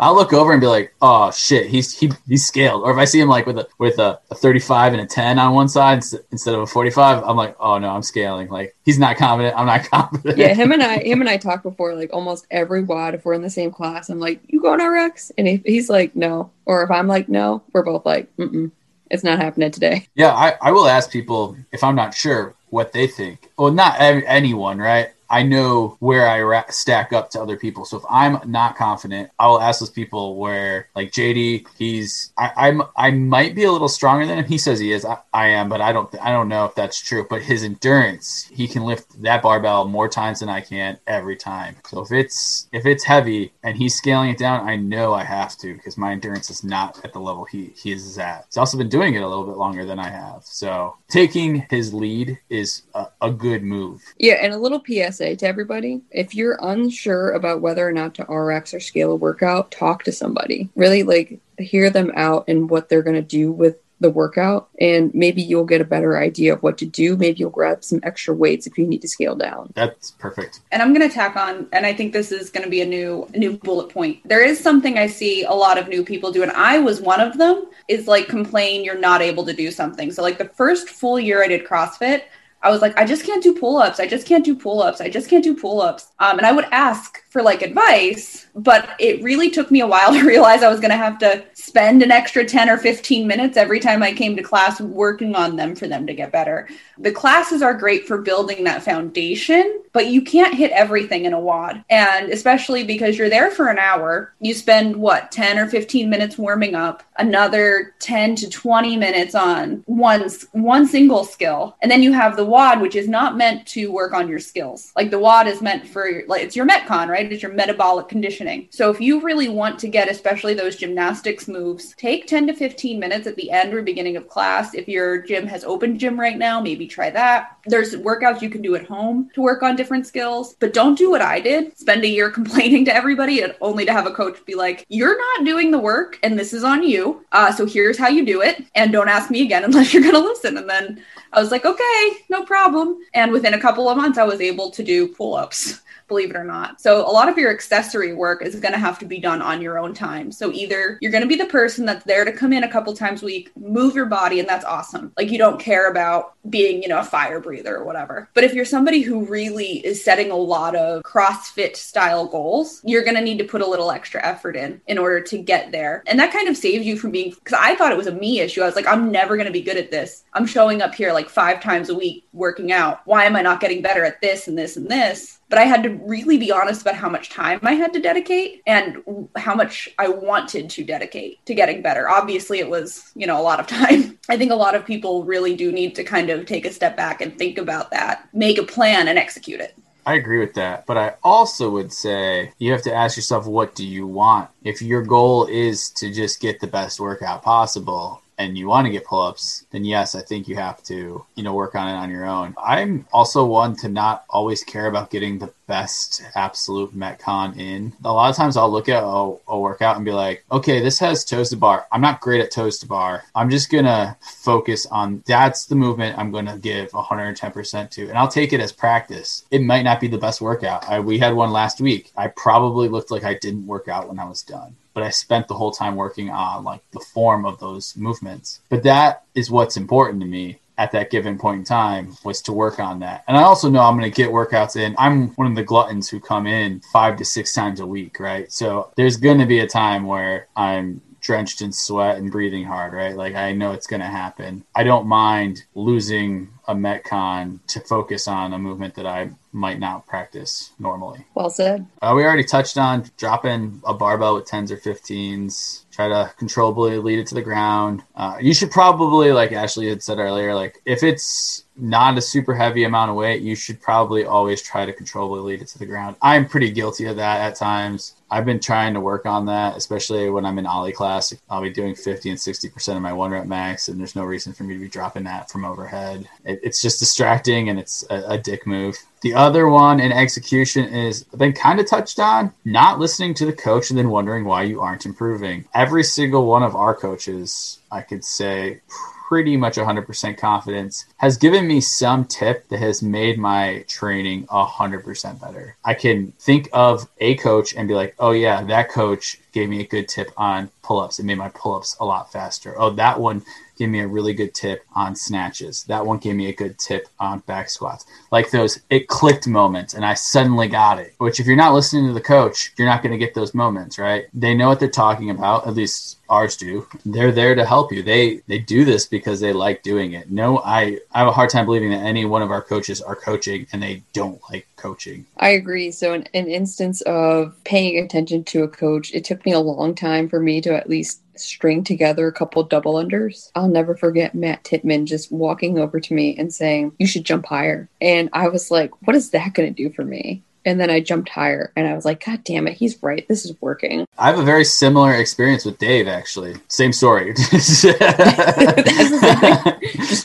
I'll 0.00 0.14
look 0.14 0.32
over 0.32 0.52
and 0.52 0.60
be 0.60 0.68
like, 0.68 0.94
oh 1.02 1.30
shit, 1.32 1.66
he's 1.66 1.98
he 1.98 2.10
he's 2.26 2.46
scaled. 2.46 2.82
Or 2.82 2.92
if 2.92 2.96
I 2.96 3.04
see 3.04 3.20
him 3.20 3.28
like 3.28 3.46
with 3.46 3.58
a 3.58 3.68
with 3.78 3.98
a, 3.98 4.20
a 4.30 4.34
35 4.34 4.94
and 4.94 5.02
a 5.02 5.06
10 5.06 5.38
on 5.38 5.54
one 5.54 5.68
side 5.68 6.02
instead 6.30 6.54
of 6.54 6.60
a 6.60 6.66
45, 6.66 7.24
I'm 7.24 7.36
like, 7.36 7.56
oh 7.60 7.76
no, 7.78 7.90
I'm 7.90 8.02
scaling. 8.02 8.48
Like 8.48 8.74
he's 8.84 8.98
not 8.98 9.16
confident. 9.16 9.58
I'm 9.58 9.66
not 9.66 9.84
confident. 9.90 10.38
Yeah, 10.38 10.54
him 10.54 10.72
and 10.72 10.82
I 10.82 10.98
him 10.98 11.20
and 11.20 11.28
I 11.28 11.36
talk 11.36 11.62
before 11.62 11.94
like 11.94 12.10
almost 12.12 12.46
every 12.50 12.82
wad, 12.82 13.14
if 13.14 13.24
we're 13.24 13.34
in 13.34 13.42
the 13.42 13.50
same 13.50 13.70
class. 13.70 14.08
I'm 14.08 14.20
like, 14.20 14.40
you 14.46 14.62
going 14.62 14.80
RX? 14.80 15.32
And 15.36 15.46
if 15.46 15.62
he's 15.64 15.90
like, 15.90 16.16
no. 16.16 16.50
Or 16.64 16.82
if 16.82 16.90
I'm 16.90 17.08
like, 17.08 17.28
no, 17.28 17.62
we're 17.72 17.82
both 17.82 18.06
like, 18.06 18.34
mm 18.36 18.70
it's 19.10 19.24
not 19.24 19.38
happening 19.38 19.70
today. 19.70 20.06
Yeah, 20.14 20.34
I, 20.34 20.54
I 20.60 20.72
will 20.72 20.86
ask 20.86 21.10
people 21.10 21.56
if 21.72 21.82
I'm 21.82 21.94
not 21.94 22.14
sure 22.14 22.54
what 22.70 22.92
they 22.92 23.06
think. 23.06 23.50
Well, 23.56 23.72
not 23.72 23.96
anyone, 23.98 24.78
right? 24.78 25.10
I 25.30 25.42
know 25.42 25.96
where 26.00 26.26
I 26.28 26.42
ra- 26.42 26.64
stack 26.70 27.12
up 27.12 27.30
to 27.30 27.40
other 27.40 27.56
people. 27.56 27.84
So 27.84 27.98
if 27.98 28.04
I'm 28.08 28.38
not 28.50 28.76
confident, 28.76 29.30
I 29.38 29.46
will 29.48 29.60
ask 29.60 29.80
those 29.80 29.90
people 29.90 30.36
where, 30.36 30.88
like 30.94 31.12
JD, 31.12 31.66
he's 31.76 32.32
I, 32.38 32.52
I'm 32.56 32.82
I 32.96 33.10
might 33.10 33.54
be 33.54 33.64
a 33.64 33.72
little 33.72 33.88
stronger 33.88 34.26
than 34.26 34.38
him. 34.38 34.44
He 34.44 34.58
says 34.58 34.78
he 34.78 34.92
is. 34.92 35.04
I, 35.04 35.18
I 35.32 35.48
am, 35.48 35.68
but 35.68 35.80
I 35.80 35.92
don't 35.92 36.14
I 36.20 36.30
don't 36.30 36.48
know 36.48 36.64
if 36.64 36.74
that's 36.74 37.00
true. 37.00 37.26
But 37.28 37.42
his 37.42 37.62
endurance, 37.62 38.48
he 38.52 38.66
can 38.66 38.84
lift 38.84 39.22
that 39.22 39.42
barbell 39.42 39.86
more 39.86 40.08
times 40.08 40.40
than 40.40 40.48
I 40.48 40.60
can 40.60 40.98
every 41.06 41.36
time. 41.36 41.76
So 41.86 42.00
if 42.00 42.12
it's 42.12 42.68
if 42.72 42.86
it's 42.86 43.04
heavy 43.04 43.52
and 43.62 43.76
he's 43.76 43.94
scaling 43.94 44.30
it 44.30 44.38
down, 44.38 44.66
I 44.66 44.76
know 44.76 45.12
I 45.12 45.24
have 45.24 45.56
to 45.58 45.74
because 45.74 45.98
my 45.98 46.12
endurance 46.12 46.50
is 46.50 46.64
not 46.64 47.04
at 47.04 47.12
the 47.12 47.20
level 47.20 47.44
he 47.44 47.72
he 47.76 47.92
is 47.92 48.18
at. 48.18 48.46
He's 48.48 48.56
also 48.56 48.78
been 48.78 48.88
doing 48.88 49.14
it 49.14 49.22
a 49.22 49.28
little 49.28 49.44
bit 49.44 49.56
longer 49.56 49.84
than 49.84 49.98
I 49.98 50.08
have. 50.08 50.44
So 50.44 50.96
taking 51.08 51.66
his 51.70 51.92
lead 51.92 52.38
is 52.48 52.82
a, 52.94 53.08
a 53.20 53.30
good 53.30 53.62
move. 53.62 54.02
Yeah, 54.18 54.34
and 54.34 54.52
a 54.52 54.58
little 54.58 54.80
PS 54.80 55.17
PSA 55.18 55.36
to 55.36 55.46
everybody 55.46 56.00
if 56.10 56.34
you're 56.34 56.58
unsure 56.60 57.32
about 57.32 57.60
whether 57.60 57.86
or 57.86 57.92
not 57.92 58.14
to 58.14 58.22
RX 58.24 58.74
or 58.74 58.80
scale 58.80 59.12
a 59.12 59.16
workout, 59.16 59.70
talk 59.70 60.04
to 60.04 60.12
somebody. 60.12 60.68
Really 60.76 61.02
like 61.02 61.40
hear 61.58 61.90
them 61.90 62.12
out 62.14 62.44
and 62.48 62.70
what 62.70 62.88
they're 62.88 63.02
going 63.02 63.16
to 63.16 63.22
do 63.22 63.52
with 63.52 63.76
the 64.00 64.10
workout. 64.10 64.68
And 64.80 65.12
maybe 65.12 65.42
you'll 65.42 65.64
get 65.64 65.80
a 65.80 65.84
better 65.84 66.16
idea 66.18 66.52
of 66.52 66.62
what 66.62 66.78
to 66.78 66.86
do. 66.86 67.16
Maybe 67.16 67.40
you'll 67.40 67.50
grab 67.50 67.82
some 67.82 67.98
extra 68.04 68.32
weights 68.32 68.68
if 68.68 68.78
you 68.78 68.86
need 68.86 69.02
to 69.02 69.08
scale 69.08 69.34
down. 69.34 69.72
That's 69.74 70.12
perfect. 70.12 70.60
And 70.70 70.80
i'm 70.80 70.94
going 70.94 71.08
to 71.08 71.12
tack 71.12 71.34
on 71.34 71.66
and 71.72 71.84
i 71.84 71.92
think 71.92 72.12
this 72.12 72.30
is 72.30 72.48
going 72.50 72.62
to 72.62 72.70
be 72.70 72.80
a 72.80 72.86
new 72.86 73.28
new 73.34 73.58
bullet 73.58 73.88
point. 73.88 74.20
There 74.28 74.44
is 74.44 74.60
something 74.60 74.98
i 74.98 75.08
see 75.08 75.42
a 75.42 75.52
lot 75.52 75.78
of 75.78 75.88
new 75.88 76.04
people 76.04 76.30
do 76.30 76.42
and 76.42 76.52
i 76.52 76.78
was 76.78 77.00
one 77.00 77.20
of 77.20 77.38
them 77.38 77.66
is 77.88 78.06
like 78.06 78.28
complain 78.28 78.84
you're 78.84 78.98
not 78.98 79.20
able 79.20 79.44
to 79.46 79.52
do 79.52 79.72
something. 79.72 80.12
So 80.12 80.22
like 80.22 80.38
the 80.38 80.48
first 80.48 80.88
full 80.88 81.18
year 81.18 81.42
i 81.42 81.48
did 81.48 81.66
crossfit 81.66 82.22
I 82.62 82.70
was 82.70 82.82
like, 82.82 82.98
I 82.98 83.04
just 83.04 83.24
can't 83.24 83.42
do 83.42 83.54
pull 83.54 83.76
ups. 83.78 84.00
I 84.00 84.06
just 84.06 84.26
can't 84.26 84.44
do 84.44 84.54
pull 84.54 84.82
ups. 84.82 85.00
I 85.00 85.08
just 85.08 85.30
can't 85.30 85.44
do 85.44 85.54
pull 85.54 85.80
ups. 85.80 86.08
Um, 86.18 86.38
and 86.38 86.46
I 86.46 86.52
would 86.52 86.66
ask 86.72 87.22
for 87.30 87.42
like 87.42 87.62
advice, 87.62 88.46
but 88.54 88.90
it 88.98 89.22
really 89.22 89.50
took 89.50 89.70
me 89.70 89.80
a 89.80 89.86
while 89.86 90.12
to 90.12 90.24
realize 90.24 90.62
I 90.62 90.70
was 90.70 90.80
going 90.80 90.90
to 90.90 90.96
have 90.96 91.18
to 91.18 91.44
spend 91.54 92.02
an 92.02 92.10
extra 92.10 92.44
10 92.44 92.68
or 92.68 92.78
15 92.78 93.26
minutes 93.26 93.56
every 93.56 93.78
time 93.78 94.02
I 94.02 94.12
came 94.12 94.34
to 94.36 94.42
class 94.42 94.80
working 94.80 95.36
on 95.36 95.56
them 95.56 95.76
for 95.76 95.86
them 95.86 96.06
to 96.06 96.14
get 96.14 96.32
better. 96.32 96.68
The 96.98 97.12
classes 97.12 97.62
are 97.62 97.74
great 97.74 98.06
for 98.08 98.18
building 98.18 98.64
that 98.64 98.82
foundation, 98.82 99.82
but 99.92 100.08
you 100.08 100.22
can't 100.22 100.54
hit 100.54 100.72
everything 100.72 101.26
in 101.26 101.32
a 101.32 101.40
wad. 101.40 101.84
And 101.90 102.32
especially 102.32 102.84
because 102.84 103.16
you're 103.16 103.28
there 103.28 103.50
for 103.50 103.68
an 103.68 103.78
hour, 103.78 104.34
you 104.40 104.54
spend 104.54 104.96
what, 104.96 105.30
10 105.30 105.58
or 105.58 105.68
15 105.68 106.10
minutes 106.10 106.38
warming 106.38 106.74
up, 106.74 107.02
another 107.18 107.94
10 108.00 108.34
to 108.36 108.50
20 108.50 108.96
minutes 108.96 109.34
on 109.34 109.82
one, 109.86 110.28
one 110.52 110.86
single 110.86 111.24
skill. 111.24 111.76
And 111.82 111.90
then 111.90 112.02
you 112.02 112.12
have 112.12 112.36
the 112.36 112.47
WOD, 112.48 112.80
which 112.80 112.96
is 112.96 113.08
not 113.08 113.36
meant 113.36 113.66
to 113.68 113.92
work 113.92 114.12
on 114.12 114.28
your 114.28 114.38
skills. 114.38 114.92
Like 114.96 115.10
the 115.10 115.18
WOD 115.18 115.46
is 115.46 115.62
meant 115.62 115.86
for, 115.86 116.22
like, 116.26 116.42
it's 116.42 116.56
your 116.56 116.66
Metcon, 116.66 117.08
right? 117.08 117.30
It's 117.30 117.42
your 117.42 117.52
metabolic 117.52 118.08
conditioning. 118.08 118.68
So 118.70 118.90
if 118.90 119.00
you 119.00 119.20
really 119.20 119.48
want 119.48 119.78
to 119.80 119.88
get, 119.88 120.10
especially 120.10 120.54
those 120.54 120.76
gymnastics 120.76 121.48
moves, 121.48 121.94
take 121.96 122.26
10 122.26 122.48
to 122.48 122.54
15 122.54 122.98
minutes 122.98 123.26
at 123.26 123.36
the 123.36 123.50
end 123.50 123.74
or 123.74 123.82
beginning 123.82 124.16
of 124.16 124.28
class. 124.28 124.74
If 124.74 124.88
your 124.88 125.22
gym 125.22 125.46
has 125.46 125.64
open 125.64 125.98
gym 125.98 126.18
right 126.18 126.36
now, 126.36 126.60
maybe 126.60 126.86
try 126.86 127.10
that. 127.10 127.58
There's 127.66 127.94
workouts 127.94 128.42
you 128.42 128.50
can 128.50 128.62
do 128.62 128.74
at 128.74 128.86
home 128.86 129.30
to 129.34 129.42
work 129.42 129.62
on 129.62 129.76
different 129.76 130.06
skills, 130.06 130.54
but 130.58 130.72
don't 130.72 130.98
do 130.98 131.10
what 131.10 131.22
I 131.22 131.40
did. 131.40 131.78
Spend 131.78 132.04
a 132.04 132.08
year 132.08 132.30
complaining 132.38 132.84
to 132.86 132.94
everybody 132.94 133.42
and 133.42 133.54
only 133.60 133.84
to 133.84 133.92
have 133.92 134.06
a 134.06 134.12
coach 134.12 134.44
be 134.44 134.54
like, 134.54 134.84
you're 134.88 135.18
not 135.18 135.44
doing 135.44 135.70
the 135.70 135.78
work 135.78 136.18
and 136.22 136.38
this 136.38 136.52
is 136.52 136.64
on 136.64 136.82
you. 136.82 137.24
Uh, 137.32 137.52
so 137.52 137.66
here's 137.66 137.98
how 137.98 138.08
you 138.08 138.24
do 138.24 138.42
it. 138.42 138.64
And 138.74 138.92
don't 138.92 139.08
ask 139.08 139.30
me 139.30 139.42
again 139.42 139.64
unless 139.64 139.92
you're 139.92 140.02
going 140.02 140.14
to 140.14 140.20
listen. 140.20 140.56
And 140.56 140.68
then 140.68 141.02
I 141.32 141.40
was 141.40 141.50
like, 141.50 141.64
okay, 141.64 142.16
no 142.38 142.44
problem. 142.44 142.98
And 143.14 143.32
within 143.32 143.54
a 143.54 143.60
couple 143.60 143.88
of 143.88 143.96
months, 143.96 144.18
I 144.18 144.24
was 144.24 144.40
able 144.40 144.70
to 144.70 144.82
do 144.82 145.08
pull 145.08 145.34
ups 145.34 145.80
believe 146.08 146.30
it 146.30 146.36
or 146.36 146.44
not. 146.44 146.80
So 146.80 147.00
a 147.08 147.12
lot 147.12 147.28
of 147.28 147.38
your 147.38 147.50
accessory 147.50 148.14
work 148.14 148.42
is 148.42 148.58
going 148.58 148.72
to 148.72 148.78
have 148.78 148.98
to 148.98 149.04
be 149.04 149.18
done 149.18 149.42
on 149.42 149.60
your 149.60 149.78
own 149.78 149.94
time. 149.94 150.32
So 150.32 150.50
either 150.52 150.98
you're 151.00 151.12
going 151.12 151.22
to 151.22 151.28
be 151.28 151.36
the 151.36 151.46
person 151.46 151.84
that's 151.84 152.04
there 152.04 152.24
to 152.24 152.32
come 152.32 152.52
in 152.52 152.64
a 152.64 152.70
couple 152.70 152.92
times 152.94 153.22
a 153.22 153.26
week, 153.26 153.50
move 153.56 153.94
your 153.94 154.06
body, 154.06 154.40
and 154.40 154.48
that's 154.48 154.64
awesome. 154.64 155.12
Like 155.16 155.30
you 155.30 155.38
don't 155.38 155.60
care 155.60 155.90
about 155.90 156.34
being, 156.50 156.82
you 156.82 156.88
know, 156.88 156.98
a 156.98 157.04
fire 157.04 157.40
breather 157.40 157.76
or 157.76 157.84
whatever. 157.84 158.28
But 158.34 158.44
if 158.44 158.54
you're 158.54 158.64
somebody 158.64 159.02
who 159.02 159.24
really 159.26 159.84
is 159.86 160.02
setting 160.02 160.30
a 160.30 160.36
lot 160.36 160.74
of 160.74 161.02
CrossFit 161.02 161.76
style 161.76 162.26
goals, 162.26 162.80
you're 162.84 163.04
going 163.04 163.16
to 163.16 163.20
need 163.20 163.38
to 163.38 163.44
put 163.44 163.60
a 163.60 163.66
little 163.68 163.90
extra 163.90 164.24
effort 164.24 164.56
in 164.56 164.80
in 164.86 164.98
order 164.98 165.20
to 165.20 165.38
get 165.38 165.72
there. 165.72 166.02
And 166.06 166.18
that 166.18 166.32
kind 166.32 166.48
of 166.48 166.56
saves 166.56 166.86
you 166.86 166.96
from 166.96 167.10
being, 167.10 167.30
because 167.30 167.58
I 167.60 167.74
thought 167.74 167.92
it 167.92 167.98
was 167.98 168.06
a 168.06 168.12
me 168.12 168.40
issue. 168.40 168.62
I 168.62 168.66
was 168.66 168.76
like, 168.76 168.86
I'm 168.86 169.12
never 169.12 169.36
going 169.36 169.46
to 169.46 169.52
be 169.52 169.60
good 169.60 169.76
at 169.76 169.90
this. 169.90 170.24
I'm 170.32 170.46
showing 170.46 170.80
up 170.80 170.94
here 170.94 171.12
like 171.12 171.28
five 171.28 171.62
times 171.62 171.90
a 171.90 171.94
week 171.94 172.24
working 172.32 172.72
out. 172.72 173.02
Why 173.04 173.24
am 173.24 173.36
I 173.36 173.42
not 173.42 173.60
getting 173.60 173.82
better 173.82 174.04
at 174.04 174.20
this 174.20 174.48
and 174.48 174.56
this 174.56 174.76
and 174.76 174.88
this? 174.88 175.37
But 175.48 175.58
I 175.58 175.64
had 175.64 175.82
to 175.84 175.90
really 175.90 176.38
be 176.38 176.52
honest 176.52 176.82
about 176.82 176.94
how 176.94 177.08
much 177.08 177.30
time 177.30 177.60
I 177.62 177.74
had 177.74 177.92
to 177.94 178.00
dedicate 178.00 178.62
and 178.66 179.02
how 179.36 179.54
much 179.54 179.88
I 179.98 180.08
wanted 180.08 180.70
to 180.70 180.84
dedicate 180.84 181.44
to 181.46 181.54
getting 181.54 181.82
better. 181.82 182.08
Obviously, 182.08 182.58
it 182.58 182.68
was, 182.68 183.10
you 183.14 183.26
know, 183.26 183.40
a 183.40 183.42
lot 183.42 183.60
of 183.60 183.66
time. 183.66 184.18
I 184.28 184.36
think 184.36 184.52
a 184.52 184.56
lot 184.56 184.74
of 184.74 184.84
people 184.84 185.24
really 185.24 185.56
do 185.56 185.72
need 185.72 185.94
to 185.96 186.04
kind 186.04 186.30
of 186.30 186.46
take 186.46 186.66
a 186.66 186.72
step 186.72 186.96
back 186.96 187.20
and 187.20 187.36
think 187.38 187.58
about 187.58 187.90
that, 187.92 188.28
make 188.32 188.58
a 188.58 188.62
plan 188.62 189.08
and 189.08 189.18
execute 189.18 189.60
it. 189.60 189.74
I 190.04 190.14
agree 190.14 190.38
with 190.38 190.54
that. 190.54 190.86
But 190.86 190.96
I 190.96 191.14
also 191.22 191.68
would 191.70 191.92
say 191.92 192.52
you 192.58 192.72
have 192.72 192.82
to 192.82 192.94
ask 192.94 193.16
yourself, 193.16 193.46
what 193.46 193.74
do 193.74 193.86
you 193.86 194.06
want? 194.06 194.48
If 194.64 194.80
your 194.80 195.02
goal 195.02 195.46
is 195.46 195.90
to 195.92 196.10
just 196.10 196.40
get 196.40 196.60
the 196.60 196.66
best 196.66 196.98
workout 196.98 197.42
possible, 197.42 198.22
and 198.38 198.56
you 198.56 198.68
want 198.68 198.86
to 198.86 198.92
get 198.92 199.04
pull-ups, 199.04 199.66
then 199.70 199.84
yes, 199.84 200.14
I 200.14 200.22
think 200.22 200.48
you 200.48 200.54
have 200.56 200.82
to, 200.84 201.24
you 201.34 201.42
know, 201.42 201.54
work 201.54 201.74
on 201.74 201.88
it 201.88 201.98
on 201.98 202.10
your 202.10 202.24
own. 202.24 202.54
I'm 202.62 203.06
also 203.12 203.44
one 203.44 203.74
to 203.76 203.88
not 203.88 204.24
always 204.30 204.62
care 204.62 204.86
about 204.86 205.10
getting 205.10 205.38
the 205.38 205.52
best 205.66 206.22
absolute 206.34 206.96
metcon 206.96 207.58
in. 207.58 207.92
A 208.04 208.12
lot 208.12 208.30
of 208.30 208.36
times 208.36 208.56
I'll 208.56 208.70
look 208.70 208.88
at 208.88 209.02
a, 209.02 209.36
a, 209.48 209.58
workout 209.58 209.96
and 209.96 210.04
be 210.04 210.12
like, 210.12 210.44
okay, 210.50 210.80
this 210.80 210.98
has 211.00 211.24
toes 211.24 211.50
to 211.50 211.56
bar. 211.56 211.86
I'm 211.92 212.00
not 212.00 212.20
great 212.20 212.40
at 212.40 212.50
toes 212.50 212.78
to 212.78 212.86
bar. 212.86 213.24
I'm 213.34 213.50
just 213.50 213.70
gonna 213.70 214.16
focus 214.20 214.86
on 214.86 215.22
that's 215.26 215.66
the 215.66 215.74
movement 215.74 216.16
I'm 216.16 216.30
gonna 216.32 216.58
give 216.58 216.90
110% 216.92 217.90
to, 217.90 218.08
and 218.08 218.16
I'll 218.16 218.28
take 218.28 218.52
it 218.52 218.60
as 218.60 218.72
practice. 218.72 219.44
It 219.50 219.60
might 219.60 219.82
not 219.82 220.00
be 220.00 220.08
the 220.08 220.16
best 220.16 220.40
workout. 220.40 220.88
I, 220.88 221.00
we 221.00 221.18
had 221.18 221.34
one 221.34 221.50
last 221.50 221.80
week. 221.80 222.12
I 222.16 222.28
probably 222.28 222.88
looked 222.88 223.10
like 223.10 223.24
I 223.24 223.34
didn't 223.34 223.66
work 223.66 223.88
out 223.88 224.08
when 224.08 224.18
I 224.18 224.24
was 224.24 224.42
done 224.42 224.74
but 224.98 225.06
I 225.06 225.10
spent 225.10 225.46
the 225.46 225.54
whole 225.54 225.70
time 225.70 225.94
working 225.94 226.28
on 226.28 226.64
like 226.64 226.82
the 226.90 226.98
form 226.98 227.46
of 227.46 227.60
those 227.60 227.96
movements. 227.96 228.62
But 228.68 228.82
that 228.82 229.22
is 229.32 229.48
what's 229.48 229.76
important 229.76 230.20
to 230.22 230.26
me 230.26 230.58
at 230.76 230.90
that 230.90 231.12
given 231.12 231.38
point 231.38 231.60
in 231.60 231.64
time 231.64 232.16
was 232.24 232.42
to 232.42 232.52
work 232.52 232.80
on 232.80 232.98
that. 232.98 233.22
And 233.28 233.36
I 233.36 233.42
also 233.42 233.70
know 233.70 233.82
I'm 233.82 233.96
going 233.96 234.10
to 234.10 234.16
get 234.16 234.32
workouts 234.32 234.74
in. 234.74 234.96
I'm 234.98 235.28
one 235.36 235.46
of 235.46 235.54
the 235.54 235.62
gluttons 235.62 236.08
who 236.08 236.18
come 236.18 236.48
in 236.48 236.80
five 236.92 237.16
to 237.18 237.24
six 237.24 237.54
times 237.54 237.78
a 237.78 237.86
week, 237.86 238.18
right? 238.18 238.50
So 238.50 238.90
there's 238.96 239.18
going 239.18 239.38
to 239.38 239.46
be 239.46 239.60
a 239.60 239.68
time 239.68 240.04
where 240.04 240.48
I'm 240.56 241.00
drenched 241.20 241.62
in 241.62 241.70
sweat 241.70 242.16
and 242.16 242.32
breathing 242.32 242.64
hard, 242.64 242.92
right? 242.92 243.14
Like 243.14 243.36
I 243.36 243.52
know 243.52 243.70
it's 243.70 243.86
going 243.86 244.00
to 244.00 244.06
happen. 244.06 244.64
I 244.74 244.82
don't 244.82 245.06
mind 245.06 245.62
losing 245.76 246.48
a 246.68 246.74
metcon 246.74 247.58
to 247.66 247.80
focus 247.80 248.28
on 248.28 248.52
a 248.52 248.58
movement 248.58 248.94
that 248.94 249.06
I 249.06 249.30
might 249.52 249.78
not 249.78 250.06
practice 250.06 250.70
normally. 250.78 251.24
Well 251.34 251.50
said. 251.50 251.86
Uh, 252.02 252.12
we 252.14 252.24
already 252.24 252.44
touched 252.44 252.76
on 252.76 253.10
dropping 253.16 253.80
a 253.86 253.94
barbell 253.94 254.34
with 254.34 254.46
10s 254.46 254.70
or 254.70 254.76
15s. 254.76 255.84
Try 255.90 256.08
to 256.08 256.30
controllably 256.38 256.98
lead 256.98 257.18
it 257.18 257.26
to 257.28 257.34
the 257.34 257.42
ground. 257.42 258.04
Uh, 258.14 258.36
you 258.40 258.54
should 258.54 258.70
probably, 258.70 259.32
like 259.32 259.50
Ashley 259.50 259.88
had 259.88 260.02
said 260.02 260.18
earlier, 260.18 260.54
like 260.54 260.80
if 260.84 261.02
it's 261.02 261.64
not 261.78 262.18
a 262.18 262.22
super 262.22 262.54
heavy 262.54 262.84
amount 262.84 263.10
of 263.10 263.16
weight, 263.16 263.42
you 263.42 263.54
should 263.54 263.80
probably 263.80 264.24
always 264.24 264.60
try 264.60 264.84
to 264.84 264.92
controllably 264.92 265.40
lead 265.40 265.62
it 265.62 265.68
to 265.68 265.78
the 265.78 265.86
ground. 265.86 266.16
I'm 266.20 266.46
pretty 266.46 266.70
guilty 266.70 267.06
of 267.06 267.16
that 267.16 267.40
at 267.40 267.56
times. 267.56 268.14
I've 268.30 268.44
been 268.44 268.60
trying 268.60 268.94
to 268.94 269.00
work 269.00 269.24
on 269.26 269.46
that, 269.46 269.76
especially 269.76 270.28
when 270.28 270.44
I'm 270.44 270.58
in 270.58 270.66
Oly 270.66 270.92
class. 270.92 271.34
I'll 271.48 271.62
be 271.62 271.70
doing 271.70 271.94
50 271.94 272.30
and 272.30 272.38
60% 272.38 272.96
of 272.96 273.02
my 273.02 273.12
one 273.12 273.30
rep 273.30 273.46
max, 273.46 273.88
and 273.88 273.98
there's 273.98 274.16
no 274.16 274.24
reason 274.24 274.52
for 274.52 274.64
me 274.64 274.74
to 274.74 274.80
be 274.80 274.88
dropping 274.88 275.24
that 275.24 275.50
from 275.50 275.64
overhead. 275.64 276.28
It, 276.44 276.57
it's 276.62 276.82
just 276.82 276.98
distracting 276.98 277.68
and 277.68 277.78
it's 277.78 278.04
a, 278.10 278.22
a 278.30 278.38
dick 278.38 278.66
move. 278.66 278.96
The 279.20 279.34
other 279.34 279.68
one 279.68 279.98
in 280.00 280.12
execution 280.12 280.84
is 280.84 281.24
been 281.24 281.52
kind 281.52 281.80
of 281.80 281.88
touched 281.88 282.20
on 282.20 282.52
not 282.64 283.00
listening 283.00 283.34
to 283.34 283.46
the 283.46 283.52
coach 283.52 283.90
and 283.90 283.98
then 283.98 284.10
wondering 284.10 284.44
why 284.44 284.62
you 284.62 284.80
aren't 284.80 285.06
improving. 285.06 285.64
Every 285.74 286.04
single 286.04 286.46
one 286.46 286.62
of 286.62 286.76
our 286.76 286.94
coaches, 286.94 287.78
I 287.90 288.02
could 288.02 288.24
say, 288.24 288.80
pretty 289.28 289.58
much 289.58 289.76
100% 289.76 290.38
confidence 290.38 291.04
has 291.18 291.36
given 291.36 291.66
me 291.66 291.82
some 291.82 292.24
tip 292.24 292.66
that 292.68 292.78
has 292.78 293.02
made 293.02 293.38
my 293.38 293.84
training 293.86 294.46
100% 294.46 295.40
better. 295.40 295.76
I 295.84 295.92
can 295.92 296.32
think 296.38 296.70
of 296.72 297.06
a 297.18 297.34
coach 297.34 297.74
and 297.74 297.86
be 297.86 297.94
like, 297.94 298.14
oh, 298.18 298.30
yeah, 298.30 298.62
that 298.64 298.88
coach 298.88 299.38
gave 299.52 299.68
me 299.68 299.80
a 299.80 299.86
good 299.86 300.08
tip 300.08 300.28
on 300.38 300.70
pull 300.82 301.00
ups. 301.00 301.18
It 301.18 301.24
made 301.24 301.36
my 301.36 301.50
pull 301.50 301.74
ups 301.74 301.94
a 302.00 302.06
lot 302.06 302.32
faster. 302.32 302.74
Oh, 302.80 302.88
that 302.90 303.20
one 303.20 303.42
gave 303.78 303.88
me 303.88 304.00
a 304.00 304.08
really 304.08 304.34
good 304.34 304.54
tip 304.54 304.84
on 304.94 305.14
snatches. 305.14 305.84
That 305.84 306.04
one 306.04 306.18
gave 306.18 306.34
me 306.34 306.48
a 306.48 306.54
good 306.54 306.78
tip 306.78 307.08
on 307.18 307.40
back 307.40 307.70
squats. 307.70 308.04
Like 308.30 308.50
those, 308.50 308.80
it 308.90 309.08
clicked 309.08 309.46
moments 309.46 309.94
and 309.94 310.04
I 310.04 310.14
suddenly 310.14 310.68
got 310.68 310.98
it. 310.98 311.14
Which, 311.18 311.40
if 311.40 311.46
you're 311.46 311.56
not 311.56 311.74
listening 311.74 312.06
to 312.08 312.12
the 312.12 312.20
coach, 312.20 312.72
you're 312.76 312.88
not 312.88 313.02
going 313.02 313.12
to 313.12 313.18
get 313.18 313.34
those 313.34 313.54
moments, 313.54 313.98
right? 313.98 314.26
They 314.34 314.54
know 314.54 314.68
what 314.68 314.80
they're 314.80 314.90
talking 314.90 315.30
about, 315.30 315.66
at 315.66 315.74
least 315.74 316.17
ours 316.28 316.56
do. 316.56 316.86
They're 317.04 317.32
there 317.32 317.54
to 317.54 317.64
help 317.64 317.92
you. 317.92 318.02
They 318.02 318.42
they 318.46 318.58
do 318.58 318.84
this 318.84 319.06
because 319.06 319.40
they 319.40 319.52
like 319.52 319.82
doing 319.82 320.12
it. 320.12 320.30
No, 320.30 320.58
I, 320.58 320.98
I 321.12 321.20
have 321.20 321.28
a 321.28 321.32
hard 321.32 321.50
time 321.50 321.66
believing 321.66 321.90
that 321.90 322.02
any 322.02 322.24
one 322.24 322.42
of 322.42 322.50
our 322.50 322.62
coaches 322.62 323.00
are 323.00 323.16
coaching 323.16 323.66
and 323.72 323.82
they 323.82 324.02
don't 324.12 324.40
like 324.50 324.66
coaching. 324.76 325.26
I 325.38 325.50
agree. 325.50 325.90
So, 325.90 326.14
in 326.14 326.28
an 326.34 326.48
instance 326.48 327.00
of 327.02 327.54
paying 327.64 328.02
attention 328.02 328.44
to 328.44 328.62
a 328.62 328.68
coach, 328.68 329.12
it 329.12 329.24
took 329.24 329.44
me 329.44 329.52
a 329.52 329.60
long 329.60 329.94
time 329.94 330.28
for 330.28 330.40
me 330.40 330.60
to 330.62 330.74
at 330.74 330.88
least 330.88 331.20
string 331.36 331.84
together 331.84 332.26
a 332.26 332.32
couple 332.32 332.62
double 332.64 332.94
unders. 332.94 333.50
I'll 333.54 333.68
never 333.68 333.96
forget 333.96 334.34
Matt 334.34 334.64
Titman 334.64 335.04
just 335.06 335.30
walking 335.30 335.78
over 335.78 336.00
to 336.00 336.14
me 336.14 336.36
and 336.36 336.52
saying, 336.52 336.92
You 336.98 337.06
should 337.06 337.24
jump 337.24 337.46
higher. 337.46 337.88
And 338.00 338.28
I 338.32 338.48
was 338.48 338.70
like, 338.70 338.90
What 339.06 339.16
is 339.16 339.30
that 339.30 339.54
going 339.54 339.72
to 339.72 339.82
do 339.82 339.92
for 339.94 340.04
me? 340.04 340.42
And 340.64 340.80
then 340.80 340.90
I 340.90 341.00
jumped 341.00 341.28
higher 341.28 341.72
and 341.76 341.86
I 341.86 341.94
was 341.94 342.04
like, 342.04 342.24
God 342.24 342.44
damn 342.44 342.66
it, 342.66 342.74
he's 342.74 343.02
right. 343.02 343.26
This 343.28 343.44
is 343.44 343.54
working. 343.60 344.04
I 344.18 344.28
have 344.28 344.38
a 344.38 344.44
very 344.44 344.64
similar 344.64 345.14
experience 345.14 345.64
with 345.64 345.78
Dave, 345.78 346.08
actually. 346.08 346.56
Same 346.68 346.92
story. 346.92 347.32
just 347.50 347.82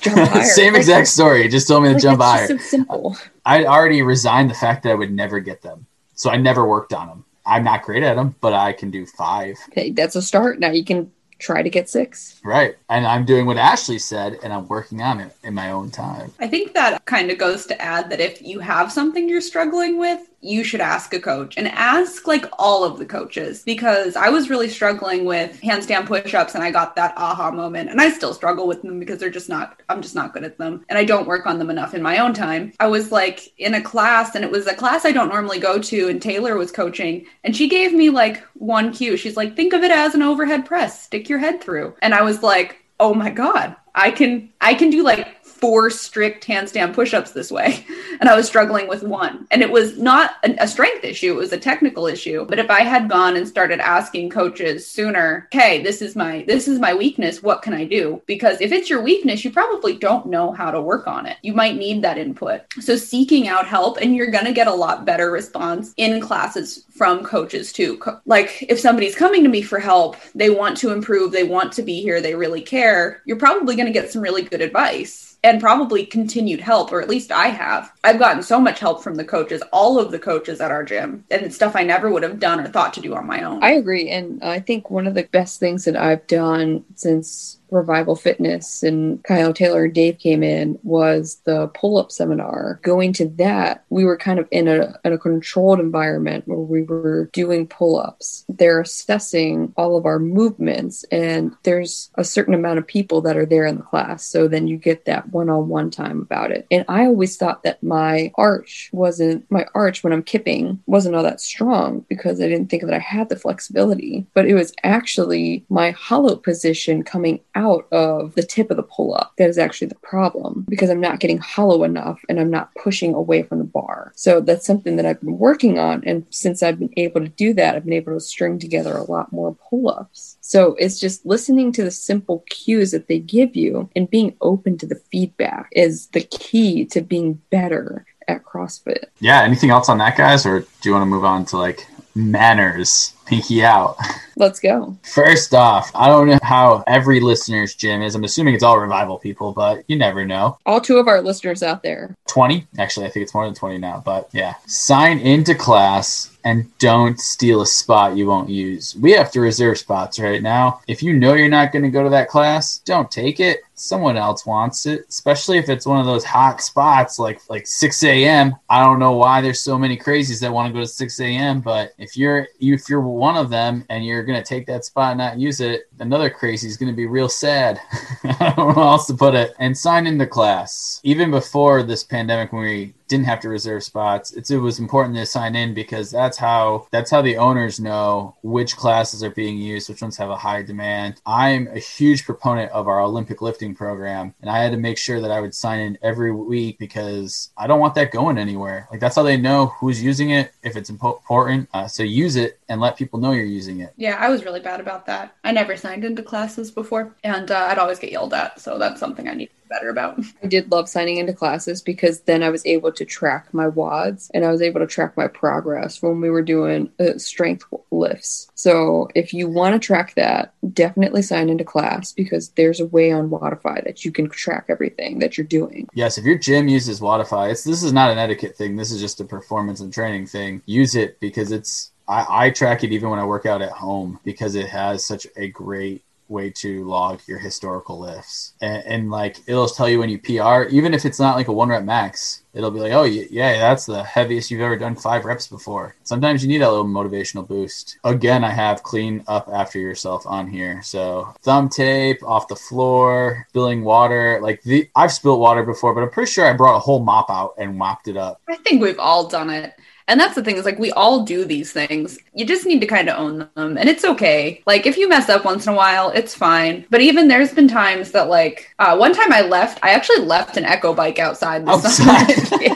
jump 0.04 0.17
higher. 0.17 0.43
Same 0.43 0.74
like, 0.74 0.80
exact 0.82 1.08
story. 1.08 1.48
Just 1.48 1.67
told 1.67 1.84
me 1.84 1.89
to 1.89 1.93
like, 1.93 2.04
jump 2.04 2.22
higher. 2.22 2.48
so 2.48 2.58
simple. 2.58 3.15
I 3.46 3.65
already 3.65 4.02
resigned 4.02 4.50
the 4.50 4.56
fact 4.56 4.84
that 4.84 4.91
I 4.91 4.96
would 4.96 5.12
never 5.12 5.39
get 5.39 5.62
them. 5.62 5.86
So 6.15 6.30
I 6.30 6.38
never 6.38 6.67
worked 6.67 6.93
on 6.93 7.08
them. 7.08 7.26
I'm 7.46 7.63
not 7.63 7.84
great 7.84 8.04
at 8.04 8.15
them, 8.15 8.36
but 8.41 8.54
I 8.54 8.74
can 8.74 8.89
do 8.89 9.06
five. 9.06 9.58
Okay, 9.69 9.91
that's 9.91 10.15
a 10.15 10.22
start. 10.22 10.60
Now 10.60 10.72
you 10.72 10.84
can 10.84 11.12
try 11.39 11.62
to 11.62 11.69
get 11.69 11.89
six. 11.89 12.39
Right. 12.43 12.76
And 12.89 13.06
I'm 13.06 13.26
doing 13.26 13.46
what 13.46 13.58
Ashley 13.58 14.00
said, 14.00 14.39
and 14.43 14.54
I'm 14.54 14.67
working 14.67 15.02
on 15.02 15.19
it 15.19 15.36
in 15.43 15.54
my 15.54 15.72
own 15.72 15.91
time. 15.91 16.32
I 16.39 16.48
think 16.48 16.74
that 16.74 17.06
kind 17.06 17.32
of 17.32 17.38
goes 17.38 17.65
to 17.67 17.82
add 17.82 18.10
that 18.10 18.19
if 18.19 18.41
you 18.41 18.60
have 18.60 18.91
something 18.91 19.28
you're 19.28 19.41
struggling 19.41 19.98
with, 19.98 20.30
you 20.43 20.63
should 20.63 20.82
ask 20.82 21.13
a 21.13 21.19
coach 21.19 21.58
and 21.58 21.67
ask 21.69 22.27
like 22.27 22.45
all 22.60 22.84
of 22.84 22.99
the 22.99 23.06
coaches 23.06 23.63
because 23.63 24.15
I 24.15 24.29
was 24.29 24.49
really 24.49 24.69
struggling 24.69 25.25
with 25.25 25.60
handstand 25.62 26.06
push-ups 26.06 26.53
and 26.53 26.63
I 26.63 26.71
got 26.71 26.95
that 26.95 27.13
aha 27.17 27.51
moment 27.51 27.89
and 27.89 28.01
I 28.01 28.10
still 28.10 28.34
struggle 28.34 28.67
with 28.67 28.82
them 28.82 28.99
because 28.99 29.19
they're 29.19 29.29
just 29.29 29.49
not 29.49 29.82
I'm 29.89 30.01
just 30.01 30.15
not 30.15 30.34
good 30.34 30.43
at 30.43 30.58
them 30.58 30.86
and 30.89 30.97
I 30.97 31.06
don't 31.06 31.27
work 31.27 31.45
on 31.45 31.60
them 31.60 31.69
enough 31.69 31.93
in 31.93 32.01
my 32.01 32.17
own 32.17 32.34
time. 32.34 32.73
I 32.79 32.88
was 32.88 33.12
like 33.12 33.53
in 33.58 33.75
a 33.75 33.82
class 33.82 34.36
and 34.36 34.43
it 34.43 34.51
was 34.51 34.67
a 34.67 34.75
class 34.75 35.06
I 35.06 35.12
don't 35.12 35.29
normally 35.29 35.60
go 35.60 35.79
to 35.79 36.10
and 36.10 36.21
Taylor 36.21 36.58
was 36.58 36.71
coaching 36.71 37.25
and 37.43 37.56
she 37.56 37.69
gave 37.69 37.93
me 37.93 38.10
like 38.10 38.43
one 38.56 38.91
cue. 38.91 39.17
She's 39.17 39.38
like 39.38 39.56
think 39.56 39.73
of 39.73 39.84
it 39.84 39.91
as 39.91 40.13
an 40.13 40.21
overhead 40.21 40.65
press, 40.65 41.03
stick 41.03 41.29
your 41.29 41.39
head 41.39 41.62
through. 41.62 41.95
And 42.01 42.13
I 42.13 42.21
was 42.23 42.43
like, 42.43 42.84
"Oh 42.99 43.13
my 43.13 43.29
god, 43.29 43.75
I 43.95 44.12
can 44.12 44.51
I 44.60 44.73
can 44.73 44.89
do 44.89 45.03
like 45.03 45.42
four 45.63 45.89
strict 45.89 46.45
handstand 46.45 46.93
push-ups 46.93 47.32
this 47.32 47.49
way 47.49 47.86
and 48.19 48.28
i 48.28 48.36
was 48.36 48.45
struggling 48.45 48.86
with 48.86 49.02
one. 49.02 49.47
And 49.49 49.62
it 49.62 49.71
was 49.71 49.97
not 49.97 50.32
a, 50.43 50.67
strength 50.67 51.06
issue 51.06 51.32
it 51.32 51.38
was 51.38 51.54
a 51.54 51.58
technical 51.58 52.06
issue 52.06 52.45
but 52.45 52.60
if 52.60 52.69
i 52.69 52.82
had 52.82 53.10
gone 53.10 53.38
and 53.38 53.47
started 53.47 53.80
asking 53.80 54.30
coaches 54.30 54.86
sooner 54.86 55.47
okay 55.54 55.82
this 55.82 56.02
is 56.02 56.17
my 56.17 56.43
this 56.47 56.67
is 56.67 56.80
my 56.80 56.93
weakness 56.93 57.41
what 57.41 57.62
can 57.62 57.73
i 57.73 57.86
do? 57.86 58.21
Because 58.26 58.60
if 58.60 58.73
it's 58.73 58.89
your 58.89 59.02
weakness 59.02 59.45
you 59.45 59.52
probably 59.52 59.95
don't 59.95 60.26
know 60.26 60.52
how 60.52 60.69
to 60.69 60.82
work 60.82 61.08
on 61.08 61.26
it. 61.26 61.38
You 61.43 61.54
might 61.54 61.78
need 61.78 62.02
that 62.02 62.17
input. 62.17 62.62
So 62.82 62.97
seeking 62.97 63.47
out 63.47 63.65
help 63.65 63.99
and 64.02 64.17
you're 64.17 64.32
going 64.32 64.45
to 64.45 64.52
get 64.52 64.67
a 64.67 64.73
lot 64.73 65.06
better 65.06 65.32
response 65.32 65.93
in 65.95 66.19
classes 66.19 66.84
from 66.91 67.23
coaches 67.23 67.71
too. 67.71 68.02
Like 68.26 68.65
if 68.67 68.82
somebody's 68.82 69.15
coming 69.15 69.43
to 69.43 69.49
me 69.49 69.62
for 69.62 69.80
help 69.80 70.17
they 70.36 70.49
want 70.49 70.76
to 70.80 70.91
improve 70.91 71.32
they 71.32 71.45
want 71.45 71.71
to 71.73 71.84
be 71.84 72.02
here 72.02 72.19
they 72.19 72.36
really 72.36 72.62
care 72.62 73.21
you're 73.26 73.38
probably 73.38 73.78
going 73.78 73.86
to 73.86 73.93
get 73.93 74.12
some 74.12 74.21
really 74.21 74.41
good 74.41 74.60
advice 74.60 75.33
and 75.43 75.60
probably 75.60 76.06
continued 76.06 76.62
help, 76.62 76.91
or 76.91 77.01
at 77.01 77.10
least 77.10 77.32
I 77.32 77.47
have. 77.47 77.91
I've 78.03 78.19
gotten 78.19 78.41
so 78.41 78.60
much 78.60 78.79
help 78.79 79.03
from 79.03 79.15
the 79.15 79.25
coaches, 79.25 79.62
all 79.73 79.99
of 79.99 80.12
the 80.12 80.19
coaches 80.19 80.62
at 80.62 80.71
our 80.71 80.84
gym, 80.84 81.25
and 81.29 81.53
stuff 81.53 81.75
I 81.75 81.84
never 81.84 82.10
would 82.10 82.23
have 82.23 82.39
done 82.39 82.60
or 82.60 82.67
thought 82.67 82.93
to 82.93 83.01
do 83.01 83.13
on 83.13 83.27
my 83.27 83.43
own. 83.43 83.62
I 83.62 83.71
agree. 83.71 84.10
And 84.10 84.41
I 84.43 84.60
think 84.60 84.89
one 84.89 85.06
of 85.06 85.15
the 85.15 85.23
best 85.23 85.60
things 85.60 85.86
that 85.86 85.97
I've 85.97 86.25
done 86.27 86.86
since 86.95 87.60
Revival 87.73 88.15
Fitness 88.15 88.83
and 88.83 89.23
Kyle 89.23 89.53
Taylor 89.53 89.86
and 89.86 89.93
Dave 89.93 90.19
came 90.19 90.43
in 90.43 90.77
was 90.83 91.41
the 91.45 91.67
pull 91.69 91.97
up 91.97 92.12
seminar. 92.12 92.79
Going 92.83 93.12
to 93.13 93.27
that, 93.38 93.83
we 93.89 94.05
were 94.05 94.17
kind 94.17 94.39
of 94.39 94.47
in 94.51 94.67
a, 94.67 94.99
in 95.03 95.13
a 95.13 95.17
controlled 95.17 95.79
environment 95.79 96.47
where 96.47 96.59
we 96.59 96.83
were 96.83 97.29
doing 97.33 97.67
pull 97.67 97.99
ups. 97.99 98.45
They're 98.47 98.81
assessing 98.81 99.73
all 99.75 99.97
of 99.97 100.05
our 100.05 100.19
movements, 100.19 101.03
and 101.05 101.55
there's 101.63 102.12
a 102.15 102.23
certain 102.23 102.53
amount 102.53 102.79
of 102.79 102.88
people 102.88 103.21
that 103.21 103.38
are 103.38 103.45
there 103.45 103.65
in 103.65 103.77
the 103.77 103.83
class. 103.83 104.23
So 104.23 104.47
then 104.47 104.67
you 104.67 104.77
get 104.77 105.05
that 105.05 105.29
one 105.31 105.49
on 105.49 105.67
one 105.67 105.89
time 105.89 106.21
about 106.21 106.51
it. 106.51 106.67
And 106.69 106.86
I 106.88 107.05
always 107.05 107.38
thought 107.38 107.63
that 107.63 107.81
my 107.81 108.31
arch 108.36 108.89
wasn't, 108.93 109.49
my 109.49 109.65
arch 109.73 110.03
when 110.03 110.13
I'm 110.13 110.23
kipping 110.23 110.81
wasn't 110.86 111.15
all 111.15 111.23
that 111.23 111.41
strong 111.41 112.05
because 112.07 112.39
I 112.39 112.47
didn't 112.47 112.69
think 112.69 112.83
that 112.83 112.93
I 112.93 112.99
had 112.99 113.29
the 113.29 113.36
flexibility, 113.36 114.25
but 114.33 114.45
it 114.45 114.53
was 114.53 114.73
actually 114.83 115.65
my 115.69 115.91
hollow 115.91 116.36
position 116.36 117.03
coming 117.03 117.39
out 117.55 117.62
of 117.91 118.36
the 118.36 118.43
tip 118.43 118.69
of 118.71 118.78
the 118.78 118.84
pull 118.84 119.13
up 119.13 119.34
that 119.38 119.49
is 119.49 119.58
actually 119.58 119.88
the 119.88 119.95
problem 119.95 120.65
because 120.69 120.89
I'm 120.89 121.02
not 121.02 121.19
getting 121.19 121.38
hollow 121.38 121.84
enough 121.84 122.19
and 122.30 122.39
I'm 122.39 122.52
not 122.52 122.73
pushing 122.76 123.13
away 123.13 123.43
from 123.43 123.60
the 123.60 123.63
bar. 123.63 124.12
So 124.15 124.41
that's 124.41 124.65
something 124.65 124.95
that 124.95 125.06
I've 125.06 125.21
been 125.21 125.38
working 125.38 125.80
on. 125.80 126.04
And 126.06 126.26
since 126.30 126.63
I've 126.63 126.80
been 126.80 126.93
able 126.97 127.21
to 127.21 127.30
do 127.30 127.54
that, 127.54 127.76
I've 127.76 127.86
been 127.86 127.93
able 127.93 128.13
to 128.13 128.19
string 128.19 128.60
together 128.60 128.95
a 128.95 129.10
lot 129.10 129.32
more 129.32 129.56
pull 129.69 129.89
ups. 129.89 130.38
So 130.41 130.76
it's 130.76 130.99
just 130.99 131.26
listening 131.26 131.71
to 131.73 131.84
the 131.84 131.91
simple 131.91 132.43
cues 132.49 132.91
that 132.91 133.08
they 133.08 133.19
give 133.19 133.56
you 133.56 133.89
and 133.95 134.10
being 134.10 134.36
open 134.41 134.78
to 134.80 134.86
the 134.86 135.02
feedback 135.12 135.69
is 135.71 136.08
the 136.08 136.21
key 136.21 136.86
to 136.86 137.02
being 137.02 137.41
better 137.49 138.05
at 138.28 138.45
CrossFit. 138.45 139.05
Yeah. 139.20 139.41
Anything 139.41 139.70
else 139.70 139.89
on 139.89 139.97
that, 139.97 140.18
guys? 140.18 140.45
Or 140.45 140.59
do 140.59 140.68
you 140.84 140.91
want 140.91 141.03
to 141.03 141.07
move 141.07 141.26
on 141.26 141.45
to 141.45 141.57
like 141.57 141.88
manners? 142.16 143.12
Pinky 143.26 143.63
out. 143.63 143.97
Let's 144.36 144.59
go. 144.59 144.97
First 145.03 145.53
off, 145.53 145.91
I 145.93 146.07
don't 146.07 146.28
know 146.28 146.39
how 146.41 146.84
every 146.88 147.19
listener's 147.19 147.76
gym 147.76 148.01
is. 148.01 148.15
I'm 148.15 148.24
assuming 148.24 148.55
it's 148.55 148.63
all 148.63 148.80
revival 148.80 149.19
people, 149.19 149.53
but 149.53 149.84
you 149.88 149.95
never 149.95 150.26
know. 150.26 150.57
All 150.65 150.82
two 150.82 150.97
of 150.97 151.07
our 151.07 151.21
listeners 151.21 151.61
out 151.61 151.84
there. 151.84 152.15
20? 152.28 152.65
Actually, 152.80 153.05
I 153.05 153.09
think 153.09 153.24
it's 153.24 153.34
more 153.34 153.45
than 153.45 153.53
20 153.53 153.78
now, 153.78 154.01
but 154.03 154.30
yeah. 154.34 154.55
Sign 154.65 155.19
into 155.19 155.53
class 155.53 156.34
and 156.43 156.78
don't 156.78 157.19
steal 157.19 157.61
a 157.61 157.65
spot 157.65 158.17
you 158.17 158.28
won't 158.28 158.49
use. 158.49 158.95
We 158.95 159.11
have 159.11 159.32
to 159.32 159.39
reserve 159.39 159.78
spots 159.78 160.19
right 160.19 160.41
now. 160.41 160.82
If 160.88 161.01
you 161.01 161.13
know 161.13 161.34
you're 161.34 161.47
not 161.47 161.71
going 161.71 161.84
to 161.84 161.89
go 161.89 162.03
to 162.03 162.09
that 162.09 162.28
class, 162.28 162.80
don't 162.80 163.09
take 163.09 163.39
it. 163.39 163.61
Someone 163.76 164.17
else 164.17 164.45
wants 164.45 164.86
it, 164.86 165.05
especially 165.09 165.57
if 165.57 165.69
it's 165.69 165.86
one 165.86 165.99
of 165.99 166.05
those 166.05 166.24
hot 166.24 166.61
spots 166.61 167.17
like 167.17 167.39
like 167.49 167.65
6 167.65 168.03
a.m. 168.03 168.55
I 168.69 168.84
don't 168.84 168.99
know 168.99 169.13
why 169.13 169.41
there's 169.41 169.61
so 169.61 169.78
many 169.78 169.97
crazies 169.97 170.41
that 170.41 170.53
want 170.53 170.67
to 170.67 170.74
go 170.74 170.80
to 170.82 170.88
6 170.88 171.19
a.m. 171.19 171.61
But 171.61 171.93
if 171.97 172.15
you're 172.15 172.47
if 172.59 172.88
you're 172.88 173.01
one 173.14 173.38
of 173.38 173.49
them 173.49 173.86
and 173.89 174.05
you're 174.05 174.24
gonna 174.24 174.43
take 174.43 174.66
that 174.68 174.86
spot 174.86 175.11
and 175.11 175.18
not 175.20 175.39
use 175.39 175.61
it, 175.61 175.84
another 176.00 176.30
crazy 176.30 176.68
is 176.68 176.78
gonna 176.78 176.94
be 176.94 177.06
real 177.06 177.30
sad. 177.30 177.80
I 178.24 178.54
don't 178.56 178.70
know 178.70 178.74
how 178.74 178.91
else 178.91 179.08
to 179.08 179.14
put 179.14 179.36
it. 179.36 179.54
And 179.60 179.78
sign 179.78 180.08
into 180.08 180.28
class. 180.28 181.00
Even 181.04 181.32
before 181.32 181.84
this 181.84 182.04
pandemic, 182.04 182.52
when 182.52 182.64
we 182.64 182.94
didn't 183.14 183.28
have 183.28 183.39
to 183.41 183.50
reserve 183.50 183.84
spots. 183.84 184.32
It 184.32 184.58
was 184.58 184.80
important 184.80 185.16
to 185.18 185.26
sign 185.28 185.56
in 185.56 185.76
because 185.76 186.10
that's 186.10 186.36
how 186.36 186.88
that's 186.89 187.12
how 187.12 187.22
the 187.22 187.38
owners 187.38 187.80
know 187.80 188.36
which 188.41 188.76
classes 188.76 189.24
are 189.24 189.30
being 189.30 189.56
used, 189.56 189.88
which 189.88 190.02
ones 190.02 190.18
have 190.18 190.32
a 190.32 190.36
high 190.36 190.64
demand. 190.64 191.22
I'm 191.24 191.68
a 191.68 191.78
huge 191.78 192.26
proponent 192.26 192.72
of 192.72 192.88
our 192.88 193.00
Olympic 193.02 193.39
lifting 193.39 193.76
program, 193.76 194.34
and 194.41 194.50
I 194.50 194.64
had 194.64 194.72
to 194.72 194.80
make 194.80 194.98
sure 194.98 195.22
that 195.22 195.30
I 195.30 195.41
would 195.41 195.54
sign 195.54 195.80
in 195.82 196.00
every 196.02 196.32
week 196.32 196.80
because 196.80 197.52
I 197.56 197.68
don't 197.68 197.80
want 197.80 197.94
that 197.94 198.12
going 198.12 198.39
anywhere. 198.39 198.88
Like 198.89 199.00
that's 199.00 199.16
how 199.16 199.22
they 199.22 199.38
know 199.38 199.68
who's 199.68 200.02
using 200.02 200.32
it 200.32 200.52
if 200.64 200.76
it's 200.76 200.89
important. 200.89 201.70
Uh, 201.72 201.88
so 201.88 202.02
use 202.02 202.36
it 202.36 202.58
and 202.68 202.82
let 202.82 202.98
people 202.98 203.20
know 203.20 203.34
you're 203.34 203.46
using 203.46 203.82
it. 203.82 203.94
Yeah, 203.96 204.18
I 204.20 204.30
was 204.30 204.44
really 204.44 204.60
bad 204.60 204.80
about 204.80 205.06
that. 205.06 205.36
I 205.44 205.52
never 205.52 205.78
signed 205.78 205.93
into 206.02 206.24
classes 206.24 206.72
before, 206.72 207.16
and 207.24 207.52
uh, 207.52 207.68
I'd 207.70 207.78
always 207.78 208.00
get 208.00 208.12
yelled 208.12 208.34
at. 208.34 208.60
So 208.60 208.78
that's 208.78 209.00
something 209.00 209.28
I 209.28 209.34
need 209.34 209.48
to 209.48 209.56
be 209.56 209.64
better 209.70 209.89
about. 209.89 210.20
I 210.44 210.48
did 210.48 210.72
love 210.72 210.88
signing 210.88 211.18
into 211.18 211.34
classes 211.34 211.82
because 211.82 212.22
then 212.22 212.44
I 212.44 212.50
was 212.50 212.66
able 212.66 212.91
to 212.91 213.06
track 213.06 213.54
my 213.54 213.66
WODs 213.66 214.30
and 214.34 214.46
I 214.46 214.52
was 214.52 214.62
able 214.62 214.80
to 214.80 214.88
track 214.88 215.18
my 215.18 215.28
progress 215.28 216.02
when 216.02 216.22
we 216.22 216.30
were 216.30 216.41
doing 216.41 216.89
uh, 217.00 217.18
strength 217.18 217.66
lifts. 217.91 218.50
So 218.56 219.10
if 219.16 219.34
you 219.34 219.48
want 219.48 219.74
to 219.74 219.86
track 219.86 220.16
that, 220.16 220.54
definitely 220.74 221.22
sign 221.22 221.50
into 221.50 221.64
class 221.64 222.14
because 222.14 222.50
there's 222.50 222.80
a 222.80 222.86
way 222.88 223.12
on 223.12 223.30
Wodify 223.30 223.84
that 223.84 224.06
you 224.06 224.12
can 224.12 224.30
track 224.30 224.66
everything 224.70 225.20
that 225.20 225.38
you're 225.38 225.48
doing. 225.48 225.88
Yes, 225.94 226.18
if 226.18 226.26
your 226.26 226.38
gym 226.38 226.68
uses 226.68 227.02
Wodify, 227.02 227.52
it's 227.52 227.64
this 227.64 227.84
is 227.84 227.94
not 227.94 228.12
an 228.12 228.18
etiquette 228.18 228.56
thing. 228.56 228.76
This 228.76 228.91
is 228.91 229.02
just 229.02 229.20
a 229.20 229.26
performance 229.26 229.80
and 229.80 229.94
training 229.94 230.28
thing. 230.28 230.62
Use 230.66 230.96
it 230.96 231.20
because 231.20 231.52
it's 231.52 231.93
I, 232.08 232.47
I 232.47 232.49
track 232.49 232.84
it 232.84 232.91
even 232.91 233.10
when 233.10 233.20
I 233.20 233.26
work 233.26 233.45
out 233.45 233.62
at 233.62 233.72
home 233.72 234.20
because 234.24 234.56
it 234.56 234.68
has 234.68 235.06
such 235.06 235.28
a 235.36 235.47
great 235.47 236.04
way 236.30 236.49
to 236.49 236.84
log 236.86 237.22
your 237.28 237.38
historical 237.38 237.99
lifts. 237.99 238.54
And, 238.62 238.84
and, 238.86 239.12
like 239.12 239.38
it'll 239.47 239.68
tell 239.68 239.88
you 239.88 239.99
when 239.99 240.10
you 240.10 240.18
pr 240.18 240.64
even 240.70 240.93
if 240.93 241.06
it's 241.06 241.20
not 241.20 241.36
like 241.36 241.49
a 241.49 241.54
one 241.54 241.70
rep 241.70 241.84
max 241.84 242.41
it'll 242.54 242.72
be 242.72 242.80
like 242.80 242.93
oh 242.93 243.04
yeah 243.04 243.60
that's 243.60 243.86
the 243.86 244.01
heaviest 244.01 244.49
you've 244.49 244.62
ever 244.62 244.78
done 244.78 244.95
five 244.95 245.26
reps 245.26 245.47
before. 245.47 245.95
Sometimes 246.04 246.41
you 246.41 246.49
need 246.49 246.60
that 246.60 246.70
little 246.70 246.86
motivational 246.86 247.47
boost. 247.47 247.97
Again 248.04 248.43
i 248.43 248.49
have 248.49 248.82
clean 248.82 249.24
up 249.28 249.49
after 249.54 249.78
yourself 249.78 250.26
on 250.26 250.49
here. 250.49 250.82
So 250.82 251.34
thumb 251.43 251.70
tape 251.70 252.24
off 252.24 252.47
the 252.47 252.56
floor 252.56 253.45
spilling 253.49 253.84
water 253.84 254.39
like 254.41 254.64
the 254.64 254.89
i've 254.95 255.12
spilled 255.12 255.39
water 255.39 255.64
before 255.64 255.93
but 255.93 256.01
i'm 256.01 256.10
pretty 256.10 256.32
sure 256.32 256.45
i 256.45 256.54
brought 256.54 256.78
a 256.78 256.80
whole 256.80 257.04
mop 257.04 257.30
out 257.30 257.54
and 257.58 257.78
mopped 257.78 258.08
it 258.08 258.18
up. 258.18 258.41
I 258.47 258.56
think 258.56 258.82
we've 258.82 258.99
all 258.99 259.28
done 259.28 259.49
it 259.49 259.74
and 260.08 260.20
that's 260.20 260.36
the 260.36 260.43
thing 260.43 260.58
is 260.58 260.66
like 260.66 260.80
we 260.80 260.91
all 260.91 261.24
do 261.24 261.45
these 261.45 261.72
things. 261.72 262.18
You 262.34 262.45
just 262.45 262.66
need 262.66 262.82
to 262.82 262.88
kind 262.88 263.10
of 263.10 263.18
own 263.18 263.49
them. 263.56 263.78
And 263.78 263.89
it's 263.89 264.06
okay. 264.06 264.62
Like 264.66 264.86
if 264.86 264.97
you 264.97 265.08
mess 265.10 265.30
up 265.30 265.45
once 265.45 265.68
in 265.68 265.74
a 265.74 265.76
while, 265.76 266.10
it's 266.10 266.36
fine. 266.36 266.86
But 266.89 267.01
even 267.01 267.28
there's 267.28 267.54
been 267.54 267.68
times 267.68 268.12
that 268.12 268.28
like 268.30 268.74
uh, 268.80 268.95
one 268.97 269.14
time 269.14 269.32
I 269.32 269.41
left, 269.41 269.80
I 269.84 269.91
actually 269.91 270.26
left 270.26 270.58
an 270.58 270.66
echo 270.66 270.93
bike 270.93 271.20
outside. 271.20 271.68
outside. 271.68 272.30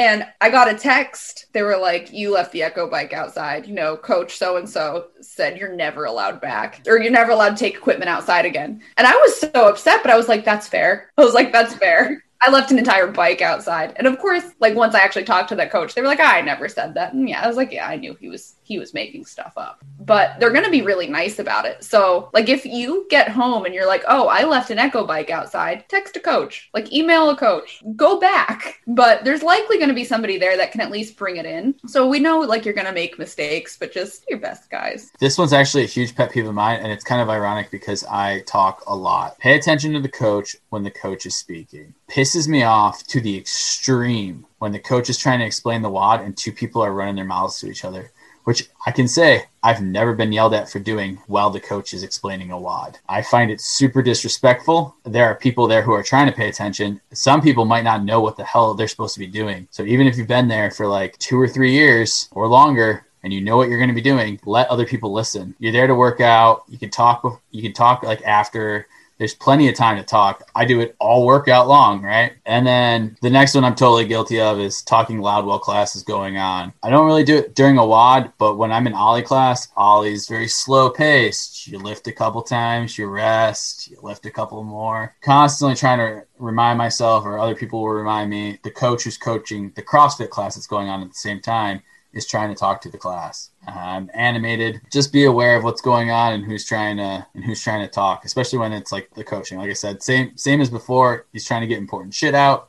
and 0.00 0.26
I 0.40 0.48
got 0.48 0.72
a 0.72 0.74
text. 0.74 1.46
They 1.52 1.62
were 1.62 1.76
like, 1.76 2.12
"You 2.12 2.32
left 2.32 2.52
the 2.52 2.62
Echo 2.62 2.88
bike 2.88 3.12
outside. 3.12 3.66
You 3.66 3.74
know, 3.74 3.96
Coach 3.96 4.36
so 4.36 4.56
and 4.56 4.68
so 4.68 5.08
said 5.20 5.58
you're 5.58 5.74
never 5.74 6.04
allowed 6.04 6.40
back, 6.40 6.80
or 6.86 6.98
you're 6.98 7.12
never 7.12 7.32
allowed 7.32 7.50
to 7.50 7.56
take 7.56 7.74
equipment 7.74 8.08
outside 8.08 8.46
again." 8.46 8.82
And 8.96 9.06
I 9.06 9.12
was 9.12 9.40
so 9.40 9.68
upset, 9.68 10.02
but 10.02 10.10
I 10.10 10.16
was 10.16 10.28
like, 10.28 10.44
"That's 10.44 10.68
fair." 10.68 11.10
I 11.18 11.24
was 11.24 11.34
like, 11.34 11.52
"That's 11.52 11.74
fair." 11.74 12.24
I 12.42 12.50
left 12.50 12.70
an 12.70 12.78
entire 12.78 13.06
bike 13.06 13.42
outside. 13.42 13.92
And 13.96 14.06
of 14.06 14.18
course, 14.18 14.44
like 14.60 14.74
once 14.74 14.94
I 14.94 15.00
actually 15.00 15.24
talked 15.24 15.50
to 15.50 15.56
that 15.56 15.70
coach, 15.70 15.94
they 15.94 16.00
were 16.00 16.06
like, 16.06 16.20
ah, 16.20 16.34
I 16.34 16.40
never 16.40 16.68
said 16.68 16.94
that. 16.94 17.12
And 17.12 17.28
yeah, 17.28 17.42
I 17.42 17.46
was 17.46 17.56
like, 17.56 17.72
yeah, 17.72 17.86
I 17.86 17.96
knew 17.96 18.14
he 18.14 18.28
was 18.28 18.54
he 18.70 18.78
was 18.78 18.94
making 18.94 19.26
stuff 19.26 19.52
up. 19.56 19.84
But 19.98 20.38
they're 20.38 20.52
going 20.52 20.64
to 20.64 20.70
be 20.70 20.82
really 20.82 21.08
nice 21.08 21.40
about 21.40 21.66
it. 21.66 21.82
So, 21.82 22.30
like 22.32 22.48
if 22.48 22.64
you 22.64 23.04
get 23.10 23.28
home 23.28 23.64
and 23.64 23.74
you're 23.74 23.86
like, 23.86 24.04
"Oh, 24.06 24.28
I 24.28 24.44
left 24.44 24.70
an 24.70 24.78
Echo 24.78 25.04
bike 25.04 25.28
outside." 25.28 25.88
Text 25.88 26.16
a 26.16 26.20
coach. 26.20 26.70
Like 26.72 26.92
email 26.92 27.30
a 27.30 27.36
coach. 27.36 27.82
Go 27.96 28.20
back. 28.20 28.80
But 28.86 29.24
there's 29.24 29.42
likely 29.42 29.76
going 29.76 29.88
to 29.88 29.94
be 29.94 30.04
somebody 30.04 30.38
there 30.38 30.56
that 30.56 30.70
can 30.70 30.80
at 30.80 30.92
least 30.92 31.16
bring 31.16 31.36
it 31.36 31.46
in. 31.46 31.74
So 31.86 32.06
we 32.06 32.20
know 32.20 32.38
like 32.38 32.64
you're 32.64 32.72
going 32.72 32.86
to 32.86 32.92
make 32.92 33.18
mistakes, 33.18 33.76
but 33.76 33.92
just 33.92 34.24
your 34.30 34.38
best, 34.38 34.70
guys. 34.70 35.10
This 35.18 35.36
one's 35.36 35.52
actually 35.52 35.82
a 35.82 35.86
huge 35.86 36.14
pet 36.14 36.30
peeve 36.30 36.46
of 36.46 36.54
mine 36.54 36.78
and 36.80 36.92
it's 36.92 37.04
kind 37.04 37.20
of 37.20 37.28
ironic 37.28 37.72
because 37.72 38.04
I 38.04 38.44
talk 38.46 38.84
a 38.86 38.94
lot. 38.94 39.36
Pay 39.40 39.56
attention 39.56 39.92
to 39.94 40.00
the 40.00 40.08
coach 40.08 40.54
when 40.68 40.84
the 40.84 40.92
coach 40.92 41.26
is 41.26 41.36
speaking. 41.36 41.92
Pisses 42.08 42.46
me 42.46 42.62
off 42.62 43.04
to 43.08 43.20
the 43.20 43.36
extreme 43.36 44.46
when 44.58 44.70
the 44.70 44.78
coach 44.78 45.10
is 45.10 45.18
trying 45.18 45.40
to 45.40 45.44
explain 45.44 45.82
the 45.82 45.90
WOD 45.90 46.20
and 46.20 46.36
two 46.36 46.52
people 46.52 46.82
are 46.82 46.92
running 46.92 47.16
their 47.16 47.24
mouths 47.24 47.58
to 47.58 47.68
each 47.68 47.84
other 47.84 48.12
which 48.50 48.68
I 48.84 48.90
can 48.90 49.06
say 49.06 49.44
I've 49.62 49.80
never 49.80 50.12
been 50.12 50.32
yelled 50.32 50.54
at 50.54 50.68
for 50.68 50.80
doing 50.80 51.22
while 51.28 51.50
the 51.50 51.60
coach 51.60 51.94
is 51.94 52.02
explaining 52.02 52.50
a 52.50 52.58
wad. 52.58 52.98
I 53.08 53.22
find 53.22 53.48
it 53.48 53.60
super 53.60 54.02
disrespectful. 54.02 54.96
There 55.04 55.24
are 55.26 55.36
people 55.36 55.68
there 55.68 55.82
who 55.82 55.92
are 55.92 56.02
trying 56.02 56.26
to 56.26 56.36
pay 56.36 56.48
attention. 56.48 57.00
Some 57.12 57.42
people 57.42 57.64
might 57.64 57.84
not 57.84 58.02
know 58.02 58.20
what 58.20 58.36
the 58.36 58.42
hell 58.42 58.74
they're 58.74 58.88
supposed 58.88 59.14
to 59.14 59.20
be 59.20 59.28
doing. 59.28 59.68
So 59.70 59.84
even 59.84 60.08
if 60.08 60.18
you've 60.18 60.26
been 60.26 60.48
there 60.48 60.72
for 60.72 60.88
like 60.88 61.16
two 61.18 61.40
or 61.40 61.46
three 61.46 61.70
years 61.70 62.28
or 62.32 62.48
longer, 62.48 63.06
and 63.22 63.32
you 63.32 63.40
know 63.40 63.56
what 63.56 63.68
you're 63.68 63.78
going 63.78 63.90
to 63.90 63.94
be 63.94 64.00
doing, 64.00 64.40
let 64.44 64.66
other 64.66 64.84
people 64.84 65.12
listen. 65.12 65.54
You're 65.60 65.70
there 65.70 65.86
to 65.86 65.94
work 65.94 66.20
out. 66.20 66.64
You 66.68 66.78
can 66.78 66.90
talk. 66.90 67.40
You 67.52 67.62
can 67.62 67.72
talk 67.72 68.02
like 68.02 68.22
after 68.22 68.88
there's 69.20 69.34
plenty 69.34 69.68
of 69.68 69.74
time 69.74 69.98
to 69.98 70.02
talk. 70.02 70.50
I 70.56 70.64
do 70.64 70.80
it 70.80 70.96
all 70.98 71.26
workout 71.26 71.68
long, 71.68 72.02
right? 72.02 72.32
And 72.46 72.66
then 72.66 73.18
the 73.20 73.28
next 73.28 73.54
one 73.54 73.64
I'm 73.64 73.74
totally 73.74 74.06
guilty 74.06 74.40
of 74.40 74.58
is 74.58 74.80
talking 74.80 75.20
loud 75.20 75.44
while 75.44 75.58
class 75.58 75.94
is 75.94 76.02
going 76.02 76.38
on. 76.38 76.72
I 76.82 76.88
don't 76.88 77.04
really 77.04 77.22
do 77.22 77.36
it 77.36 77.54
during 77.54 77.76
a 77.76 77.84
WOD, 77.84 78.32
but 78.38 78.56
when 78.56 78.72
I'm 78.72 78.86
in 78.86 78.94
Oly 78.94 79.20
class, 79.20 79.68
Oly's 79.76 80.26
very 80.26 80.48
slow 80.48 80.88
paced. 80.88 81.66
You 81.66 81.78
lift 81.78 82.06
a 82.06 82.12
couple 82.12 82.40
times, 82.40 82.96
you 82.96 83.08
rest, 83.08 83.90
you 83.90 83.98
lift 84.02 84.24
a 84.24 84.30
couple 84.30 84.64
more. 84.64 85.14
Constantly 85.20 85.76
trying 85.76 85.98
to 85.98 86.26
remind 86.38 86.78
myself, 86.78 87.26
or 87.26 87.38
other 87.38 87.54
people 87.54 87.82
will 87.82 87.90
remind 87.90 88.30
me, 88.30 88.58
the 88.64 88.70
coach 88.70 89.04
who's 89.04 89.18
coaching 89.18 89.70
the 89.76 89.82
CrossFit 89.82 90.30
class 90.30 90.54
that's 90.54 90.66
going 90.66 90.88
on 90.88 91.02
at 91.02 91.08
the 91.08 91.14
same 91.14 91.40
time 91.40 91.82
is 92.12 92.26
trying 92.26 92.48
to 92.48 92.58
talk 92.58 92.80
to 92.80 92.88
the 92.88 92.98
class. 92.98 93.50
Um, 93.68 94.10
animated, 94.14 94.80
just 94.90 95.12
be 95.12 95.24
aware 95.24 95.56
of 95.56 95.64
what's 95.64 95.80
going 95.80 96.10
on 96.10 96.32
and 96.32 96.44
who's 96.44 96.64
trying 96.64 96.96
to 96.96 97.26
and 97.34 97.44
who's 97.44 97.62
trying 97.62 97.86
to 97.86 97.92
talk, 97.92 98.24
especially 98.24 98.58
when 98.58 98.72
it's 98.72 98.90
like 98.90 99.10
the 99.14 99.22
coaching. 99.22 99.58
Like 99.58 99.70
I 99.70 99.74
said, 99.74 100.02
same 100.02 100.36
same 100.36 100.60
as 100.60 100.70
before. 100.70 101.26
He's 101.32 101.44
trying 101.44 101.60
to 101.60 101.66
get 101.66 101.78
important 101.78 102.14
shit 102.14 102.34
out. 102.34 102.68